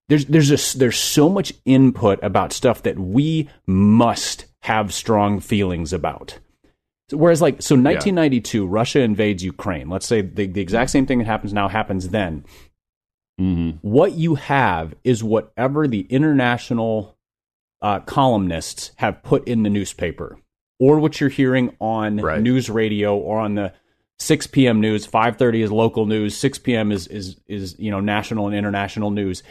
there's 0.09 0.27
there's 0.27 0.75
a, 0.75 0.79
there's 0.79 0.99
so 0.99 1.29
much 1.29 1.53
input 1.65 2.19
about 2.23 2.53
stuff 2.53 2.83
that 2.83 2.99
we 2.99 3.49
must 3.67 4.47
have 4.63 4.93
strong 4.93 5.41
feelings 5.41 5.93
about. 5.93 6.39
Whereas, 7.13 7.43
like, 7.43 7.63
so 7.63 7.75
1992, 7.75 8.65
yeah. 8.65 8.69
Russia 8.71 9.01
invades 9.01 9.43
Ukraine. 9.45 9.89
Let's 9.89 10.07
say 10.07 10.23
the, 10.23 10.47
the 10.47 10.61
exact 10.61 10.91
same 10.91 11.07
thing 11.07 11.19
that 11.19 11.27
happens 11.27 11.53
now 11.53 11.69
happens 11.69 12.11
then. 12.11 12.45
Mm-hmm. 13.41 13.79
What 13.81 14.13
you 14.13 14.35
have 14.35 14.95
is 15.03 15.25
whatever 15.25 15.89
the 15.89 16.03
international 16.03 17.17
uh, 17.81 18.01
columnists 18.01 18.93
have 18.97 19.23
put 19.23 19.49
in 19.49 19.63
the 19.63 19.71
newspaper, 19.71 20.39
or 20.79 20.99
what 20.99 21.21
you're 21.21 21.31
hearing 21.31 21.75
on 21.81 22.19
right. 22.19 22.41
news 22.41 22.69
radio 22.69 23.17
or 23.17 23.39
on 23.39 23.55
the 23.55 23.73
6 24.19 24.47
p.m. 24.49 24.81
news. 24.81 25.07
5:30 25.07 25.65
is 25.65 25.73
local 25.73 26.05
news. 26.05 26.37
6 26.37 26.59
p.m. 26.59 26.93
is 26.93 27.07
is 27.07 27.41
is 27.47 27.77
you 27.79 27.91
know 27.91 28.01
national 28.01 28.47
and 28.47 28.55
international 28.55 29.11
news, 29.11 29.43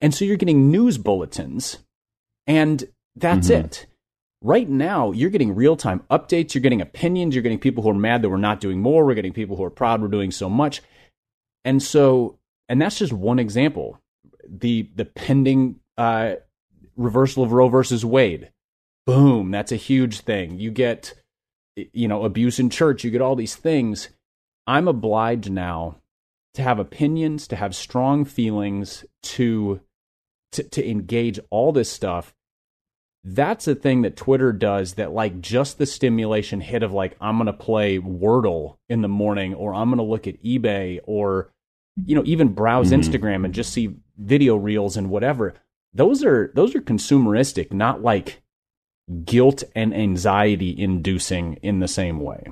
and 0.00 0.14
so 0.14 0.24
you're 0.24 0.38
getting 0.38 0.70
news 0.70 0.96
bulletins, 0.96 1.78
and 2.46 2.84
that's 3.14 3.48
mm-hmm. 3.48 3.66
it 3.66 3.86
right 4.44 4.68
now 4.68 5.10
you're 5.10 5.30
getting 5.30 5.54
real 5.54 5.74
time 5.74 6.04
updates, 6.10 6.54
you're 6.54 6.62
getting 6.62 6.80
opinions, 6.80 7.34
you're 7.34 7.42
getting 7.42 7.58
people 7.58 7.82
who 7.82 7.90
are 7.90 7.94
mad 7.94 8.22
that 8.22 8.28
we're 8.28 8.36
not 8.36 8.60
doing 8.60 8.80
more, 8.80 9.04
we're 9.04 9.14
getting 9.14 9.32
people 9.32 9.56
who 9.56 9.64
are 9.64 9.70
proud 9.70 10.00
we're 10.00 10.08
doing 10.08 10.30
so 10.30 10.48
much. 10.48 10.82
And 11.64 11.82
so, 11.82 12.38
and 12.68 12.80
that's 12.80 12.98
just 12.98 13.12
one 13.12 13.38
example. 13.38 13.98
The 14.46 14.88
the 14.94 15.06
pending 15.06 15.80
uh, 15.96 16.34
reversal 16.96 17.42
of 17.42 17.52
Roe 17.52 17.68
versus 17.68 18.04
Wade. 18.04 18.50
Boom, 19.06 19.50
that's 19.50 19.72
a 19.72 19.76
huge 19.76 20.20
thing. 20.20 20.58
You 20.58 20.70
get 20.70 21.14
you 21.76 22.06
know, 22.06 22.24
abuse 22.24 22.58
in 22.58 22.70
church, 22.70 23.02
you 23.02 23.10
get 23.10 23.20
all 23.20 23.36
these 23.36 23.56
things. 23.56 24.10
I'm 24.66 24.88
obliged 24.88 25.50
now 25.50 25.96
to 26.54 26.62
have 26.62 26.78
opinions, 26.78 27.48
to 27.48 27.56
have 27.56 27.74
strong 27.74 28.24
feelings, 28.24 29.04
to 29.22 29.80
to, 30.52 30.62
to 30.62 30.88
engage 30.88 31.40
all 31.50 31.72
this 31.72 31.90
stuff 31.90 32.32
that's 33.24 33.66
a 33.66 33.74
thing 33.74 34.02
that 34.02 34.16
Twitter 34.16 34.52
does 34.52 34.94
that 34.94 35.12
like 35.12 35.40
just 35.40 35.78
the 35.78 35.86
stimulation 35.86 36.60
hit 36.60 36.82
of 36.82 36.92
like 36.92 37.16
I'm 37.20 37.38
going 37.38 37.46
to 37.46 37.54
play 37.54 37.98
Wordle 37.98 38.76
in 38.88 39.00
the 39.00 39.08
morning 39.08 39.54
or 39.54 39.74
I'm 39.74 39.88
going 39.88 39.98
to 39.98 40.04
look 40.04 40.26
at 40.26 40.42
eBay 40.42 41.00
or 41.04 41.50
you 42.04 42.14
know 42.14 42.22
even 42.26 42.48
browse 42.48 42.90
mm-hmm. 42.90 43.00
Instagram 43.00 43.44
and 43.44 43.54
just 43.54 43.72
see 43.72 43.94
video 44.18 44.56
reels 44.56 44.96
and 44.96 45.08
whatever. 45.08 45.54
Those 45.94 46.22
are 46.22 46.52
those 46.54 46.74
are 46.74 46.82
consumeristic, 46.82 47.72
not 47.72 48.02
like 48.02 48.42
guilt 49.24 49.62
and 49.74 49.94
anxiety 49.94 50.74
inducing 50.78 51.54
in 51.62 51.80
the 51.80 51.88
same 51.88 52.20
way. 52.20 52.44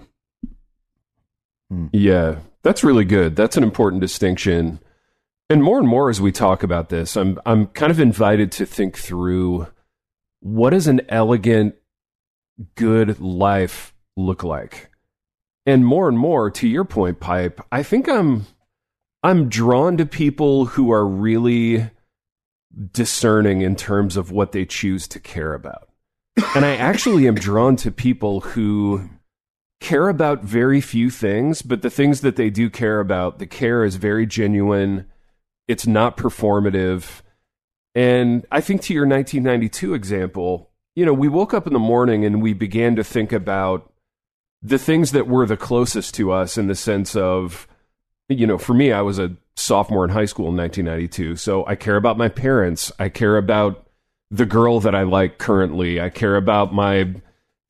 Hmm. 1.71 1.87
Yeah, 1.93 2.37
that's 2.63 2.85
really 2.85 3.05
good. 3.05 3.37
That's 3.37 3.59
an 3.59 3.63
important 3.63 4.01
distinction. 4.01 4.81
And 5.51 5.63
more 5.63 5.79
and 5.79 5.89
more 5.89 6.09
as 6.09 6.19
we 6.19 6.33
talk 6.33 6.63
about 6.63 6.89
this, 6.89 7.15
I'm 7.15 7.39
I'm 7.45 7.67
kind 7.67 7.91
of 7.91 8.01
invited 8.01 8.51
to 8.53 8.65
think 8.65 8.97
through 8.97 9.67
what 10.43 10.71
does 10.71 10.89
an 10.89 11.01
elegant, 11.09 11.77
good 12.75 13.21
life 13.21 13.95
look 14.17 14.43
like? 14.43 14.91
And 15.65 15.87
more 15.87 16.09
and 16.09 16.19
more, 16.19 16.51
to 16.51 16.67
your 16.67 16.85
point, 16.85 17.21
Pipe, 17.21 17.61
I 17.71 17.85
think 17.85 18.09
I'm 18.09 18.47
I'm 19.23 19.49
drawn 19.49 19.97
to 19.99 20.05
people 20.07 20.67
who 20.67 20.91
are 20.91 21.07
really 21.07 21.91
discerning 22.93 23.63
in 23.63 23.77
terms 23.77 24.17
of 24.17 24.33
what 24.33 24.51
they 24.51 24.65
choose 24.65 25.07
to 25.09 25.21
care 25.21 25.55
about. 25.55 25.89
And 26.57 26.65
I 26.65 26.75
actually 26.75 27.29
am 27.29 27.37
drawn 27.37 27.77
to 27.77 27.93
people 27.93 28.41
who 28.41 29.09
care 29.81 30.09
about 30.09 30.43
very 30.43 30.81
few 30.81 31.09
things, 31.09 31.63
but 31.63 31.83
the 31.83 31.91
things 31.91 32.23
that 32.23 32.35
they 32.35 32.51
do 32.51 32.69
care 32.69 32.99
about, 32.99 33.39
the 33.39 33.47
care 33.47 33.85
is 33.85 33.97
very 33.97 34.27
genuine. 34.27 35.07
It's 35.69 35.87
not 35.87 36.17
performative. 36.17 37.23
And 37.95 38.47
I 38.51 38.61
think 38.61 38.83
to 38.83 38.95
your 38.95 39.07
1992 39.07 39.95
example, 39.95 40.71
you 40.95 41.05
know, 41.05 41.13
we 41.13 41.29
woke 41.29 41.55
up 41.55 41.67
in 41.67 41.73
the 41.73 41.79
morning 41.79 42.25
and 42.25 42.43
we 42.43 42.53
began 42.53 42.97
to 42.97 43.05
think 43.05 43.33
about 43.33 43.93
the 44.63 44.79
things 44.79 45.13
that 45.13 45.27
were 45.27 45.47
the 45.47 45.57
closest 45.57 46.15
to 46.15 46.31
us 46.31 46.57
in 46.57 46.69
the 46.69 46.75
sense 46.75 47.17
of, 47.17 47.67
you 48.29 48.47
know, 48.47 48.59
for 48.59 48.75
me, 48.75 48.93
I 48.93 49.03
was 49.03 49.19
a 49.19 49.37
sophomore 49.57 50.05
in 50.05 50.11
high 50.11 50.25
school 50.25 50.49
in 50.49 50.57
1992. 50.57 51.37
So 51.37 51.67
I 51.67 51.75
care 51.75 51.97
about 51.97 52.17
my 52.17 52.29
parents. 52.29 52.93
I 52.99 53.09
care 53.09 53.37
about 53.37 53.87
the 54.31 54.47
girl 54.47 54.81
that 54.81 54.95
I 54.95 55.03
like 55.03 55.39
currently. 55.39 56.01
I 56.01 56.09
care 56.09 56.37
about 56.37 56.73
my 56.73 57.15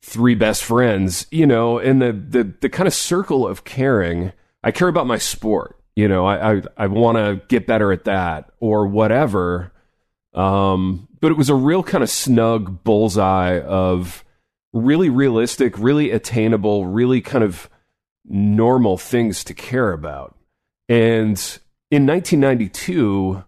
three 0.01 0.35
best 0.35 0.63
friends, 0.63 1.27
you 1.31 1.45
know, 1.45 1.79
and 1.79 2.01
the, 2.01 2.13
the, 2.13 2.53
the 2.61 2.69
kind 2.69 2.87
of 2.87 2.93
circle 2.93 3.45
of 3.47 3.63
caring. 3.65 4.31
I 4.63 4.71
care 4.71 4.87
about 4.87 5.07
my 5.07 5.17
sport. 5.17 5.77
You 5.95 6.07
know, 6.07 6.25
I, 6.25 6.53
I, 6.53 6.61
I 6.77 6.87
want 6.87 7.17
to 7.17 7.41
get 7.47 7.67
better 7.67 7.91
at 7.91 8.05
that 8.05 8.51
or 8.59 8.87
whatever. 8.87 9.72
Um, 10.33 11.07
but 11.19 11.31
it 11.31 11.37
was 11.37 11.49
a 11.49 11.55
real 11.55 11.83
kind 11.83 12.03
of 12.03 12.09
snug 12.09 12.83
bullseye 12.83 13.59
of 13.59 14.23
really 14.73 15.09
realistic, 15.09 15.77
really 15.77 16.11
attainable, 16.11 16.87
really 16.87 17.21
kind 17.21 17.43
of 17.43 17.69
normal 18.25 18.97
things 18.97 19.43
to 19.45 19.53
care 19.53 19.91
about. 19.91 20.35
And 20.89 21.37
in 21.91 22.07
1992, 22.07 23.43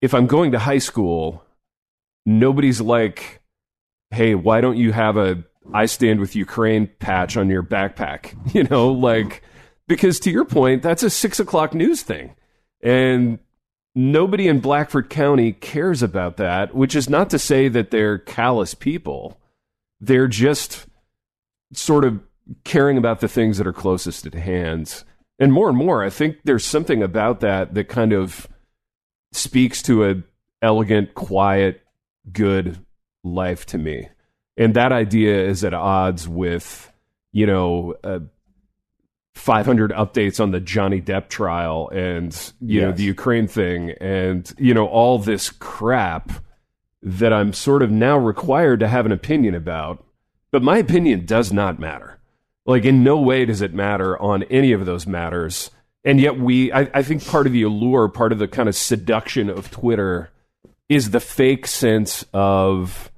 if 0.00 0.14
I'm 0.14 0.26
going 0.26 0.52
to 0.52 0.58
high 0.58 0.78
school, 0.78 1.44
nobody's 2.24 2.80
like, 2.80 3.42
hey, 4.10 4.34
why 4.34 4.60
don't 4.60 4.76
you 4.76 4.92
have 4.92 5.16
a 5.16 5.44
I 5.72 5.86
stand 5.86 6.20
with 6.20 6.34
Ukraine 6.34 6.88
patch 6.98 7.36
on 7.36 7.48
your 7.48 7.62
backpack? 7.62 8.34
You 8.54 8.64
know, 8.64 8.88
like, 8.88 9.42
because 9.88 10.20
to 10.20 10.30
your 10.30 10.44
point, 10.44 10.82
that's 10.82 11.02
a 11.02 11.10
six 11.10 11.40
o'clock 11.40 11.74
news 11.74 12.02
thing. 12.02 12.34
And 12.82 13.38
nobody 13.94 14.48
in 14.48 14.60
Blackford 14.60 15.10
County 15.10 15.52
cares 15.52 16.02
about 16.02 16.36
that, 16.36 16.74
which 16.74 16.94
is 16.94 17.08
not 17.08 17.30
to 17.30 17.38
say 17.38 17.68
that 17.68 17.90
they're 17.90 18.18
callous 18.18 18.74
people. 18.74 19.40
They're 20.00 20.28
just 20.28 20.86
sort 21.72 22.04
of 22.04 22.20
caring 22.64 22.98
about 22.98 23.20
the 23.20 23.28
things 23.28 23.58
that 23.58 23.66
are 23.66 23.72
closest 23.72 24.26
at 24.26 24.34
hand. 24.34 25.04
And 25.38 25.52
more 25.52 25.68
and 25.68 25.78
more, 25.78 26.04
I 26.04 26.10
think 26.10 26.38
there's 26.44 26.64
something 26.64 27.02
about 27.02 27.40
that 27.40 27.74
that 27.74 27.88
kind 27.88 28.12
of 28.12 28.48
speaks 29.32 29.82
to 29.82 30.04
a 30.04 30.22
elegant, 30.60 31.14
quiet, 31.14 31.82
good 32.32 32.78
life 33.24 33.66
to 33.66 33.78
me. 33.78 34.08
And 34.56 34.74
that 34.74 34.92
idea 34.92 35.46
is 35.46 35.64
at 35.64 35.74
odds 35.74 36.28
with, 36.28 36.92
you 37.32 37.46
know, 37.46 37.94
uh, 38.04 38.20
500 39.34 39.92
updates 39.92 40.40
on 40.40 40.50
the 40.50 40.60
Johnny 40.60 41.00
Depp 41.00 41.28
trial 41.28 41.88
and 41.88 42.32
you 42.60 42.80
yes. 42.80 42.82
know 42.82 42.92
the 42.92 43.02
Ukraine 43.04 43.48
thing 43.48 43.90
and 44.00 44.52
you 44.58 44.74
know 44.74 44.86
all 44.86 45.18
this 45.18 45.50
crap 45.50 46.30
that 47.02 47.32
I'm 47.32 47.52
sort 47.52 47.82
of 47.82 47.90
now 47.90 48.16
required 48.18 48.80
to 48.80 48.88
have 48.88 49.06
an 49.06 49.12
opinion 49.12 49.54
about. 49.54 50.04
But 50.50 50.62
my 50.62 50.78
opinion 50.78 51.24
does 51.24 51.52
not 51.52 51.78
matter. 51.78 52.18
Like 52.66 52.84
in 52.84 53.02
no 53.02 53.18
way 53.18 53.44
does 53.44 53.62
it 53.62 53.74
matter 53.74 54.20
on 54.20 54.44
any 54.44 54.72
of 54.72 54.86
those 54.86 55.06
matters. 55.06 55.70
And 56.04 56.20
yet 56.20 56.38
we 56.38 56.72
I, 56.72 56.90
I 56.94 57.02
think 57.02 57.26
part 57.26 57.46
of 57.46 57.52
the 57.52 57.62
allure 57.62 58.08
part 58.08 58.32
of 58.32 58.38
the 58.38 58.48
kind 58.48 58.68
of 58.68 58.76
seduction 58.76 59.48
of 59.48 59.70
Twitter 59.70 60.30
is 60.88 61.10
the 61.10 61.20
fake 61.20 61.66
sense 61.66 62.24
of 62.34 63.10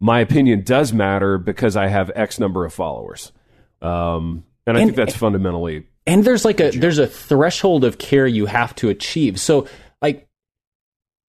my 0.00 0.20
opinion 0.20 0.62
does 0.64 0.92
matter 0.92 1.38
because 1.38 1.76
I 1.76 1.86
have 1.86 2.10
X 2.14 2.40
number 2.40 2.64
of 2.64 2.74
followers. 2.74 3.32
Um, 3.80 4.44
and 4.66 4.76
I 4.76 4.80
and, 4.80 4.88
think 4.88 4.96
that's 4.96 5.16
fundamentally 5.16 5.86
and 6.06 6.24
there's 6.24 6.44
like 6.44 6.60
a 6.60 6.70
there's 6.70 6.98
a 6.98 7.06
threshold 7.06 7.84
of 7.84 7.98
care 7.98 8.26
you 8.26 8.46
have 8.46 8.74
to 8.76 8.88
achieve. 8.88 9.38
So 9.40 9.66
like 10.02 10.28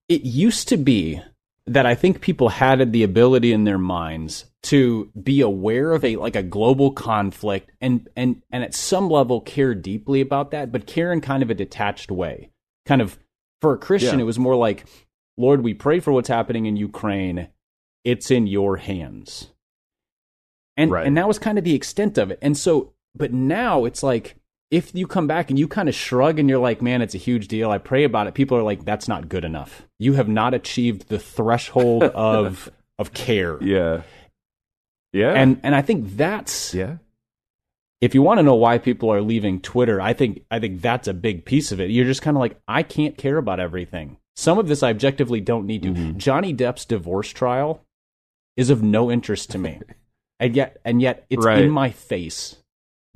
it 0.09 0.22
used 0.22 0.68
to 0.68 0.77
be 0.77 1.20
that 1.66 1.87
I 1.87 1.95
think 1.95 2.20
people 2.20 2.49
had 2.49 2.93
the 2.93 3.03
ability 3.03 3.53
in 3.53 3.64
their 3.64 3.79
minds 3.79 4.45
to 4.64 5.11
be 5.20 5.41
aware 5.41 5.93
of 5.93 6.05
a 6.05 6.16
like 6.16 6.37
a 6.37 6.43
global 6.43 6.93
conflict 6.93 7.70
and 7.81 8.09
and 8.16 8.43
and 8.51 8.62
at 8.64 8.74
some 8.74 9.09
level 9.09 9.41
care 9.41 9.74
deeply 9.74 10.20
about 10.20 10.51
that, 10.53 10.70
but 10.72 10.87
care 10.87 11.12
in 11.12 11.20
kind 11.20 11.43
of 11.43 11.51
a 11.51 11.55
detached 11.55 12.11
way. 12.11 12.51
Kind 12.85 13.01
of 13.03 13.18
for 13.61 13.72
a 13.74 13.79
Christian, 13.79 14.18
Yeah. 14.18 14.22
it 14.22 14.27
was 14.27 14.39
more 14.39 14.55
like, 14.57 14.85
Lord, 15.37 15.62
we 15.62 15.74
pray 15.74 16.01
for 16.01 16.12
what's 16.12 16.29
happening 16.29 16.66
in 16.66 16.77
Ukraine. 16.77 17.49
It's 18.05 18.31
in 18.31 18.47
your 18.47 18.77
hands. 18.77 19.51
And 20.77 20.91
Right. 20.91 21.07
and 21.07 21.16
that 21.16 21.27
was 21.27 21.39
kind 21.39 21.59
of 21.59 21.64
the 21.64 21.74
extent 21.74 22.18
of 22.18 22.31
it. 22.31 22.39
And 22.43 22.57
so 22.57 22.93
but 23.17 23.33
now 23.33 23.85
it's 23.85 24.03
like 24.03 24.37
if 24.71 24.95
you 24.95 25.07
come 25.07 25.27
back 25.27 25.49
and 25.51 25.59
you 25.59 25.69
kind 25.69 25.89
of 25.89 25.95
shrug 25.95 26.39
and 26.39 26.49
you're 26.49 26.59
like, 26.59 26.83
man, 26.83 27.01
it's 27.01 27.14
a 27.14 27.19
huge 27.19 27.47
deal. 27.49 27.71
I 27.71 27.79
pray 27.79 28.03
about 28.05 28.27
it. 28.27 28.35
People 28.35 28.59
are 28.59 28.62
like, 28.64 28.85
that's 28.85 29.07
not 29.07 29.29
good 29.29 29.45
enough. 29.45 29.87
You 29.99 30.14
have 30.14 30.29
not 30.29 30.55
achieved 30.55 31.09
the 31.09 31.19
threshold 31.19 32.03
of 32.14 32.71
of 32.99 33.12
care. 33.12 33.62
Yeah. 33.62 34.03
Yeah. 35.12 35.33
And 35.33 35.61
and 35.62 35.75
I 35.75 35.83
think 35.83 36.17
that's 36.17 36.75
yeah. 36.75 36.97
if 38.01 38.14
you 38.14 38.23
want 38.23 38.39
to 38.39 38.43
know 38.43 38.55
why 38.57 38.79
people 38.79 39.11
are 39.12 39.21
leaving 39.23 39.61
Twitter, 39.61 40.01
I 40.01 40.12
think 40.12 40.43
I 40.51 40.59
think 40.59 40.81
that's 40.81 41.09
a 41.09 41.14
big 41.14 41.45
piece 41.45 41.71
of 41.73 41.81
it. 41.81 41.91
You're 41.91 42.05
just 42.05 42.23
kind 42.23 42.37
of 42.37 42.41
like, 42.41 42.59
I 42.67 42.83
can't 42.83 43.17
care 43.17 43.39
about 43.39 43.61
everything. 43.61 44.17
Some 44.35 44.59
of 44.59 44.69
this 44.69 44.83
I 44.83 44.91
objectively 44.91 45.41
don't 45.41 45.67
need 45.67 45.83
to. 45.85 45.91
Mhm. 45.91 46.17
Johnny 46.19 46.53
Depp's 46.53 46.85
divorce 46.85 47.31
trial 47.31 47.83
is 48.57 48.69
of 48.69 48.83
no 48.83 49.11
interest 49.11 49.51
to 49.53 49.59
me. 49.59 49.81
and 50.41 50.55
yet 50.57 50.79
and 50.85 51.01
yet 51.01 51.25
it's 51.31 51.47
Right. 51.47 51.62
in 51.62 51.71
my 51.71 51.91
face 51.91 52.57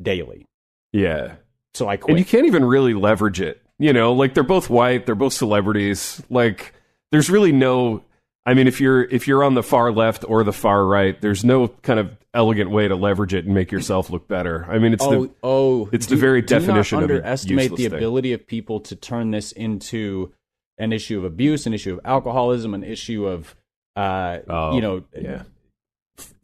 daily. 0.02 0.46
Yeah. 0.92 1.36
So 1.74 1.88
I 1.88 1.98
And 2.08 2.18
you 2.18 2.24
can't 2.24 2.46
even 2.46 2.64
really 2.64 2.94
leverage 2.94 3.40
it. 3.40 3.62
You 3.78 3.92
know, 3.92 4.12
like 4.12 4.34
they're 4.34 4.42
both 4.42 4.68
white, 4.68 5.06
they're 5.06 5.14
both 5.14 5.32
celebrities. 5.32 6.22
Like 6.28 6.74
there's 7.12 7.30
really 7.30 7.52
no 7.52 8.02
I 8.44 8.54
mean 8.54 8.66
if 8.66 8.80
you're 8.80 9.02
if 9.02 9.28
you're 9.28 9.44
on 9.44 9.54
the 9.54 9.62
far 9.62 9.92
left 9.92 10.24
or 10.26 10.44
the 10.44 10.52
far 10.52 10.84
right, 10.84 11.20
there's 11.20 11.44
no 11.44 11.68
kind 11.68 11.98
of 11.98 12.10
elegant 12.34 12.70
way 12.70 12.88
to 12.88 12.94
leverage 12.96 13.34
it 13.34 13.44
and 13.44 13.54
make 13.54 13.72
yourself 13.72 14.10
look 14.10 14.28
better. 14.28 14.66
I 14.68 14.78
mean 14.78 14.92
it's 14.92 15.04
oh, 15.04 15.26
the 15.26 15.30
oh, 15.42 15.88
it's 15.92 16.06
the 16.06 16.16
very 16.16 16.42
do 16.42 16.54
not 16.54 16.60
definition 16.60 16.98
of 16.98 17.04
underestimate 17.04 17.56
the 17.56 17.62
useless 17.62 17.90
thing. 17.90 17.98
ability 17.98 18.32
of 18.32 18.46
people 18.46 18.80
to 18.80 18.96
turn 18.96 19.30
this 19.30 19.52
into 19.52 20.32
an 20.78 20.92
issue 20.92 21.18
of 21.18 21.24
abuse, 21.24 21.66
an 21.66 21.74
issue 21.74 21.92
of 21.92 22.00
alcoholism, 22.04 22.74
an 22.74 22.82
issue 22.82 23.26
of 23.26 23.54
uh, 23.96 24.38
Oh, 24.48 24.74
you 24.74 24.80
know, 24.80 25.04
yeah. 25.18 25.42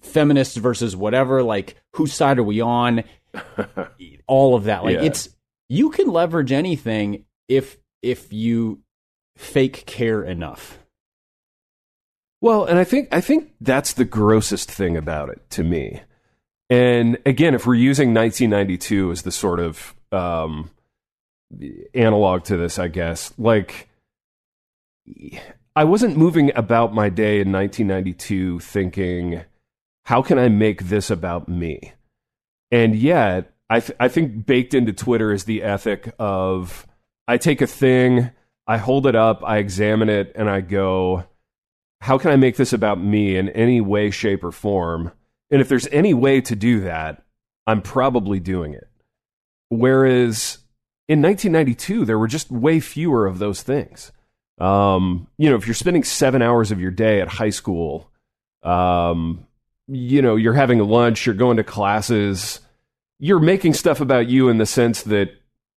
feminists 0.00 0.56
versus 0.56 0.94
whatever. 0.94 1.42
Like, 1.42 1.76
whose 1.94 2.12
side 2.12 2.38
are 2.38 2.44
we 2.44 2.60
on? 2.60 3.04
All 4.26 4.54
of 4.54 4.64
that. 4.64 4.84
Like, 4.84 4.96
Yeah. 4.96 5.02
it's 5.04 5.28
you 5.68 5.90
can 5.90 6.08
leverage 6.08 6.52
anything 6.52 7.24
if 7.48 7.78
if 8.02 8.32
you 8.32 8.80
fake 9.36 9.84
care 9.86 10.22
enough. 10.22 10.78
Well, 12.40 12.64
and 12.64 12.78
I 12.78 12.84
think 12.84 13.08
I 13.12 13.20
think 13.20 13.52
that's 13.60 13.92
the 13.94 14.04
grossest 14.04 14.70
thing 14.70 14.96
about 14.96 15.30
it 15.30 15.48
to 15.50 15.64
me. 15.64 16.02
And 16.68 17.18
again, 17.24 17.54
if 17.54 17.66
we're 17.66 17.74
using 17.74 18.12
1992 18.12 19.10
as 19.12 19.22
the 19.22 19.30
sort 19.32 19.60
of 19.60 19.94
um, 20.12 20.70
analog 21.94 22.44
to 22.44 22.56
this, 22.56 22.78
I 22.78 22.88
guess 22.88 23.32
like 23.38 23.88
I 25.74 25.84
wasn't 25.84 26.16
moving 26.16 26.50
about 26.56 26.92
my 26.94 27.08
day 27.08 27.40
in 27.40 27.52
1992 27.52 28.60
thinking, 28.60 29.42
"How 30.04 30.22
can 30.22 30.38
I 30.38 30.48
make 30.48 30.84
this 30.84 31.10
about 31.10 31.48
me?" 31.48 31.92
And 32.70 32.94
yet, 32.94 33.52
I 33.70 33.80
th- 33.80 33.96
I 33.98 34.08
think 34.08 34.46
baked 34.46 34.74
into 34.74 34.92
Twitter 34.92 35.32
is 35.32 35.44
the 35.44 35.62
ethic 35.62 36.14
of 36.18 36.86
I 37.28 37.38
take 37.38 37.60
a 37.60 37.66
thing, 37.66 38.30
I 38.66 38.78
hold 38.78 39.06
it 39.06 39.16
up, 39.16 39.42
I 39.44 39.58
examine 39.58 40.08
it, 40.08 40.32
and 40.34 40.48
I 40.48 40.60
go 40.60 41.24
how 42.00 42.18
can 42.18 42.30
I 42.30 42.36
make 42.36 42.56
this 42.56 42.72
about 42.72 43.00
me 43.00 43.36
in 43.36 43.48
any 43.50 43.80
way, 43.80 44.10
shape, 44.10 44.44
or 44.44 44.52
form? 44.52 45.12
And 45.50 45.60
if 45.60 45.68
there's 45.68 45.88
any 45.88 46.14
way 46.14 46.40
to 46.42 46.54
do 46.54 46.80
that, 46.80 47.24
I'm 47.66 47.82
probably 47.82 48.40
doing 48.40 48.74
it. 48.74 48.88
Whereas 49.68 50.58
in 51.08 51.22
1992, 51.22 52.04
there 52.04 52.18
were 52.18 52.28
just 52.28 52.50
way 52.50 52.80
fewer 52.80 53.26
of 53.26 53.38
those 53.38 53.62
things. 53.62 54.12
Um, 54.58 55.26
you 55.38 55.50
know, 55.50 55.56
if 55.56 55.66
you're 55.66 55.74
spending 55.74 56.04
seven 56.04 56.42
hours 56.42 56.70
of 56.70 56.80
your 56.80 56.90
day 56.90 57.20
at 57.20 57.28
high 57.28 57.50
school, 57.50 58.10
um, 58.62 59.45
you 59.88 60.22
know, 60.22 60.36
you're 60.36 60.54
having 60.54 60.78
lunch, 60.80 61.26
you're 61.26 61.34
going 61.34 61.56
to 61.58 61.64
classes, 61.64 62.60
you're 63.18 63.40
making 63.40 63.74
stuff 63.74 64.00
about 64.00 64.28
you 64.28 64.48
in 64.48 64.58
the 64.58 64.66
sense 64.66 65.02
that, 65.02 65.30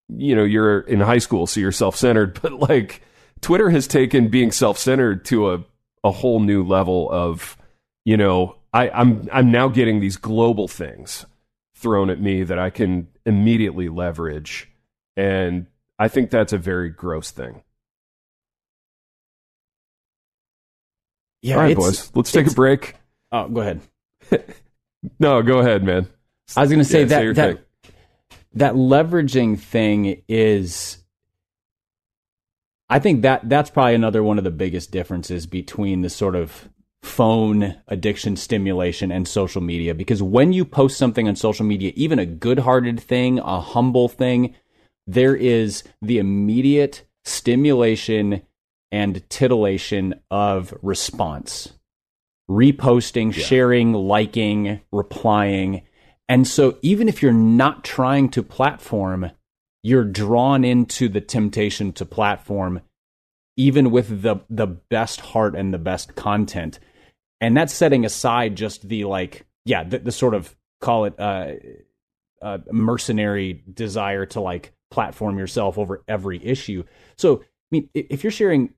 you 0.08 0.36
know, 0.36 0.44
you're 0.44 0.82
in 0.82 1.00
high 1.00 1.20
school, 1.20 1.48
so 1.48 1.60
you're 1.60 1.72
self 1.72 1.96
centered. 1.96 2.40
But 2.42 2.54
like, 2.54 3.02
Twitter 3.42 3.70
has 3.70 3.88
taken 3.88 4.28
being 4.30 4.52
self 4.52 4.78
centered 4.78 5.26
to 5.26 5.52
a 5.52 5.64
a 6.04 6.12
whole 6.12 6.40
new 6.40 6.64
level 6.64 7.12
of, 7.12 7.58
you 8.06 8.18
know, 8.18 8.56
I, 8.74 8.90
I'm 8.90 9.28
I'm 9.32 9.52
now 9.52 9.68
getting 9.68 10.00
these 10.00 10.18
global 10.18 10.68
things 10.68 11.26
thrown 11.76 12.10
at 12.10 12.20
me 12.20 12.44
that 12.44 12.60
I 12.60 12.70
can 12.70 13.08
immediately 13.26 13.90
leverage, 13.90 14.70
and 15.16 15.68
I 15.98 16.08
think 16.08 16.30
that's 16.30 16.54
a 16.54 16.58
very 16.58 16.90
gross 16.90 17.32
thing. 17.32 17.64
Yeah, 21.42 21.56
All 21.56 21.62
right, 21.62 21.76
boys, 21.76 22.12
let's 22.16 22.32
take 22.32 22.48
a 22.48 22.52
break. 22.52 22.96
Oh, 23.32 23.48
go 23.48 23.62
ahead. 23.62 23.82
No, 25.20 25.42
go 25.42 25.60
ahead, 25.60 25.84
man. 25.84 26.08
I 26.58 26.62
was 26.62 26.70
going 26.70 26.80
to 26.80 26.86
say 26.86 27.02
Yeah, 27.02 27.06
that 27.06 27.24
your 27.24 27.34
that 27.36 27.56
thing. 27.56 27.92
that 28.54 28.74
leveraging 28.76 29.60
thing 29.60 30.24
is 30.28 30.98
I 32.90 33.00
think 33.00 33.22
that 33.22 33.48
that's 33.48 33.70
probably 33.70 33.96
another 33.96 34.24
one 34.24 34.38
of 34.38 34.44
the 34.44 34.52
biggest 34.52 34.92
differences 34.92 35.46
between 35.46 36.02
the 36.02 36.10
sort 36.10 36.36
of 36.36 36.70
phone 37.02 37.76
addiction 37.88 38.36
stimulation 38.36 39.10
and 39.12 39.26
social 39.26 39.62
media 39.62 39.96
because 39.96 40.22
when 40.22 40.52
you 40.52 40.66
post 40.66 40.98
something 40.98 41.30
on 41.30 41.36
social 41.38 41.66
media 41.66 41.94
even 41.96 42.20
a 42.20 42.26
good-hearted 42.26 43.00
thing 43.00 43.40
a 43.40 43.62
humble 43.62 44.10
thing 44.10 44.54
there 45.08 45.34
is 45.34 45.84
the 46.02 46.18
immediate 46.18 47.04
stimulation 47.24 48.42
and 48.92 49.28
titillation 49.30 50.14
of 50.30 50.74
response 50.82 51.72
reposting 52.50 53.34
sharing 53.34 53.94
liking 53.94 54.82
replying 54.92 55.84
and 56.30 56.48
so 56.48 56.78
even 56.84 57.10
if 57.10 57.24
you're 57.24 57.34
not 57.34 57.84
trying 57.84 58.30
to 58.30 58.44
platform, 58.44 59.32
you're 59.82 60.06
drawn 60.06 60.64
into 60.64 61.10
the 61.10 61.22
temptation 61.22 61.92
to 61.94 62.06
platform 62.06 62.82
even 63.58 63.92
with 63.92 64.22
the 64.22 64.38
the 64.50 64.68
best 64.68 65.20
heart 65.20 65.56
and 65.56 65.74
the 65.74 65.80
best 65.80 66.16
content. 66.16 66.80
And 67.42 67.58
that's 67.58 67.74
setting 67.74 68.06
aside 68.06 68.56
just 68.56 68.88
the 68.88 69.06
like 69.06 69.48
yeah, 69.66 69.84
the, 69.84 70.00
the 70.00 70.12
sort 70.12 70.36
of 70.36 70.56
call 70.80 71.06
it 71.06 71.20
uh, 71.20 71.54
uh 72.42 72.60
mercenary 72.72 73.64
desire 73.74 74.28
to 74.28 74.40
like 74.40 74.72
platform 74.92 75.40
yourself 75.40 75.78
over 75.80 76.04
every 76.08 76.44
issue. 76.46 76.84
So, 77.18 77.42
I 77.42 77.46
mean, 77.72 77.90
if 77.94 78.24
you're 78.24 78.32
sharing 78.32 78.74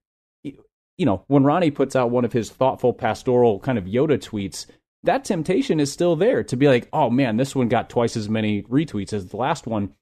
you 0.97 1.05
know, 1.05 1.23
when 1.27 1.43
Ronnie 1.43 1.71
puts 1.71 1.95
out 1.95 2.11
one 2.11 2.25
of 2.25 2.33
his 2.33 2.49
thoughtful 2.49 2.93
pastoral 2.93 3.59
kind 3.59 3.77
of 3.77 3.85
Yoda 3.85 4.17
tweets, 4.19 4.65
that 5.03 5.25
temptation 5.25 5.79
is 5.79 5.91
still 5.91 6.15
there 6.15 6.43
to 6.43 6.55
be 6.55 6.67
like, 6.67 6.87
oh 6.93 7.09
man, 7.09 7.37
this 7.37 7.55
one 7.55 7.67
got 7.69 7.89
twice 7.89 8.15
as 8.15 8.29
many 8.29 8.61
retweets 8.63 9.13
as 9.13 9.27
the 9.27 9.37
last 9.37 9.65
one. 9.65 9.93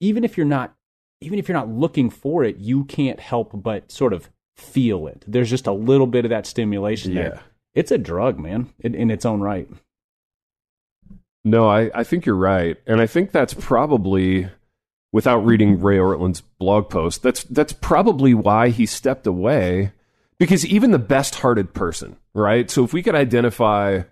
Even 0.00 0.22
if 0.24 0.36
you're 0.36 0.46
not, 0.46 0.74
even 1.20 1.38
if 1.38 1.48
you're 1.48 1.56
not 1.58 1.68
looking 1.70 2.10
for 2.10 2.44
it, 2.44 2.56
you 2.58 2.84
can't 2.84 3.18
help 3.20 3.50
but 3.54 3.90
sort 3.90 4.12
of 4.12 4.30
feel 4.56 5.06
it. 5.08 5.24
There's 5.26 5.50
just 5.50 5.66
a 5.66 5.72
little 5.72 6.06
bit 6.06 6.24
of 6.24 6.28
that 6.30 6.46
stimulation 6.46 7.12
Yeah. 7.12 7.22
there. 7.22 7.40
It's 7.74 7.90
a 7.90 7.98
drug, 7.98 8.38
man, 8.38 8.72
in, 8.80 8.94
in 8.94 9.10
its 9.10 9.24
own 9.26 9.40
right. 9.40 9.68
No, 11.44 11.68
I, 11.68 11.90
I 11.94 12.04
think 12.04 12.24
you're 12.24 12.36
right. 12.36 12.76
And 12.86 13.00
I 13.00 13.06
think 13.06 13.32
that's 13.32 13.54
probably 13.54 14.48
without 15.12 15.44
reading 15.44 15.80
Ray 15.80 15.98
Ortlund's 15.98 16.40
blog 16.40 16.88
post, 16.90 17.22
that's 17.22 17.44
that's 17.44 17.72
probably 17.72 18.34
why 18.34 18.70
he 18.70 18.86
stepped 18.86 19.26
away. 19.26 19.92
Because 20.38 20.66
even 20.66 20.90
the 20.90 20.98
best 20.98 21.36
hearted 21.36 21.74
person, 21.74 22.16
right? 22.34 22.70
So 22.70 22.84
if 22.84 22.92
we 22.92 23.02
could 23.02 23.14
identify 23.14 24.02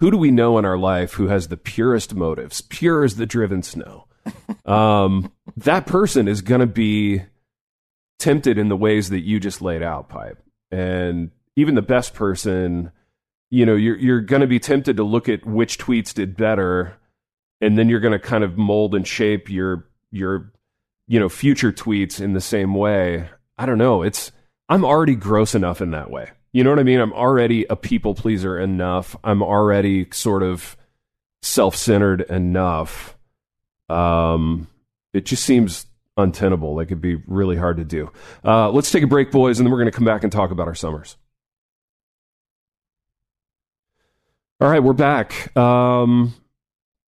who 0.00 0.10
do 0.10 0.16
we 0.16 0.30
know 0.30 0.58
in 0.58 0.64
our 0.64 0.78
life 0.78 1.14
who 1.14 1.28
has 1.28 1.48
the 1.48 1.56
purest 1.56 2.14
motives, 2.14 2.60
pure 2.60 3.04
as 3.04 3.16
the 3.16 3.26
driven 3.26 3.62
snow, 3.62 4.06
um, 4.64 5.32
that 5.56 5.86
person 5.86 6.28
is 6.28 6.42
gonna 6.42 6.66
be 6.66 7.22
tempted 8.18 8.58
in 8.58 8.68
the 8.68 8.76
ways 8.76 9.10
that 9.10 9.20
you 9.20 9.38
just 9.38 9.60
laid 9.60 9.82
out, 9.82 10.08
pipe. 10.08 10.42
And 10.70 11.30
even 11.56 11.74
the 11.74 11.82
best 11.82 12.14
person 12.14 12.90
you 13.50 13.64
know 13.64 13.74
you're 13.74 13.96
you're 13.96 14.20
going 14.20 14.40
to 14.40 14.46
be 14.46 14.58
tempted 14.58 14.96
to 14.96 15.04
look 15.04 15.28
at 15.28 15.46
which 15.46 15.78
tweets 15.78 16.12
did 16.12 16.36
better 16.36 16.96
and 17.60 17.78
then 17.78 17.88
you're 17.88 18.00
going 18.00 18.12
to 18.12 18.18
kind 18.18 18.44
of 18.44 18.58
mold 18.58 18.94
and 18.94 19.06
shape 19.06 19.48
your 19.48 19.88
your 20.10 20.52
you 21.06 21.18
know 21.18 21.28
future 21.28 21.72
tweets 21.72 22.20
in 22.20 22.32
the 22.32 22.40
same 22.40 22.74
way 22.74 23.28
i 23.58 23.66
don't 23.66 23.78
know 23.78 24.02
it's 24.02 24.32
i'm 24.68 24.84
already 24.84 25.14
gross 25.14 25.54
enough 25.54 25.80
in 25.80 25.90
that 25.90 26.10
way 26.10 26.30
you 26.52 26.62
know 26.64 26.70
what 26.70 26.78
i 26.78 26.82
mean 26.82 27.00
i'm 27.00 27.12
already 27.12 27.64
a 27.70 27.76
people 27.76 28.14
pleaser 28.14 28.58
enough 28.58 29.16
i'm 29.24 29.42
already 29.42 30.06
sort 30.12 30.42
of 30.42 30.76
self-centered 31.42 32.22
enough 32.22 33.16
um 33.88 34.66
It 35.12 35.24
just 35.24 35.44
seems 35.44 35.86
untenable. 36.18 36.74
Like 36.74 36.88
it'd 36.88 37.00
be 37.00 37.16
really 37.26 37.56
hard 37.56 37.76
to 37.76 37.84
do. 37.84 38.10
Uh, 38.44 38.70
let's 38.70 38.90
take 38.90 39.02
a 39.02 39.06
break, 39.06 39.30
boys, 39.30 39.58
and 39.58 39.66
then 39.66 39.70
we're 39.70 39.78
going 39.78 39.90
to 39.90 39.96
come 39.96 40.04
back 40.04 40.24
and 40.24 40.32
talk 40.32 40.50
about 40.50 40.66
our 40.66 40.74
summers. 40.74 41.16
All 44.60 44.68
right, 44.68 44.82
we're 44.82 44.94
back. 44.94 45.54
Um, 45.56 46.34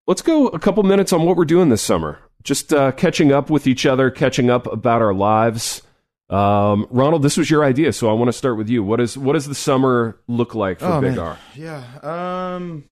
let's 0.06 0.22
go 0.22 0.48
a 0.48 0.59
couple 0.59 0.82
minutes 0.82 1.12
on 1.12 1.24
what 1.24 1.36
we're 1.36 1.44
doing 1.46 1.70
this 1.70 1.82
summer. 1.82 2.18
Just 2.42 2.72
uh, 2.72 2.92
catching 2.92 3.32
up 3.32 3.50
with 3.50 3.66
each 3.66 3.86
other, 3.86 4.11
catching 4.11 4.50
up 4.50 4.66
about 4.66 5.02
our 5.02 5.14
lives. 5.14 5.82
Um, 6.30 6.86
Ronald, 6.90 7.22
this 7.22 7.36
was 7.36 7.50
your 7.50 7.64
idea, 7.64 7.92
so 7.92 8.10
I 8.10 8.12
want 8.12 8.28
to 8.28 8.32
start 8.34 8.56
with 8.58 8.68
you. 8.68 8.82
What 8.82 9.00
is 9.00 9.16
what 9.16 9.32
does 9.32 9.46
the 9.46 9.54
summer 9.54 10.18
look 10.28 10.54
like 10.54 10.80
for 10.80 10.86
Oh, 10.86 11.00
Big 11.00 11.10
man. 11.16 11.18
R? 11.18 11.38
Yeah. 11.54 11.82
Um. 12.02 12.84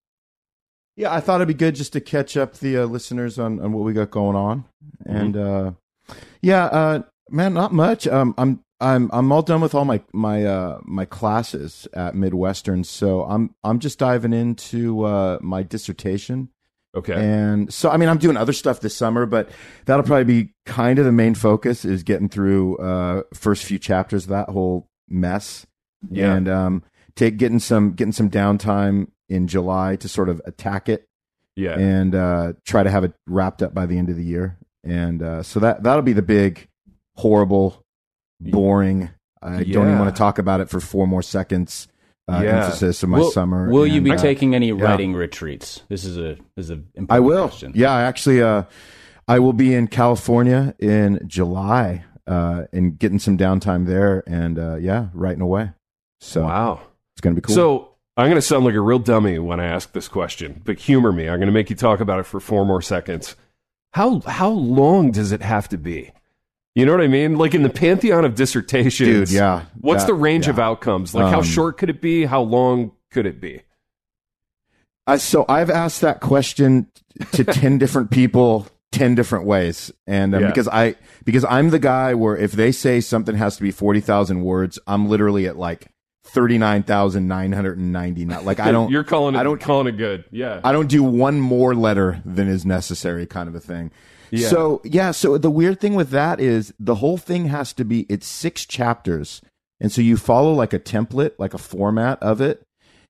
Yeah, 0.96 1.12
I 1.12 1.20
thought 1.20 1.36
it'd 1.36 1.48
be 1.48 1.52
good 1.54 1.74
just 1.74 1.92
to 1.92 2.00
catch 2.00 2.38
up 2.38 2.54
the 2.54 2.78
uh, 2.78 2.84
listeners 2.86 3.38
on, 3.38 3.60
on 3.60 3.72
what 3.72 3.84
we 3.84 3.92
got 3.92 4.10
going 4.10 4.34
on, 4.34 4.64
and 5.04 5.36
uh, 5.36 5.72
yeah, 6.40 6.64
uh, 6.64 7.02
man, 7.28 7.52
not 7.52 7.74
much. 7.74 8.06
Um, 8.08 8.34
I'm 8.38 8.60
I'm 8.80 9.10
I'm 9.12 9.30
all 9.30 9.42
done 9.42 9.60
with 9.60 9.74
all 9.74 9.84
my 9.84 10.00
my 10.14 10.46
uh, 10.46 10.78
my 10.84 11.04
classes 11.04 11.86
at 11.92 12.14
Midwestern, 12.14 12.82
so 12.84 13.24
I'm 13.24 13.54
I'm 13.62 13.78
just 13.78 13.98
diving 13.98 14.32
into 14.32 15.04
uh, 15.04 15.38
my 15.42 15.62
dissertation. 15.62 16.48
Okay. 16.96 17.12
And 17.14 17.72
so, 17.72 17.90
I 17.90 17.98
mean, 17.98 18.08
I'm 18.08 18.16
doing 18.18 18.36
other 18.38 18.54
stuff 18.54 18.80
this 18.80 18.96
summer, 18.96 19.26
but 19.26 19.50
that'll 19.84 20.02
probably 20.04 20.24
be 20.24 20.54
kind 20.64 20.98
of 20.98 21.04
the 21.04 21.12
main 21.12 21.34
focus 21.34 21.84
is 21.84 22.02
getting 22.02 22.28
through 22.30 22.78
uh, 22.78 23.22
first 23.34 23.64
few 23.64 23.78
chapters 23.78 24.24
of 24.24 24.30
that 24.30 24.48
whole 24.48 24.88
mess, 25.08 25.66
Yeah. 26.10 26.34
and 26.34 26.48
um, 26.48 26.82
take 27.14 27.36
getting 27.36 27.58
some 27.58 27.92
getting 27.92 28.12
some 28.12 28.30
downtime 28.30 29.08
in 29.28 29.46
July 29.46 29.96
to 29.96 30.08
sort 30.08 30.28
of 30.28 30.40
attack 30.46 30.88
it 30.88 31.06
yeah. 31.54 31.78
and 31.78 32.14
uh, 32.14 32.54
try 32.64 32.82
to 32.82 32.90
have 32.90 33.04
it 33.04 33.12
wrapped 33.26 33.62
up 33.62 33.74
by 33.74 33.84
the 33.86 33.98
end 33.98 34.08
of 34.08 34.16
the 34.16 34.24
year. 34.24 34.56
And 34.82 35.22
uh, 35.22 35.42
so 35.42 35.60
that 35.60 35.82
that'll 35.82 36.02
be 36.02 36.12
the 36.14 36.22
big, 36.22 36.68
horrible, 37.16 37.84
boring. 38.40 39.10
I 39.42 39.62
don't 39.64 39.86
even 39.88 39.98
want 39.98 40.14
to 40.14 40.18
talk 40.18 40.38
about 40.38 40.60
it 40.60 40.70
for 40.70 40.80
four 40.80 41.06
more 41.06 41.22
seconds. 41.22 41.88
Uh, 42.28 42.40
Yeah. 42.42 42.64
Emphasis 42.64 43.02
of 43.02 43.08
my 43.08 43.18
will, 43.18 43.30
summer. 43.30 43.70
Will 43.70 43.86
you 43.86 44.00
be 44.00 44.12
uh, 44.12 44.16
taking 44.16 44.54
any 44.54 44.72
writing 44.72 45.14
retreats? 45.14 45.82
This 45.88 46.04
is 46.04 46.16
a 46.16 46.36
this 46.56 46.66
is 46.66 46.70
a 46.70 46.74
important 46.74 47.10
I 47.10 47.20
will. 47.20 47.48
Question. 47.48 47.72
Yeah, 47.74 47.94
actually, 47.94 48.42
uh, 48.42 48.64
I 49.28 49.38
will 49.38 49.52
be 49.52 49.74
in 49.74 49.88
California 49.88 50.74
in 50.78 51.20
July 51.26 52.04
uh, 52.26 52.64
and 52.72 52.98
getting 52.98 53.18
some 53.18 53.38
downtime 53.38 53.86
there, 53.86 54.24
and 54.26 54.58
uh, 54.58 54.76
yeah, 54.76 55.08
writing 55.14 55.42
away. 55.42 55.70
So 56.20 56.42
wow. 56.42 56.80
it's 57.14 57.20
gonna 57.20 57.36
be 57.36 57.42
cool. 57.42 57.54
So 57.54 57.96
I'm 58.16 58.26
going 58.26 58.36
to 58.36 58.42
sound 58.42 58.64
like 58.64 58.74
a 58.74 58.80
real 58.80 58.98
dummy 58.98 59.38
when 59.38 59.60
I 59.60 59.66
ask 59.66 59.92
this 59.92 60.08
question, 60.08 60.62
but 60.64 60.78
humor 60.78 61.12
me. 61.12 61.28
I'm 61.28 61.38
going 61.38 61.48
to 61.48 61.52
make 61.52 61.68
you 61.68 61.76
talk 61.76 62.00
about 62.00 62.18
it 62.18 62.24
for 62.24 62.40
four 62.40 62.64
more 62.64 62.80
seconds. 62.80 63.36
How 63.92 64.20
how 64.20 64.48
long 64.48 65.10
does 65.10 65.32
it 65.32 65.42
have 65.42 65.68
to 65.68 65.78
be? 65.78 66.12
You 66.76 66.84
know 66.86 66.92
what 66.92 67.00
I 67.00 67.06
mean? 67.08 67.38
Like 67.38 67.54
in 67.54 67.62
the 67.62 67.70
pantheon 67.70 68.24
of 68.26 68.34
dissertations, 68.34 69.30
dude, 69.30 69.36
yeah. 69.36 69.62
What's 69.80 70.02
that- 70.04 70.08
the 70.08 70.14
range 70.14 70.44
yeah. 70.46 70.50
of 70.52 70.58
outcomes? 70.58 71.14
Like 71.14 71.30
how 71.32 71.38
Um, 71.38 71.44
short 71.44 71.78
could 71.78 71.88
it 71.90 72.00
be? 72.02 72.26
How 72.26 72.42
long 72.42 72.92
could 73.10 73.24
it 73.26 73.40
be? 73.40 73.62
I, 75.06 75.16
so 75.16 75.44
I've 75.48 75.70
asked 75.70 76.02
that 76.02 76.20
question 76.20 76.88
to 77.32 77.44
10 77.44 77.78
different 77.78 78.10
people 78.10 78.66
10 78.92 79.14
different 79.14 79.46
ways 79.46 79.90
and 80.06 80.34
um, 80.34 80.42
Yeah. 80.42 80.48
because 80.48 80.68
I 80.68 80.94
because 81.24 81.44
I'm 81.44 81.70
the 81.70 81.78
guy 81.78 82.14
where 82.14 82.36
if 82.36 82.52
they 82.52 82.72
say 82.72 83.00
something 83.00 83.34
has 83.36 83.56
to 83.56 83.62
be 83.62 83.70
40,000 83.70 84.42
words 84.42 84.78
I'm 84.86 85.08
literally 85.08 85.46
at 85.46 85.56
like 85.56 85.88
39,999 86.36 88.44
like 88.44 88.60
I 88.60 88.70
don't 88.70 88.90
You're 88.92 89.04
calling 89.04 89.34
it. 89.34 89.38
I 89.38 89.42
don't- 89.42 89.58
calling 89.58 89.86
it 89.86 89.96
good. 89.96 90.26
Yeah. 90.30 90.60
I 90.62 90.72
don't 90.72 90.88
do 90.88 91.02
one 91.02 91.40
more 91.40 91.74
letter 91.74 92.20
than 92.26 92.46
is 92.46 92.66
necessary 92.66 93.24
kind 93.24 93.48
of 93.48 93.54
a 93.54 93.60
thing. 93.60 93.90
Yeah. 94.30 94.48
So, 94.48 94.82
yeah, 94.84 95.12
so 95.12 95.38
the 95.38 95.50
weird 95.50 95.80
thing 95.80 95.94
with 95.94 96.10
that 96.10 96.38
is 96.38 96.74
the 96.78 96.96
whole 96.96 97.16
thing 97.16 97.46
has 97.46 97.72
to 97.74 97.84
be 97.84 98.04
it's 98.10 98.26
6 98.26 98.66
chapters. 98.66 99.40
And 99.80 99.90
so 99.90 100.02
you 100.02 100.18
follow 100.18 100.52
like 100.52 100.74
a 100.74 100.78
template, 100.78 101.32
like 101.38 101.54
a 101.54 101.58
format 101.58 102.22
of 102.22 102.42
it 102.42 102.62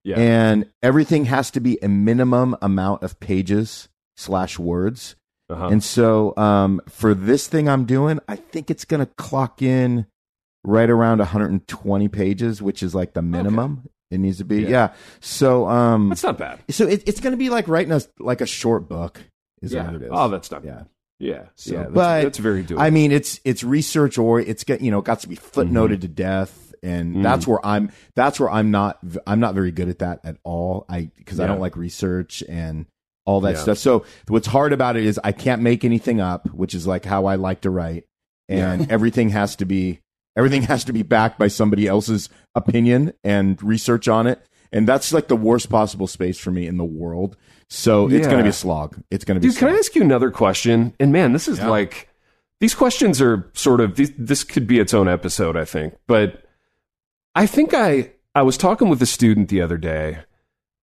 yeah. 0.05 0.21
and 0.21 0.71
everything 0.85 1.25
has 1.25 1.51
to 1.51 1.59
be 1.59 1.81
a 1.83 1.89
minimum 1.89 2.55
amount 2.63 3.03
of 3.03 3.19
pages 3.19 3.89
slash 4.17 4.57
words. 4.57 5.17
uh-huh. 5.51 5.67
And 5.67 5.83
so 5.83 6.33
um, 6.37 6.81
for 6.89 7.13
this 7.13 7.49
thing 7.49 7.69
I'm 7.69 7.87
doing, 7.87 8.21
I 8.29 8.37
think 8.37 8.71
it's 8.71 8.85
going 8.85 9.05
to 9.05 9.13
clock 9.17 9.63
in 9.63 10.07
right 10.67 10.91
around 10.91 11.19
120 11.19 12.09
pages, 12.09 12.61
which 12.61 12.83
is 12.83 12.95
like 12.95 13.15
the 13.15 13.23
minimum 13.23 13.89
it 14.11 14.19
needs 14.19 14.39
to 14.39 14.45
be. 14.45 14.63
Yeah. 14.63 14.69
Yeah. 14.69 14.93
So 15.21 15.67
um, 15.69 16.11
That's 16.11 16.23
not 16.23 16.39
bad. 16.39 16.59
so 16.71 16.87
it, 16.87 17.03
it's 17.07 17.21
going 17.21 17.33
to 17.33 17.37
be 17.39 17.49
like 17.51 17.69
writing 17.69 17.93
a 17.93 18.01
like 18.19 18.41
a 18.41 18.47
short 18.47 18.89
book 18.89 19.21
is 19.63 19.73
Yeah. 19.73 19.87
what 19.87 19.95
it 19.95 20.03
is. 20.03 20.11
Oh, 20.13 20.29
that's 20.29 20.51
not 20.51 20.65
yeah. 20.65 20.71
bad. 20.73 20.87
Yeah. 21.19 21.43
So, 21.55 21.73
yeah. 21.73 21.79
That's, 21.85 21.93
but 21.95 22.23
that's 22.25 22.39
very 22.39 22.63
doable. 22.63 22.81
I 22.81 22.91
mean, 22.91 23.11
it's 23.13 23.41
it's 23.45 23.65
research 23.65 24.19
or 24.19 24.39
it's 24.41 24.65
get 24.65 24.81
you 24.83 24.91
know 24.91 24.99
it 24.99 25.05
got 25.07 25.21
to 25.21 25.29
be 25.29 25.37
footnoted 25.37 26.03
to 26.03 26.09
death, 26.09 26.75
and 26.83 27.17
Mhm. 27.17 27.23
that's 27.23 27.47
where 27.47 27.65
I'm 27.65 27.91
that's 28.15 28.39
where 28.39 28.51
I'm 28.51 28.71
not 28.71 28.99
I'm 29.27 29.41
not 29.41 29.55
very 29.55 29.71
good 29.73 29.89
at 29.89 30.01
that 30.01 30.21
at 30.25 30.37
all. 30.45 30.85
I 30.89 31.11
because 31.17 31.41
I 31.41 31.47
don't 31.47 31.61
like 31.61 31.75
research 31.77 32.43
and 32.49 32.85
all 33.25 33.41
that 33.41 33.55
Yeah. 33.55 33.61
stuff. 33.63 33.79
So 33.79 34.05
what's 34.29 34.47
hard 34.47 34.73
about 34.75 34.97
it 34.97 35.05
is 35.07 35.19
I 35.25 35.33
can't 35.33 35.63
make 35.63 35.85
anything 35.85 36.21
up, 36.21 36.49
which 36.53 36.75
is 36.75 36.87
like 36.87 37.05
how 37.05 37.25
I 37.27 37.37
like 37.37 37.63
to 37.63 37.71
write, 37.71 38.05
and 38.49 38.91
everything 38.93 39.31
has 39.31 39.57
to 39.57 39.65
be 39.65 40.01
everything 40.37 40.63
has 40.63 40.85
to 40.85 40.93
be 40.93 41.03
backed 41.03 41.39
by 41.39 41.49
somebody 41.49 41.87
else's 41.87 42.29
opinion 42.55 43.13
and 43.25 43.63
research 43.63 44.07
on 44.09 44.27
it. 44.27 44.47
And 44.73 44.87
that's 44.87 45.13
like 45.13 45.29
the 45.29 45.37
worst 45.37 45.71
possible 45.71 46.07
space 46.07 46.39
for 46.39 46.51
me 46.51 46.67
in 46.67 46.77
the 46.77 46.85
world. 46.85 47.37
So 47.69 48.07
it's 48.07 48.15
Yeah. 48.15 48.25
going 48.27 48.39
to 48.39 48.43
be 48.43 48.49
a 48.51 48.53
slog. 48.53 48.97
It's 49.11 49.25
going 49.25 49.37
to 49.37 49.41
be. 49.41 49.49
Dude, 49.49 49.57
can 49.59 49.69
I 49.69 49.77
ask 49.77 49.95
you 49.95 50.03
another 50.03 50.31
question? 50.31 50.93
And 51.01 51.13
man, 51.13 51.33
this 51.33 51.49
is 51.49 51.59
Yeah. 51.59 51.69
like 51.69 52.09
these 52.61 52.75
questions 52.75 53.21
are 53.21 53.51
sort 53.55 53.81
of 53.81 53.97
these, 53.97 54.13
this 54.17 54.45
could 54.45 54.67
be 54.67 54.79
its 54.79 54.93
own 54.95 55.09
episode, 55.09 55.57
I 55.57 55.65
think. 55.65 55.95
But 56.07 56.43
I 57.35 57.47
think 57.47 57.75
I 57.75 58.13
I 58.35 58.43
was 58.43 58.57
talking 58.59 58.89
with 58.89 59.01
a 59.03 59.07
student 59.07 59.49
the 59.49 59.63
other 59.63 59.79
day, 59.79 60.19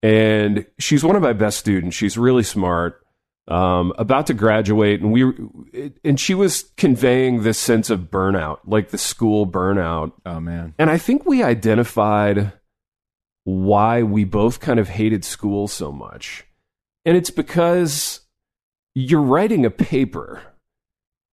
and 0.02 0.66
she's 0.80 1.04
one 1.04 1.16
of 1.16 1.22
my 1.22 1.34
best 1.34 1.60
students. 1.60 1.96
She's 1.96 2.18
really 2.18 2.44
smart, 2.44 3.03
um, 3.48 3.94
about 3.98 4.28
to 4.28 4.34
graduate, 4.34 5.02
and 5.02 5.12
we 5.12 5.24
and 6.04 6.20
she 6.20 6.34
was 6.34 6.72
conveying 6.78 7.44
this 7.44 7.60
sense 7.60 7.90
of 7.90 8.12
burnout, 8.12 8.60
like 8.66 8.90
the 8.90 8.98
school 8.98 9.46
burnout. 9.46 10.14
Oh 10.26 10.40
man. 10.40 10.74
And 10.80 10.90
I 10.90 10.98
think 10.98 11.26
we 11.26 11.44
identified 11.44 12.54
why 13.44 14.04
we 14.04 14.24
both 14.24 14.60
kind 14.60 14.80
of 14.80 14.90
hated 14.90 15.26
school 15.26 15.68
so 15.68 15.92
much. 15.92 16.46
And 17.06 17.18
it's 17.18 17.30
because 17.30 18.22
you're 18.96 19.22
writing 19.22 19.66
a 19.66 19.72
paper 19.72 20.42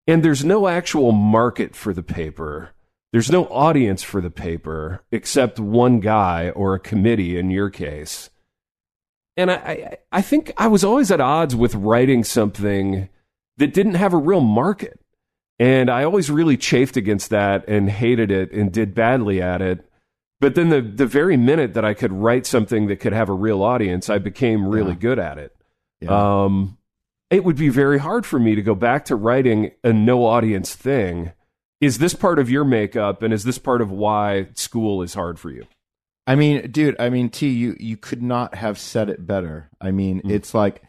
and 0.06 0.24
there's 0.24 0.44
no 0.44 0.66
actual 0.66 1.12
market 1.12 1.76
for 1.76 1.92
the 1.92 2.02
paper. 2.02 2.70
There's 3.12 3.30
no 3.30 3.46
audience 3.46 4.02
for 4.02 4.20
the 4.20 4.30
paper 4.30 5.04
except 5.12 5.60
one 5.60 6.00
guy 6.00 6.50
or 6.50 6.74
a 6.74 6.80
committee 6.80 7.38
in 7.38 7.50
your 7.50 7.70
case. 7.70 8.30
And 9.40 9.50
I, 9.50 9.54
I, 9.54 9.96
I 10.12 10.22
think 10.22 10.52
I 10.56 10.66
was 10.68 10.84
always 10.84 11.10
at 11.10 11.20
odds 11.20 11.56
with 11.56 11.74
writing 11.74 12.24
something 12.24 13.08
that 13.56 13.72
didn't 13.72 13.94
have 13.94 14.12
a 14.12 14.18
real 14.18 14.40
market. 14.40 15.00
And 15.58 15.90
I 15.90 16.04
always 16.04 16.30
really 16.30 16.56
chafed 16.56 16.96
against 16.96 17.30
that 17.30 17.66
and 17.68 17.90
hated 17.90 18.30
it 18.30 18.52
and 18.52 18.72
did 18.72 18.94
badly 18.94 19.40
at 19.42 19.60
it. 19.62 19.84
But 20.40 20.54
then 20.54 20.70
the, 20.70 20.80
the 20.80 21.06
very 21.06 21.36
minute 21.36 21.74
that 21.74 21.84
I 21.84 21.92
could 21.94 22.12
write 22.12 22.46
something 22.46 22.86
that 22.86 22.96
could 22.96 23.12
have 23.12 23.28
a 23.28 23.34
real 23.34 23.62
audience, 23.62 24.08
I 24.08 24.18
became 24.18 24.66
really 24.66 24.92
Yeah. 24.92 24.98
good 24.98 25.18
at 25.18 25.38
it. 25.38 25.54
Yeah. 26.00 26.44
Um, 26.44 26.78
it 27.28 27.44
would 27.44 27.56
be 27.56 27.68
very 27.68 27.98
hard 27.98 28.24
for 28.26 28.38
me 28.38 28.54
to 28.54 28.62
go 28.62 28.74
back 28.74 29.04
to 29.06 29.16
writing 29.16 29.72
a 29.84 29.92
no 29.92 30.24
audience 30.24 30.74
thing. 30.74 31.32
Is 31.80 31.98
this 31.98 32.14
part 32.14 32.38
of 32.38 32.50
your 32.50 32.64
makeup, 32.64 33.22
and 33.22 33.32
is 33.32 33.44
this 33.44 33.58
part 33.58 33.80
of 33.80 33.90
why 33.90 34.48
school 34.54 35.02
is 35.02 35.14
hard 35.14 35.38
for 35.38 35.50
you? 35.50 35.66
I 36.30 36.34
mean, 36.36 36.70
dude, 36.70 36.96
I 36.98 37.10
mean, 37.10 37.28
T, 37.30 37.48
you 37.48 37.76
you 37.80 37.96
could 37.96 38.22
not 38.22 38.54
have 38.54 38.78
said 38.78 39.08
it 39.10 39.26
better. 39.26 39.68
I 39.80 39.90
mean, 39.90 40.20
Mm. 40.22 40.30
it's 40.30 40.54
like 40.54 40.82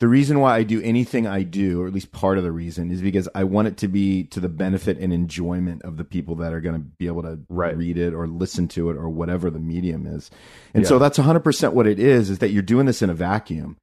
the 0.00 0.08
reason 0.08 0.40
why 0.40 0.56
I 0.56 0.64
do 0.64 0.82
anything 0.82 1.26
I 1.26 1.44
do, 1.44 1.80
or 1.80 1.86
at 1.86 1.92
least 1.94 2.12
part 2.12 2.36
of 2.36 2.44
the 2.44 2.52
reason, 2.52 2.90
is 2.90 3.00
because 3.00 3.28
I 3.34 3.44
want 3.44 3.68
it 3.68 3.76
to 3.78 3.88
be 3.88 4.24
to 4.24 4.40
the 4.40 4.48
benefit 4.48 4.98
and 4.98 5.12
enjoyment 5.12 5.82
of 5.82 5.96
the 5.96 6.04
people 6.04 6.34
that 6.36 6.52
are 6.52 6.60
going 6.60 6.74
to 6.74 6.86
be 6.98 7.06
able 7.06 7.22
to 7.22 7.38
Right. 7.48 7.76
read 7.76 7.96
it 7.96 8.12
or 8.12 8.26
listen 8.26 8.68
to 8.68 8.90
it 8.90 8.96
or 8.96 9.08
whatever 9.08 9.50
the 9.50 9.60
medium 9.60 10.06
is. 10.06 10.30
And 10.74 10.82
Yeah. 10.82 10.88
so 10.88 10.98
that's 10.98 11.18
100% 11.18 11.74
what 11.74 11.86
it 11.86 11.98
is, 11.98 12.28
is 12.30 12.38
that 12.40 12.50
you're 12.50 12.62
doing 12.62 12.86
this 12.86 13.02
in 13.02 13.08
a 13.10 13.14
vacuum. 13.14 13.76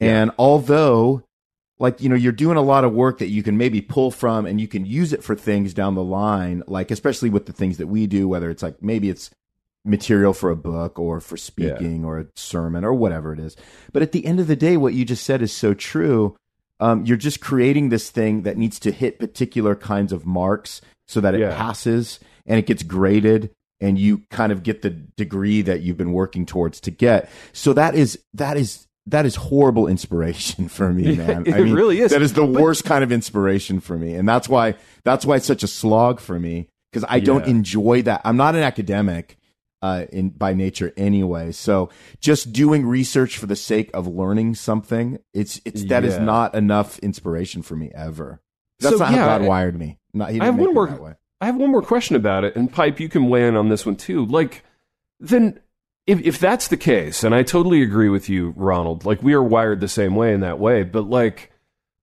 Yeah. 0.00 0.22
And 0.22 0.30
although 0.38 1.22
like 1.78 2.00
you 2.00 2.08
know 2.08 2.14
you're 2.16 2.32
doing 2.32 2.56
a 2.56 2.62
lot 2.62 2.84
of 2.84 2.92
work 2.92 3.18
that 3.18 3.28
you 3.30 3.42
can 3.42 3.56
maybe 3.56 3.80
pull 3.80 4.10
from 4.10 4.46
and 4.46 4.60
you 4.60 4.68
can 4.68 4.84
use 4.86 5.12
it 5.12 5.24
for 5.24 5.34
things 5.34 5.74
down 5.74 5.94
the 5.96 6.04
line 6.04 6.62
like 6.68 6.90
especially 6.92 7.28
with 7.30 7.46
the 7.46 7.52
things 7.52 7.78
that 7.78 7.88
we 7.88 8.06
do 8.06 8.28
whether 8.28 8.50
it's 8.50 8.62
like 8.62 8.80
maybe 8.82 9.08
it's 9.08 9.30
material 9.84 10.32
for 10.32 10.50
a 10.50 10.56
book 10.56 10.98
or 10.98 11.20
for 11.20 11.36
speaking 11.36 12.04
or 12.04 12.18
a 12.20 12.26
sermon 12.36 12.84
or 12.84 12.92
whatever 12.94 13.32
it 13.32 13.40
is 13.40 13.56
but 13.92 14.02
at 14.02 14.12
the 14.12 14.24
end 14.24 14.38
of 14.38 14.46
the 14.46 14.54
day 14.56 14.76
what 14.76 14.94
you 14.94 15.04
just 15.04 15.24
said 15.24 15.42
is 15.42 15.52
so 15.52 15.74
true 15.74 16.36
um, 16.80 17.04
you're 17.04 17.16
just 17.16 17.40
creating 17.40 17.88
this 17.88 18.10
thing 18.10 18.42
that 18.42 18.56
needs 18.56 18.78
to 18.80 18.90
hit 18.92 19.18
particular 19.18 19.74
kinds 19.74 20.12
of 20.12 20.24
marks 20.26 20.80
so 21.08 21.20
that 21.20 21.34
it 21.34 21.40
Yeah. 21.40 21.56
passes 21.56 22.20
and 22.46 22.58
it 22.58 22.66
gets 22.66 22.82
graded 22.82 23.50
and 23.80 23.98
you 23.98 24.22
kind 24.30 24.52
of 24.52 24.62
get 24.62 24.82
the 24.82 24.90
degree 24.90 25.62
that 25.62 25.80
you've 25.80 25.96
been 25.96 26.12
working 26.12 26.46
towards 26.46 26.80
to 26.80 26.90
get 26.92 27.28
so 27.52 27.72
that 27.72 27.94
is 27.96 28.18
that 28.34 28.56
is 28.56 28.86
that 29.06 29.26
is 29.26 29.34
horrible 29.34 29.88
inspiration 29.88 30.68
for 30.68 30.92
me, 30.92 31.16
man. 31.16 31.44
it 31.46 31.54
really 31.72 32.00
is. 32.00 32.12
That 32.12 32.22
is 32.22 32.34
the 32.34 32.46
but, 32.46 32.60
worst 32.60 32.84
kind 32.84 33.02
of 33.02 33.10
inspiration 33.10 33.80
for 33.80 33.98
me, 33.98 34.14
and 34.14 34.28
that's 34.28 34.48
why 34.48 34.76
that's 35.04 35.26
why 35.26 35.36
it's 35.36 35.46
such 35.46 35.62
a 35.62 35.66
slog 35.66 36.20
for 36.20 36.38
me 36.38 36.68
because 36.90 37.04
I 37.08 37.16
yeah. 37.16 37.24
don't 37.24 37.46
enjoy 37.46 38.02
that. 38.02 38.20
I'm 38.24 38.36
not 38.36 38.54
an 38.54 38.62
academic. 38.62 39.36
Uh, 39.82 40.06
in 40.12 40.30
by 40.30 40.54
nature 40.54 40.92
anyway. 40.96 41.50
So 41.50 41.90
just 42.20 42.52
doing 42.52 42.86
research 42.86 43.36
for 43.36 43.46
the 43.46 43.56
sake 43.56 43.90
of 43.92 44.06
learning 44.06 44.54
something, 44.54 45.18
it's 45.34 45.60
it's 45.64 45.82
that 45.86 46.04
yeah. 46.04 46.08
is 46.08 46.18
not 46.20 46.54
enough 46.54 47.00
inspiration 47.00 47.62
for 47.62 47.74
me 47.74 47.90
ever. 47.92 48.40
That's 48.78 48.96
so, 48.96 49.02
not 49.02 49.10
yeah, 49.10 49.18
how 49.18 49.38
God 49.38 49.48
wired 49.48 49.76
me. 49.76 49.98
Not, 50.14 50.30
I 50.30 50.44
have 50.44 50.56
one 50.56 50.72
more. 50.72 51.18
I 51.40 51.46
have 51.46 51.56
one 51.56 51.72
more 51.72 51.82
question 51.82 52.14
about 52.14 52.44
it, 52.44 52.54
and 52.54 52.72
Pipe, 52.72 53.00
you 53.00 53.08
can 53.08 53.28
weigh 53.28 53.48
in 53.48 53.56
on 53.56 53.70
this 53.70 53.84
one 53.84 53.96
too. 53.96 54.24
Like, 54.24 54.62
then 55.18 55.58
if 56.06 56.20
if 56.20 56.38
that's 56.38 56.68
the 56.68 56.76
case, 56.76 57.24
and 57.24 57.34
I 57.34 57.42
totally 57.42 57.82
agree 57.82 58.08
with 58.08 58.28
you, 58.28 58.54
Ronald. 58.56 59.04
Like, 59.04 59.20
we 59.20 59.32
are 59.32 59.42
wired 59.42 59.80
the 59.80 59.88
same 59.88 60.14
way 60.14 60.32
in 60.32 60.40
that 60.42 60.60
way, 60.60 60.84
but 60.84 61.10
like, 61.10 61.50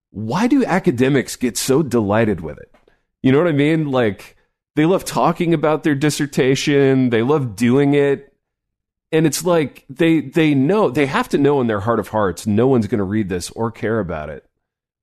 why 0.09 0.47
do 0.47 0.65
academics 0.65 1.37
get 1.37 1.57
so 1.57 1.81
delighted 1.81 2.41
with 2.41 2.57
it? 2.57 2.73
You 3.23 3.31
know 3.31 3.37
what 3.37 3.47
I 3.47 3.53
mean? 3.53 3.89
Like, 3.89 4.35
they 4.75 4.85
love 4.85 5.05
talking 5.05 5.53
about 5.53 5.83
their 5.83 5.95
dissertation. 5.95 7.09
They 7.09 7.21
love 7.21 7.55
doing 7.55 7.93
it. 7.93 8.33
And 9.11 9.25
it's 9.25 9.43
like 9.43 9.85
they 9.89 10.21
they 10.21 10.53
know 10.53 10.89
they 10.91 11.07
have 11.07 11.29
to 11.29 11.37
know 11.37 11.61
in 11.61 11.67
their 11.67 11.79
heart 11.79 11.99
of 11.99 12.09
hearts 12.09 12.45
no 12.45 12.67
one's 12.67 12.87
going 12.87 12.99
to 12.99 13.03
read 13.03 13.27
this 13.27 13.49
or 13.51 13.71
care 13.71 13.99
about 13.99 14.29
it. 14.29 14.45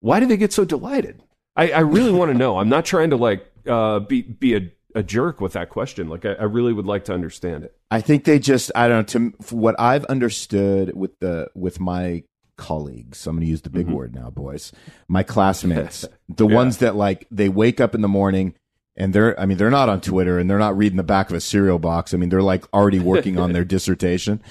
Why 0.00 0.20
do 0.20 0.26
they 0.26 0.36
get 0.36 0.52
so 0.52 0.64
delighted? 0.64 1.22
I, 1.56 1.70
I 1.70 1.80
really 1.80 2.12
want 2.12 2.30
to 2.30 2.38
know. 2.38 2.58
I'm 2.58 2.68
not 2.68 2.84
trying 2.84 3.10
to 3.10 3.16
like 3.16 3.50
uh, 3.66 4.00
be 4.00 4.22
be 4.22 4.54
a, 4.54 4.70
a 4.94 5.02
jerk 5.02 5.40
with 5.40 5.54
that 5.54 5.70
question. 5.70 6.08
Like 6.08 6.24
I, 6.24 6.34
I, 6.34 6.44
really 6.44 6.72
would 6.72 6.86
like 6.86 7.04
to 7.06 7.14
understand 7.14 7.64
it. 7.64 7.76
I 7.90 8.00
think 8.00 8.24
they 8.24 8.38
just 8.38 8.70
I 8.74 8.88
don't 8.88 9.14
know. 9.14 9.30
To 9.30 9.56
what 9.56 9.74
I've 9.80 10.04
understood 10.04 10.94
with 10.94 11.18
the 11.18 11.48
with 11.54 11.80
my 11.80 12.22
colleagues, 12.56 13.26
I'm 13.26 13.36
going 13.36 13.44
to 13.44 13.50
use 13.50 13.62
the 13.62 13.70
big 13.70 13.86
mm-hmm. 13.86 13.96
word 13.96 14.14
now, 14.14 14.30
boys. 14.30 14.70
My 15.08 15.22
classmates, 15.22 16.04
the 16.28 16.46
yeah. 16.46 16.54
ones 16.54 16.78
that 16.78 16.94
like 16.94 17.26
they 17.30 17.48
wake 17.48 17.80
up 17.80 17.94
in 17.94 18.02
the 18.02 18.08
morning 18.08 18.54
and 18.96 19.12
they're 19.12 19.38
I 19.38 19.46
mean 19.46 19.58
they're 19.58 19.70
not 19.70 19.88
on 19.88 20.00
Twitter 20.00 20.38
and 20.38 20.48
they're 20.48 20.58
not 20.58 20.76
reading 20.76 20.96
the 20.96 21.02
back 21.02 21.30
of 21.30 21.36
a 21.36 21.40
cereal 21.40 21.78
box. 21.78 22.14
I 22.14 22.16
mean 22.16 22.28
they're 22.28 22.42
like 22.42 22.64
already 22.72 22.98
working 22.98 23.38
on 23.38 23.52
their 23.52 23.64
dissertation. 23.76 24.42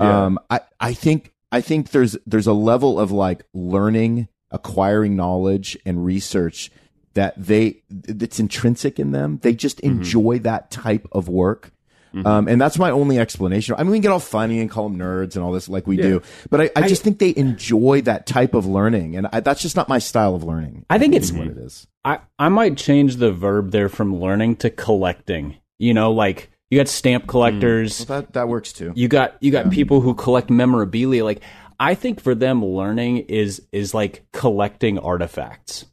Yeah. 0.00 0.24
Um, 0.24 0.38
I 0.50 0.60
I 0.80 0.92
think 0.94 1.32
I 1.52 1.60
think 1.60 1.90
there's 1.90 2.16
there's 2.26 2.46
a 2.46 2.52
level 2.52 2.98
of 2.98 3.10
like 3.12 3.44
learning 3.54 4.28
acquiring 4.50 5.16
knowledge 5.16 5.76
and 5.84 6.04
research 6.04 6.70
that 7.14 7.34
they 7.36 7.82
that's 7.90 8.40
intrinsic 8.40 8.98
in 8.98 9.12
them. 9.12 9.38
They 9.42 9.54
just 9.54 9.78
mm-hmm. 9.78 9.98
enjoy 9.98 10.34
mm-hmm. 10.36 10.44
that 10.44 10.70
type 10.70 11.06
of 11.12 11.28
work. 11.28 11.70
Mm-hmm. 12.14 12.26
Um, 12.26 12.46
and 12.46 12.60
that's 12.60 12.78
my 12.78 12.90
only 12.90 13.18
explanation. 13.18 13.74
I 13.76 13.82
mean, 13.82 13.90
we 13.90 13.96
can 13.98 14.02
get 14.02 14.12
all 14.12 14.20
funny 14.20 14.60
and 14.60 14.70
call 14.70 14.88
them 14.88 14.98
nerds 14.98 15.34
and 15.34 15.44
all 15.44 15.50
this 15.50 15.68
like 15.68 15.86
we 15.86 15.96
yeah. 15.96 16.02
do, 16.04 16.22
but 16.48 16.60
I, 16.60 16.70
I, 16.76 16.86
just 16.86 17.02
think 17.02 17.18
they 17.18 17.34
enjoy 17.36 18.02
that 18.02 18.26
type 18.26 18.54
of 18.54 18.66
learning, 18.66 19.16
and 19.16 19.26
I, 19.32 19.40
that's 19.40 19.60
just 19.60 19.74
not 19.74 19.88
my 19.88 19.98
style 19.98 20.36
of 20.36 20.44
learning. 20.44 20.86
I 20.88 20.98
think 20.98 21.14
it's 21.14 21.32
what 21.32 21.48
it 21.48 21.58
is. 21.58 21.88
I 22.04 22.20
I 22.38 22.48
might 22.50 22.76
change 22.76 23.16
the 23.16 23.32
verb 23.32 23.72
there 23.72 23.88
from 23.88 24.20
learning 24.20 24.56
to 24.56 24.70
collecting. 24.70 25.56
You 25.78 25.92
know, 25.92 26.12
like 26.12 26.50
you 26.70 26.78
got 26.78 26.88
stamp 26.88 27.26
collectors. 27.26 28.04
Mm. 28.04 28.08
Well, 28.08 28.20
that 28.20 28.32
that 28.34 28.48
works 28.48 28.72
too. 28.72 28.92
You 28.94 29.08
got 29.08 29.36
you 29.40 29.50
got 29.50 29.66
yeah. 29.66 29.72
people 29.72 30.00
who 30.00 30.14
collect 30.14 30.50
memorabilia. 30.50 31.24
Like 31.24 31.40
I 31.80 31.94
think 31.94 32.20
for 32.20 32.34
them, 32.34 32.64
learning 32.64 33.18
is 33.28 33.62
is 33.72 33.92
like 33.92 34.24
collecting 34.32 34.98
artifacts, 34.98 35.86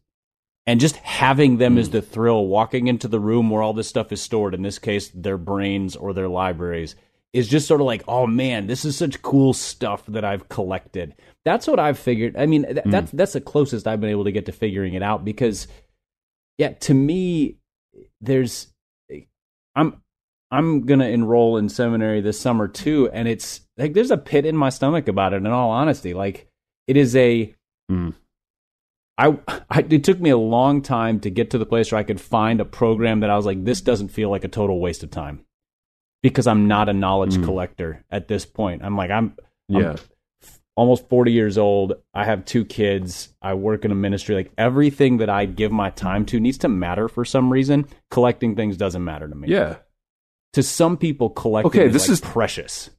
and 0.67 0.79
just 0.79 0.95
having 0.97 1.57
them 1.57 1.75
mm. 1.75 1.79
is 1.79 1.89
the 1.89 2.01
thrill. 2.01 2.45
Walking 2.45 2.87
into 2.87 3.07
the 3.07 3.19
room 3.19 3.49
where 3.49 3.61
all 3.61 3.73
this 3.73 3.87
stuff 3.87 4.11
is 4.11 4.21
stored, 4.21 4.53
in 4.53 4.61
this 4.61 4.79
case, 4.79 5.09
their 5.09 5.37
brains 5.37 5.95
or 5.95 6.13
their 6.13 6.29
libraries, 6.29 6.95
is 7.33 7.47
just 7.47 7.67
sort 7.67 7.81
of 7.81 7.87
like, 7.87 8.03
oh 8.07 8.27
man, 8.27 8.67
this 8.67 8.85
is 8.85 8.95
such 8.95 9.21
cool 9.21 9.53
stuff 9.53 10.05
that 10.07 10.25
I've 10.25 10.49
collected. 10.49 11.15
That's 11.45 11.67
what 11.67 11.79
I've 11.79 11.97
figured. 11.97 12.35
I 12.37 12.45
mean, 12.45 12.63
th- 12.63 12.75
mm. 12.77 12.91
that's 12.91 13.11
that's 13.11 13.33
the 13.33 13.41
closest 13.41 13.87
I've 13.87 14.01
been 14.01 14.09
able 14.09 14.25
to 14.25 14.31
get 14.31 14.45
to 14.47 14.51
figuring 14.51 14.93
it 14.93 15.03
out 15.03 15.25
because, 15.25 15.67
yeah, 16.57 16.69
to 16.69 16.93
me, 16.93 17.57
there's, 18.19 18.67
I'm 19.75 20.01
I'm 20.51 20.85
gonna 20.85 21.07
enroll 21.07 21.57
in 21.57 21.69
seminary 21.69 22.21
this 22.21 22.39
summer 22.39 22.67
too, 22.67 23.09
and 23.11 23.27
it's 23.27 23.61
like 23.77 23.93
there's 23.93 24.11
a 24.11 24.17
pit 24.17 24.45
in 24.45 24.57
my 24.57 24.69
stomach 24.69 25.07
about 25.07 25.33
it. 25.33 25.37
In 25.37 25.47
all 25.47 25.71
honesty, 25.71 26.13
like 26.13 26.47
it 26.87 26.97
is 26.97 27.15
a. 27.15 27.55
Mm. 27.89 28.13
I, 29.27 29.37
I, 29.69 29.85
it 29.89 30.03
took 30.03 30.19
me 30.19 30.29
a 30.29 30.37
long 30.37 30.81
time 30.81 31.19
to 31.21 31.29
get 31.29 31.51
to 31.51 31.57
the 31.57 31.65
place 31.65 31.91
where 31.91 31.99
I 31.99 32.03
could 32.03 32.19
find 32.19 32.59
a 32.59 32.65
program 32.65 33.19
that 33.21 33.29
I 33.29 33.35
was 33.35 33.45
like, 33.45 33.63
this 33.63 33.81
doesn't 33.81 34.09
feel 34.09 34.29
like 34.29 34.43
a 34.43 34.47
total 34.47 34.79
waste 34.79 35.03
of 35.03 35.11
time, 35.11 35.45
because 36.23 36.47
I'm 36.47 36.67
not 36.67 36.89
a 36.89 36.93
knowledge 36.93 37.35
mm. 37.35 37.43
collector 37.43 38.03
at 38.09 38.27
this 38.27 38.45
point. 38.45 38.83
I'm 38.83 38.95
like 38.95 39.11
I'm 39.11 39.35
yeah. 39.67 39.91
I'm 39.91 39.97
almost 40.75 41.07
40 41.09 41.31
years 41.31 41.57
old. 41.57 41.93
I 42.13 42.25
have 42.25 42.45
two 42.45 42.65
kids. 42.65 43.29
I 43.41 43.53
work 43.53 43.85
in 43.85 43.91
a 43.91 43.95
ministry. 43.95 44.35
Like 44.35 44.51
everything 44.57 45.17
that 45.17 45.29
I 45.29 45.45
give 45.45 45.71
my 45.71 45.89
time 45.91 46.25
to 46.27 46.39
needs 46.39 46.57
to 46.59 46.69
matter 46.69 47.07
for 47.07 47.23
some 47.23 47.51
reason. 47.51 47.87
Collecting 48.09 48.55
things 48.55 48.77
doesn't 48.77 49.03
matter 49.03 49.27
to 49.27 49.35
me. 49.35 49.49
Yeah 49.49 49.77
to 50.53 50.63
some 50.63 50.97
people 50.97 51.29
collecting 51.29 51.69
okay, 51.69 51.87
is 51.87 51.93
this 51.93 52.07
like 52.07 52.13
is 52.13 52.21
precious. 52.21 52.89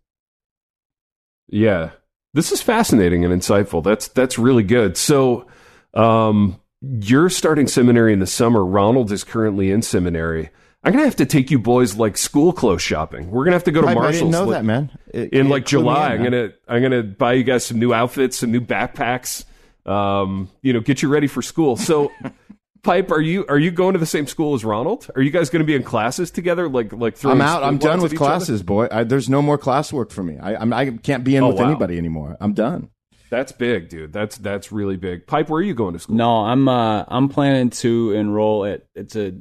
Yeah. 1.48 1.90
This 2.34 2.50
is 2.50 2.62
fascinating 2.62 3.24
and 3.24 3.42
insightful. 3.42 3.84
That's 3.84 4.08
that's 4.08 4.38
really 4.38 4.62
good. 4.62 4.96
So 4.96 5.46
um, 5.94 6.60
you're 6.80 7.28
starting 7.28 7.66
seminary 7.66 8.12
in 8.12 8.18
the 8.18 8.26
summer. 8.26 8.64
Ronald 8.64 9.12
is 9.12 9.24
currently 9.24 9.70
in 9.70 9.82
seminary. 9.82 10.50
I'm 10.84 10.92
gonna 10.92 11.04
have 11.04 11.16
to 11.16 11.26
take 11.26 11.50
you 11.50 11.60
boys 11.60 11.96
like 11.96 12.16
school 12.16 12.52
clothes 12.52 12.82
shopping. 12.82 13.30
We're 13.30 13.44
gonna 13.44 13.56
have 13.56 13.64
to 13.64 13.70
go 13.70 13.82
to 13.82 13.88
I, 13.88 13.94
Marshalls. 13.94 14.16
I 14.16 14.18
didn't 14.18 14.32
know 14.32 14.44
like, 14.44 14.58
that, 14.58 14.64
man. 14.64 14.98
It, 15.14 15.32
in 15.32 15.48
like 15.48 15.64
July, 15.64 16.14
in, 16.14 16.18
I'm 16.18 16.24
gonna 16.24 16.52
I'm 16.66 16.82
gonna 16.82 17.02
buy 17.04 17.34
you 17.34 17.44
guys 17.44 17.64
some 17.64 17.78
new 17.78 17.94
outfits, 17.94 18.38
some 18.38 18.50
new 18.50 18.60
backpacks. 18.60 19.44
Um, 19.86 20.50
you 20.60 20.72
know, 20.72 20.80
get 20.80 21.02
you 21.02 21.08
ready 21.08 21.28
for 21.28 21.42
school. 21.42 21.76
So 21.76 22.10
Pipe, 22.82 23.12
are 23.12 23.20
you 23.20 23.46
are 23.48 23.58
you 23.58 23.70
going 23.70 23.92
to 23.92 24.00
the 24.00 24.06
same 24.06 24.26
school 24.26 24.54
as 24.54 24.64
Ronald? 24.64 25.08
Are 25.14 25.22
you 25.22 25.30
guys 25.30 25.50
going 25.50 25.60
to 25.60 25.66
be 25.66 25.76
in 25.76 25.84
classes 25.84 26.32
together? 26.32 26.68
Like 26.68 26.92
like 26.92 27.24
I'm 27.24 27.40
out. 27.40 27.62
I'm 27.62 27.78
done 27.78 28.02
with 28.02 28.16
classes, 28.16 28.60
other? 28.60 28.64
boy. 28.64 28.88
I, 28.90 29.04
there's 29.04 29.28
no 29.28 29.40
more 29.40 29.56
classwork 29.56 30.10
for 30.10 30.24
me. 30.24 30.36
I 30.38 30.56
I'm, 30.56 30.72
I 30.72 30.86
can 30.86 31.18
not 31.18 31.24
be 31.24 31.36
in 31.36 31.44
oh, 31.44 31.48
with 31.48 31.58
wow. 31.58 31.66
anybody 31.66 31.96
anymore. 31.96 32.36
I'm 32.40 32.54
done. 32.54 32.90
That's 33.32 33.50
big, 33.50 33.88
dude. 33.88 34.12
That's 34.12 34.36
that's 34.36 34.72
really 34.72 34.98
big. 34.98 35.26
Pipe, 35.26 35.48
where 35.48 35.60
are 35.60 35.62
you 35.62 35.72
going 35.72 35.94
to 35.94 35.98
school? 35.98 36.16
No, 36.16 36.44
I'm 36.44 36.68
uh 36.68 37.06
I'm 37.08 37.30
planning 37.30 37.70
to 37.70 38.12
enroll 38.12 38.66
at 38.66 38.84
it's 38.94 39.16
a 39.16 39.32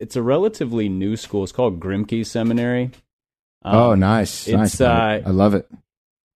it's 0.00 0.16
a 0.16 0.22
relatively 0.22 0.88
new 0.88 1.14
school. 1.14 1.42
It's 1.42 1.52
called 1.52 1.78
Grimke 1.78 2.24
Seminary. 2.24 2.90
Um, 3.62 3.74
oh, 3.74 3.94
nice. 3.94 4.48
It's 4.48 4.56
nice, 4.56 4.80
uh, 4.80 5.20
I 5.26 5.28
love 5.28 5.52
it. 5.52 5.70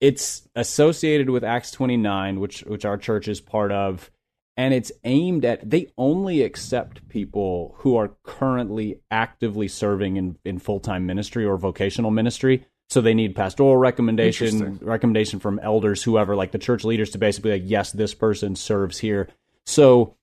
It's 0.02 0.46
associated 0.54 1.30
with 1.30 1.44
Acts 1.44 1.70
29, 1.70 2.38
which 2.40 2.60
which 2.64 2.84
our 2.84 2.98
church 2.98 3.26
is 3.26 3.40
part 3.40 3.72
of 3.72 4.10
and 4.58 4.74
it's 4.74 4.92
aimed 5.04 5.46
at 5.46 5.70
they 5.70 5.90
only 5.96 6.42
accept 6.42 7.08
people 7.08 7.74
who 7.78 7.96
are 7.96 8.10
currently 8.22 9.00
actively 9.10 9.66
serving 9.66 10.18
in, 10.18 10.36
in 10.44 10.58
full-time 10.58 11.06
ministry 11.06 11.46
or 11.46 11.56
vocational 11.56 12.10
ministry 12.10 12.66
so 12.92 13.00
they 13.00 13.14
need 13.14 13.34
pastoral 13.34 13.76
recommendation 13.76 14.78
recommendation 14.82 15.40
from 15.40 15.58
elders 15.60 16.02
whoever 16.02 16.36
like 16.36 16.52
the 16.52 16.58
church 16.58 16.84
leaders 16.84 17.08
to 17.10 17.18
basically 17.18 17.52
like 17.52 17.62
yes 17.64 17.90
this 17.90 18.12
person 18.12 18.54
serves 18.54 18.98
here. 18.98 19.28
So 19.64 20.14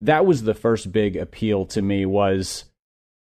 that 0.00 0.24
was 0.24 0.42
the 0.42 0.54
first 0.54 0.90
big 0.92 1.16
appeal 1.16 1.66
to 1.66 1.82
me 1.82 2.06
was 2.06 2.64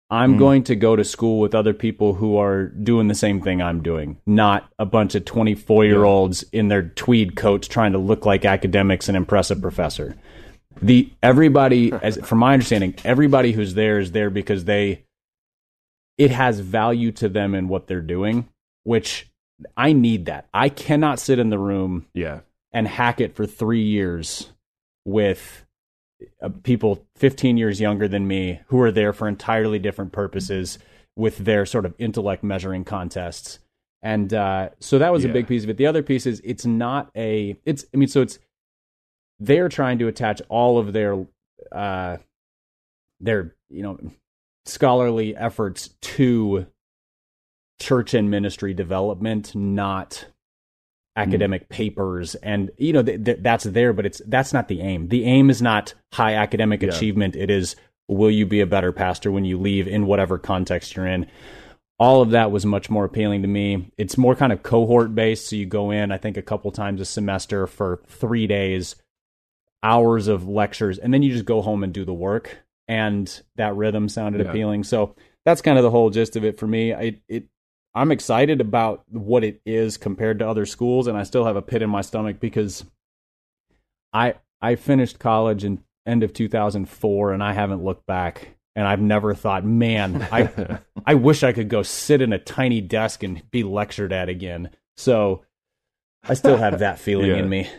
i'm 0.10 0.36
mm. 0.36 0.40
going 0.40 0.64
to 0.64 0.76
go 0.76 0.96
to 0.96 1.04
school 1.04 1.40
with 1.40 1.54
other 1.54 1.74
people 1.74 2.14
who 2.14 2.38
are 2.38 2.68
doing 2.68 3.08
the 3.08 3.16
same 3.16 3.42
thing 3.42 3.62
i'm 3.62 3.82
doing 3.82 4.18
not 4.26 4.70
a 4.80 4.86
bunch 4.86 5.16
of 5.16 5.26
24 5.26 5.86
year 5.86 6.04
olds 6.04 6.44
in 6.52 6.70
their 6.70 6.84
tweed 6.84 7.36
coats 7.36 7.68
trying 7.68 7.92
to 7.92 7.98
look 7.98 8.26
like 8.26 8.46
academics 8.46 9.08
and 9.08 9.18
impress 9.18 9.52
a 9.52 9.56
professor. 9.56 10.16
The 10.82 11.12
everybody 11.22 11.92
as 12.02 12.18
from 12.24 12.40
my 12.40 12.54
understanding 12.54 12.96
everybody 13.04 13.52
who's 13.52 13.74
there 13.74 14.00
is 14.00 14.14
there 14.14 14.30
because 14.30 14.64
they 14.64 15.04
it 16.18 16.32
has 16.32 16.62
value 16.62 17.12
to 17.12 17.28
them 17.28 17.54
in 17.54 17.68
what 17.68 17.88
they're 17.88 18.02
doing 18.02 18.48
which 18.88 19.30
i 19.76 19.92
need 19.92 20.26
that. 20.26 20.48
I 20.54 20.70
cannot 20.70 21.20
sit 21.20 21.40
in 21.40 21.50
the 21.50 21.60
room 21.60 22.06
yeah. 22.14 22.40
and 22.72 22.88
hack 22.88 23.20
it 23.20 23.36
for 23.36 23.46
three 23.46 23.84
years 23.84 24.52
with 25.04 25.66
uh, 26.42 26.50
people 26.64 27.06
15 27.16 27.58
years 27.58 27.82
younger 27.82 28.08
than 28.08 28.28
me 28.28 28.62
who 28.68 28.80
are 28.82 28.92
there 28.92 29.12
for 29.12 29.28
entirely 29.28 29.78
different 29.78 30.14
purposes 30.14 30.80
with 31.18 31.38
their 31.40 31.66
sort 31.66 31.86
of 31.86 31.96
intellect 31.98 32.44
measuring 32.44 32.86
contests. 32.86 33.60
And 34.02 34.34
uh, 34.34 34.70
so 34.80 35.00
that 35.00 35.12
was 35.12 35.26
yeah. 35.26 35.32
a 35.32 35.34
big 35.34 35.48
piece 35.48 35.64
of 35.64 35.70
it. 35.70 35.78
The 35.78 35.88
other 35.88 36.04
piece 36.04 36.26
is 36.26 36.42
it's 36.46 36.66
not 36.66 37.10
a 37.16 37.60
it's 37.66 37.84
i 37.94 37.98
mean 37.98 38.08
so 38.08 38.22
it's 38.22 38.40
they're 39.40 39.70
trying 39.70 40.00
to 40.00 40.08
attach 40.08 40.42
all 40.48 40.78
of 40.80 40.94
their 40.94 41.26
uh, 41.74 42.18
their 43.20 43.56
you 43.70 43.84
know 43.84 44.00
scholarly 44.66 45.36
efforts 45.36 45.90
to 46.02 46.68
church 47.80 48.14
and 48.14 48.30
ministry 48.30 48.74
development, 48.74 49.56
not 49.56 50.26
academic 51.16 51.66
mm. 51.66 51.70
papers 51.70 52.36
and 52.36 52.70
you 52.78 52.94
know 52.94 53.02
th- 53.02 53.26
th- 53.26 53.40
that's 53.42 53.64
there 53.64 53.92
but 53.92 54.06
it's 54.06 54.22
that's 54.28 54.54
not 54.54 54.68
the 54.68 54.82
aim 54.82 55.08
the 55.08 55.24
aim 55.24 55.50
is 55.50 55.64
not 55.64 55.96
high 56.14 56.36
academic 56.36 56.84
yeah. 56.84 56.90
achievement 56.90 57.36
it 57.36 57.50
is 57.50 57.76
will 58.08 58.30
you 58.30 58.46
be 58.46 58.62
a 58.62 58.68
better 58.68 58.92
pastor 58.92 59.32
when 59.32 59.44
you 59.44 59.58
leave 59.58 59.88
in 59.88 60.06
whatever 60.06 60.38
context 60.38 60.96
you're 60.96 61.08
in 61.08 61.26
all 62.00 62.22
of 62.22 62.32
that 62.32 62.52
was 62.52 62.66
much 62.66 62.90
more 62.90 63.06
appealing 63.06 63.42
to 63.42 63.48
me. 63.48 63.92
It's 63.98 64.18
more 64.18 64.36
kind 64.36 64.54
of 64.54 64.64
cohort 64.64 65.16
based. 65.16 65.48
So 65.48 65.56
you 65.56 65.66
go 65.66 65.92
in, 65.92 66.12
I 66.12 66.18
think, 66.18 66.38
a 66.38 66.42
couple 66.42 66.72
times 66.72 67.02
a 67.02 67.06
semester 67.06 67.66
for 67.66 68.02
three 68.08 68.46
days, 68.46 68.96
hours 69.82 70.28
of 70.28 70.48
lectures, 70.48 71.00
and 71.00 71.14
then 71.14 71.24
you 71.24 71.32
just 71.32 71.46
go 71.46 71.62
home 71.62 71.84
and 71.84 71.94
do 71.94 72.06
the 72.06 72.14
work. 72.14 72.60
And 72.88 73.42
that 73.56 73.76
rhythm 73.76 74.10
sounded 74.10 74.42
yeah. 74.42 74.50
appealing. 74.50 74.84
So 74.84 75.16
that's 75.44 75.62
kind 75.62 75.78
of 75.78 75.84
the 75.84 75.92
whole 75.92 76.10
gist 76.10 76.36
of 76.36 76.46
it 76.46 76.58
for 76.58 76.68
me. 76.68 76.94
I, 76.94 77.20
it, 77.28 77.46
I'm 77.98 78.12
excited 78.12 78.62
about 78.62 79.04
what 79.10 79.44
it 79.44 79.62
is 79.66 79.98
compared 79.98 80.40
to 80.40 80.50
other 80.50 80.66
schools, 80.66 81.08
and 81.08 81.18
I 81.18 81.24
still 81.24 81.46
have 81.46 81.56
a 81.56 81.62
pit 81.62 81.82
in 81.82 81.90
my 81.90 82.02
stomach 82.02 82.40
because 82.40 82.86
I 84.14 84.36
I 84.62 84.76
finished 84.76 85.20
college 85.20 85.64
in 85.64 85.84
end 86.06 86.24
of 86.24 86.34
2004, 86.34 87.34
and 87.34 87.44
I 87.44 87.54
haven't 87.54 87.84
looked 87.84 88.06
back 88.06 88.58
and 88.78 88.88
I've 88.88 89.02
never 89.02 89.34
thought, 89.34 89.66
man, 89.66 90.26
I 90.32 90.80
I 91.06 91.16
wish 91.16 91.42
I 91.42 91.52
could 91.52 91.68
go 91.68 91.82
sit 91.82 92.22
in 92.22 92.32
a 92.32 92.38
tiny 92.38 92.80
desk 92.80 93.24
and 93.24 93.42
be 93.50 93.64
lectured 93.64 94.14
at 94.14 94.30
again. 94.30 94.70
So 94.96 95.44
I 96.24 96.36
still 96.36 96.58
have 96.58 96.80
that 96.80 97.00
feeling 97.00 97.32
yeah. 97.32 97.38
in 97.38 97.50
me. 97.50 97.70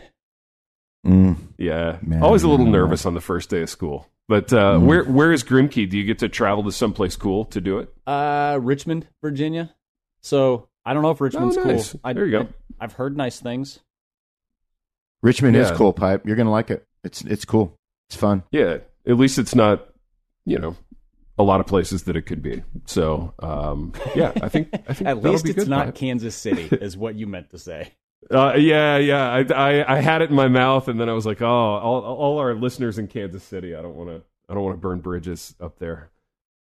Mm. 1.07 1.37
Yeah, 1.57 1.99
man, 2.01 2.21
always 2.21 2.43
a 2.43 2.49
little 2.49 2.65
nervous 2.65 3.05
on 3.05 3.13
the 3.13 3.21
first 3.21 3.49
day 3.49 3.61
of 3.61 3.69
school. 3.69 4.07
But 4.27 4.51
uh, 4.51 4.73
mm. 4.73 4.85
where 4.85 5.05
where 5.05 5.31
is 5.31 5.41
Grimke? 5.41 5.89
Do 5.89 5.97
you 5.97 6.03
get 6.03 6.19
to 6.19 6.27
travel 6.27 6.65
to 6.65 6.71
someplace 6.73 7.15
cool 7.15 7.45
to 7.45 7.61
do 7.61 7.79
it? 7.79 7.93
Uh, 8.05 8.59
Richmond, 8.61 9.07
Virginia. 9.21 9.73
So 10.21 10.67
I 10.85 10.93
don't 10.93 11.03
know 11.03 11.11
if 11.11 11.21
Richmond's 11.21 11.57
oh, 11.57 11.63
nice. 11.63 11.91
cool. 11.91 12.01
I, 12.03 12.13
there 12.13 12.25
you 12.25 12.31
go. 12.31 12.47
I, 12.79 12.83
have 12.83 12.93
heard 12.93 13.15
nice 13.15 13.39
things. 13.39 13.79
Richmond 15.21 15.55
yeah. 15.55 15.63
is 15.63 15.71
cool, 15.71 15.93
pipe. 15.93 16.25
You're 16.25 16.35
gonna 16.35 16.51
like 16.51 16.69
it. 16.69 16.85
It's 17.03 17.21
it's 17.21 17.45
cool. 17.45 17.77
It's 18.09 18.15
fun. 18.15 18.43
Yeah. 18.51 18.79
At 19.07 19.17
least 19.17 19.37
it's 19.37 19.55
not, 19.55 19.87
you 20.45 20.59
know, 20.59 20.75
a 21.37 21.43
lot 21.43 21.59
of 21.59 21.67
places 21.67 22.03
that 22.03 22.15
it 22.15 22.23
could 22.23 22.41
be. 22.41 22.63
So 22.85 23.33
um, 23.39 23.93
yeah, 24.15 24.33
I 24.41 24.49
think 24.49 24.69
I 24.87 24.93
think 24.93 25.07
at 25.07 25.21
least 25.21 25.47
it's 25.47 25.67
not 25.67 25.95
Kansas 25.95 26.35
City, 26.35 26.63
is 26.71 26.97
what 26.97 27.15
you 27.15 27.27
meant 27.27 27.51
to 27.51 27.57
say. 27.57 27.93
Uh, 28.29 28.53
yeah, 28.57 28.97
yeah. 28.97 29.31
I, 29.31 29.39
I, 29.53 29.97
I 29.97 30.01
had 30.01 30.21
it 30.21 30.29
in 30.29 30.35
my 30.35 30.49
mouth, 30.49 30.89
and 30.89 30.99
then 30.99 31.09
I 31.09 31.13
was 31.13 31.25
like, 31.25 31.41
oh, 31.41 31.47
all 31.47 32.01
all 32.03 32.37
our 32.39 32.53
listeners 32.53 32.99
in 32.99 33.07
Kansas 33.07 33.43
City. 33.43 33.75
I 33.75 33.81
don't 33.81 33.95
want 33.95 34.09
to 34.09 34.21
I 34.49 34.53
don't 34.53 34.63
want 34.63 34.75
to 34.75 34.81
burn 34.81 34.99
bridges 34.99 35.55
up 35.61 35.79
there. 35.79 36.11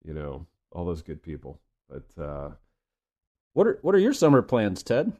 You 0.04 0.14
know, 0.14 0.46
all 0.72 0.84
those 0.84 1.02
good 1.02 1.22
people. 1.22 1.60
But 1.88 2.22
uh, 2.22 2.50
what 3.54 3.66
are 3.66 3.78
what 3.82 3.94
are 3.94 3.98
your 3.98 4.12
summer 4.12 4.42
plans, 4.42 4.82
Ted? 4.82 5.12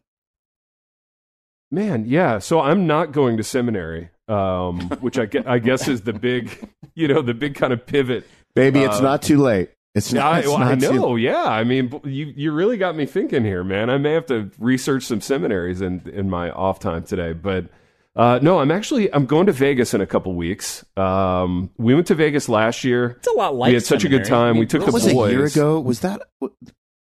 Man, 1.70 2.04
yeah. 2.06 2.38
So 2.38 2.60
I'm 2.60 2.86
not 2.86 3.10
going 3.10 3.36
to 3.38 3.42
seminary, 3.42 4.10
um, 4.28 4.80
which 5.00 5.18
I, 5.18 5.28
I 5.46 5.58
guess 5.58 5.88
is 5.88 6.02
the 6.02 6.12
big, 6.12 6.68
you 6.94 7.08
know, 7.08 7.22
the 7.22 7.34
big 7.34 7.56
kind 7.56 7.72
of 7.72 7.84
pivot 7.84 8.24
Baby, 8.54 8.82
it's 8.82 8.98
uh, 8.98 9.02
not 9.02 9.22
too 9.22 9.38
late. 9.38 9.70
It's 9.94 10.12
not. 10.12 10.32
I, 10.32 10.38
it's 10.40 10.48
well, 10.48 10.58
not 10.58 10.72
I 10.72 10.74
know. 10.74 11.16
Too... 11.16 11.16
Yeah. 11.18 11.44
I 11.44 11.64
mean, 11.64 12.00
you 12.04 12.32
you 12.36 12.52
really 12.52 12.76
got 12.76 12.96
me 12.96 13.06
thinking 13.06 13.44
here, 13.44 13.64
man. 13.64 13.90
I 13.90 13.98
may 13.98 14.12
have 14.12 14.26
to 14.26 14.50
research 14.58 15.04
some 15.04 15.20
seminaries 15.20 15.80
in 15.80 16.08
in 16.12 16.30
my 16.30 16.50
off 16.50 16.80
time 16.80 17.04
today, 17.04 17.32
but. 17.32 17.66
Uh, 18.16 18.38
no, 18.40 18.60
I'm 18.60 18.70
actually 18.70 19.12
I'm 19.12 19.26
going 19.26 19.46
to 19.46 19.52
Vegas 19.52 19.92
in 19.92 20.00
a 20.00 20.06
couple 20.06 20.32
weeks. 20.36 20.84
Um, 20.96 21.70
we 21.78 21.96
went 21.96 22.06
to 22.06 22.14
Vegas 22.14 22.48
last 22.48 22.84
year. 22.84 23.16
It's 23.18 23.26
a 23.26 23.32
lot 23.32 23.56
like 23.56 23.70
we 23.70 23.74
had 23.74 23.82
such 23.82 24.02
seminary. 24.02 24.20
a 24.20 24.24
good 24.24 24.30
time. 24.30 24.50
I 24.50 24.52
mean, 24.52 24.60
we 24.60 24.66
took 24.66 24.86
the 24.86 24.92
was 24.92 25.12
boys. 25.12 25.30
a 25.30 25.34
year 25.34 25.44
ago. 25.46 25.80
Was 25.80 25.98
that 25.98 26.22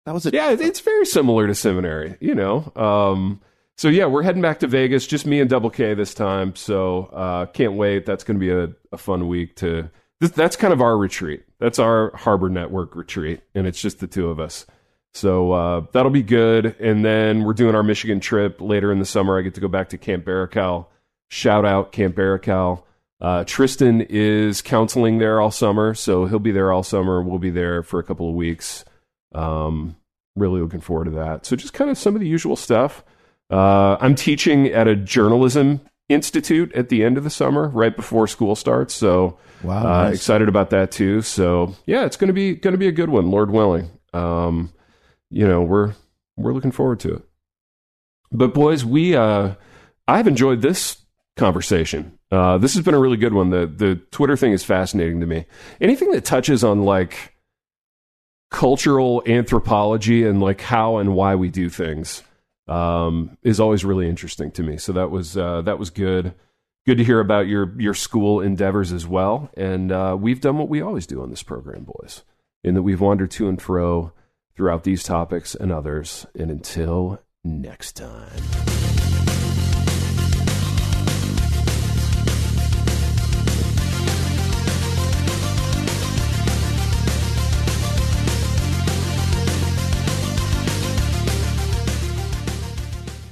that 0.07 0.13
was 0.13 0.25
a 0.25 0.31
yeah? 0.31 0.55
It's 0.57 0.79
very 0.79 1.05
similar 1.05 1.47
to 1.47 1.53
seminary, 1.53 2.15
you 2.21 2.33
know. 2.33 2.71
Um, 2.77 3.41
so 3.75 3.89
yeah, 3.89 4.05
we're 4.05 4.23
heading 4.23 4.41
back 4.41 4.61
to 4.61 4.67
Vegas. 4.67 5.05
Just 5.05 5.25
me 5.25 5.41
and 5.41 5.49
Double 5.49 5.69
K 5.69 5.95
this 5.95 6.13
time. 6.13 6.55
So 6.55 7.07
uh, 7.11 7.47
can't 7.47 7.73
wait. 7.73 8.05
That's 8.05 8.23
going 8.23 8.39
to 8.39 8.39
be 8.39 8.49
a, 8.49 8.69
a 8.93 8.97
fun 8.97 9.27
week 9.27 9.57
to 9.57 9.89
this, 10.21 10.31
that's 10.31 10.55
kind 10.55 10.71
of 10.71 10.79
our 10.79 10.97
retreat. 10.97 11.43
That's 11.59 11.77
our 11.77 12.15
Harbor 12.15 12.47
Network 12.47 12.95
retreat, 12.95 13.41
and 13.53 13.67
it's 13.67 13.81
just 13.81 13.99
the 13.99 14.07
two 14.07 14.29
of 14.29 14.39
us. 14.39 14.65
So 15.13 15.51
uh, 15.51 15.85
that'll 15.91 16.09
be 16.09 16.23
good. 16.23 16.77
And 16.79 17.03
then 17.03 17.43
we're 17.43 17.51
doing 17.51 17.75
our 17.75 17.83
Michigan 17.83 18.21
trip 18.21 18.61
later 18.61 18.93
in 18.93 18.99
the 18.99 19.05
summer. 19.05 19.37
I 19.37 19.41
get 19.41 19.55
to 19.55 19.61
go 19.61 19.67
back 19.67 19.89
to 19.89 19.97
Camp 19.97 20.23
Barakel. 20.23 20.85
Shout 21.27 21.65
out 21.65 21.91
Camp 21.91 22.15
Barakel. 22.15 22.83
Uh, 23.19 23.43
Tristan 23.43 23.99
is 23.99 24.61
counseling 24.61 25.17
there 25.17 25.41
all 25.41 25.51
summer, 25.51 25.93
so 25.93 26.27
he'll 26.27 26.39
be 26.39 26.53
there 26.53 26.71
all 26.71 26.83
summer. 26.83 27.21
We'll 27.21 27.39
be 27.39 27.49
there 27.49 27.83
for 27.83 27.99
a 27.99 28.03
couple 28.03 28.29
of 28.29 28.35
weeks. 28.35 28.85
Um, 29.33 29.95
really 30.35 30.61
looking 30.61 30.81
forward 30.81 31.05
to 31.05 31.11
that. 31.11 31.45
So 31.45 31.55
just 31.55 31.73
kind 31.73 31.89
of 31.89 31.97
some 31.97 32.15
of 32.15 32.21
the 32.21 32.27
usual 32.27 32.55
stuff. 32.55 33.03
Uh, 33.49 33.97
I'm 33.99 34.15
teaching 34.15 34.67
at 34.67 34.87
a 34.87 34.95
journalism 34.95 35.81
institute 36.09 36.71
at 36.73 36.89
the 36.89 37.03
end 37.03 37.17
of 37.17 37.23
the 37.23 37.29
summer, 37.29 37.67
right 37.69 37.95
before 37.95 38.27
school 38.27 38.55
starts. 38.55 38.93
So 38.93 39.37
Wow, 39.63 39.79
uh, 39.79 40.03
nice. 40.03 40.15
excited 40.15 40.47
about 40.47 40.69
that 40.69 40.91
too. 40.91 41.21
So 41.21 41.75
yeah, 41.85 42.05
it's 42.05 42.15
gonna 42.17 42.33
be 42.33 42.55
gonna 42.55 42.77
be 42.77 42.87
a 42.87 42.91
good 42.91 43.09
one, 43.09 43.31
Lord 43.31 43.49
willing. 43.51 43.89
Um, 44.13 44.71
you 45.29 45.47
know, 45.47 45.61
we're 45.63 45.93
we're 46.37 46.53
looking 46.53 46.71
forward 46.71 46.99
to 47.01 47.15
it. 47.15 47.23
But 48.31 48.53
boys, 48.53 48.85
we 48.85 49.15
uh, 49.15 49.55
I've 50.07 50.27
enjoyed 50.27 50.61
this 50.61 50.97
conversation. 51.37 52.17
Uh, 52.31 52.57
this 52.57 52.75
has 52.75 52.83
been 52.83 52.93
a 52.93 52.99
really 52.99 53.17
good 53.17 53.33
one. 53.33 53.49
The 53.49 53.65
the 53.65 53.95
Twitter 54.11 54.37
thing 54.37 54.51
is 54.51 54.63
fascinating 54.63 55.19
to 55.21 55.25
me. 55.25 55.45
Anything 55.81 56.11
that 56.11 56.25
touches 56.25 56.63
on 56.63 56.83
like 56.83 57.33
cultural 58.49 59.23
anthropology 59.25 60.25
and 60.25 60.41
like 60.41 60.61
how 60.61 60.97
and 60.97 61.13
why 61.13 61.35
we 61.35 61.49
do 61.49 61.69
things 61.69 62.23
um, 62.67 63.37
is 63.43 63.59
always 63.59 63.85
really 63.85 64.09
interesting 64.09 64.51
to 64.51 64.63
me. 64.63 64.77
So 64.77 64.93
that 64.93 65.11
was 65.11 65.37
uh, 65.37 65.61
that 65.63 65.79
was 65.79 65.89
good 65.89 66.33
good 66.87 66.97
to 66.97 67.03
hear 67.03 67.19
about 67.19 67.47
your 67.47 67.79
your 67.79 67.93
school 67.93 68.41
endeavors 68.41 68.91
as 68.91 69.05
well. 69.05 69.51
And 69.55 69.91
uh, 69.91 70.17
we've 70.19 70.41
done 70.41 70.57
what 70.57 70.69
we 70.69 70.81
always 70.81 71.05
do 71.05 71.21
on 71.21 71.29
this 71.29 71.43
program, 71.43 71.83
boys, 71.83 72.23
in 72.63 72.73
that 72.73 72.81
we've 72.81 73.01
wandered 73.01 73.31
to 73.31 73.49
and 73.49 73.61
fro 73.61 74.13
throughout 74.55 74.83
these 74.83 75.03
topics 75.03 75.53
and 75.53 75.71
others. 75.71 76.25
And 76.33 76.49
until 76.49 77.21
next 77.43 77.97
time. 77.97 78.86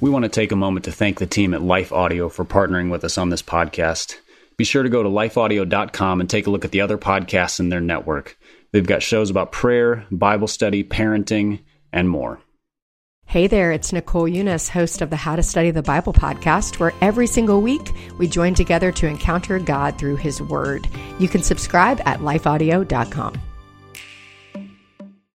We 0.05 0.11
want 0.11 0.21
to 0.21 0.29
take 0.29 0.51
a 0.51 0.55
moment 0.55 0.85
to 0.85 0.91
thank 0.91 1.17
the 1.17 1.25
team 1.25 1.55
at 1.55 1.63
Life 1.63 1.91
Audio 1.91 2.29
for 2.29 2.45
partnering 2.45 2.91
with 2.91 3.03
us 3.03 3.17
on 3.17 3.29
this 3.31 3.41
podcast. 3.41 4.13
Be 4.55 4.63
sure 4.63 4.83
to 4.83 4.89
go 4.89 5.01
to 5.01 5.09
lifeaudio.com 5.09 6.21
and 6.21 6.29
take 6.29 6.45
a 6.45 6.51
look 6.51 6.63
at 6.63 6.69
the 6.69 6.81
other 6.81 6.99
podcasts 6.99 7.59
in 7.59 7.69
their 7.69 7.81
network. 7.81 8.37
They've 8.71 8.85
got 8.85 9.01
shows 9.01 9.31
about 9.31 9.51
prayer, 9.51 10.05
Bible 10.11 10.47
study, 10.47 10.83
parenting, 10.83 11.61
and 11.91 12.07
more. 12.07 12.39
Hey 13.25 13.47
there, 13.47 13.71
it's 13.71 13.91
Nicole 13.91 14.29
Unice, 14.29 14.69
host 14.69 15.01
of 15.01 15.09
the 15.09 15.15
How 15.15 15.35
to 15.35 15.41
Study 15.41 15.71
the 15.71 15.81
Bible 15.81 16.13
podcast, 16.13 16.77
where 16.77 16.93
every 17.01 17.25
single 17.25 17.63
week 17.63 17.89
we 18.19 18.27
join 18.27 18.53
together 18.53 18.91
to 18.91 19.07
encounter 19.07 19.57
God 19.57 19.97
through 19.97 20.17
His 20.17 20.39
Word. 20.39 20.87
You 21.17 21.27
can 21.27 21.41
subscribe 21.41 21.99
at 22.05 22.19
lifeaudio.com. 22.19 23.41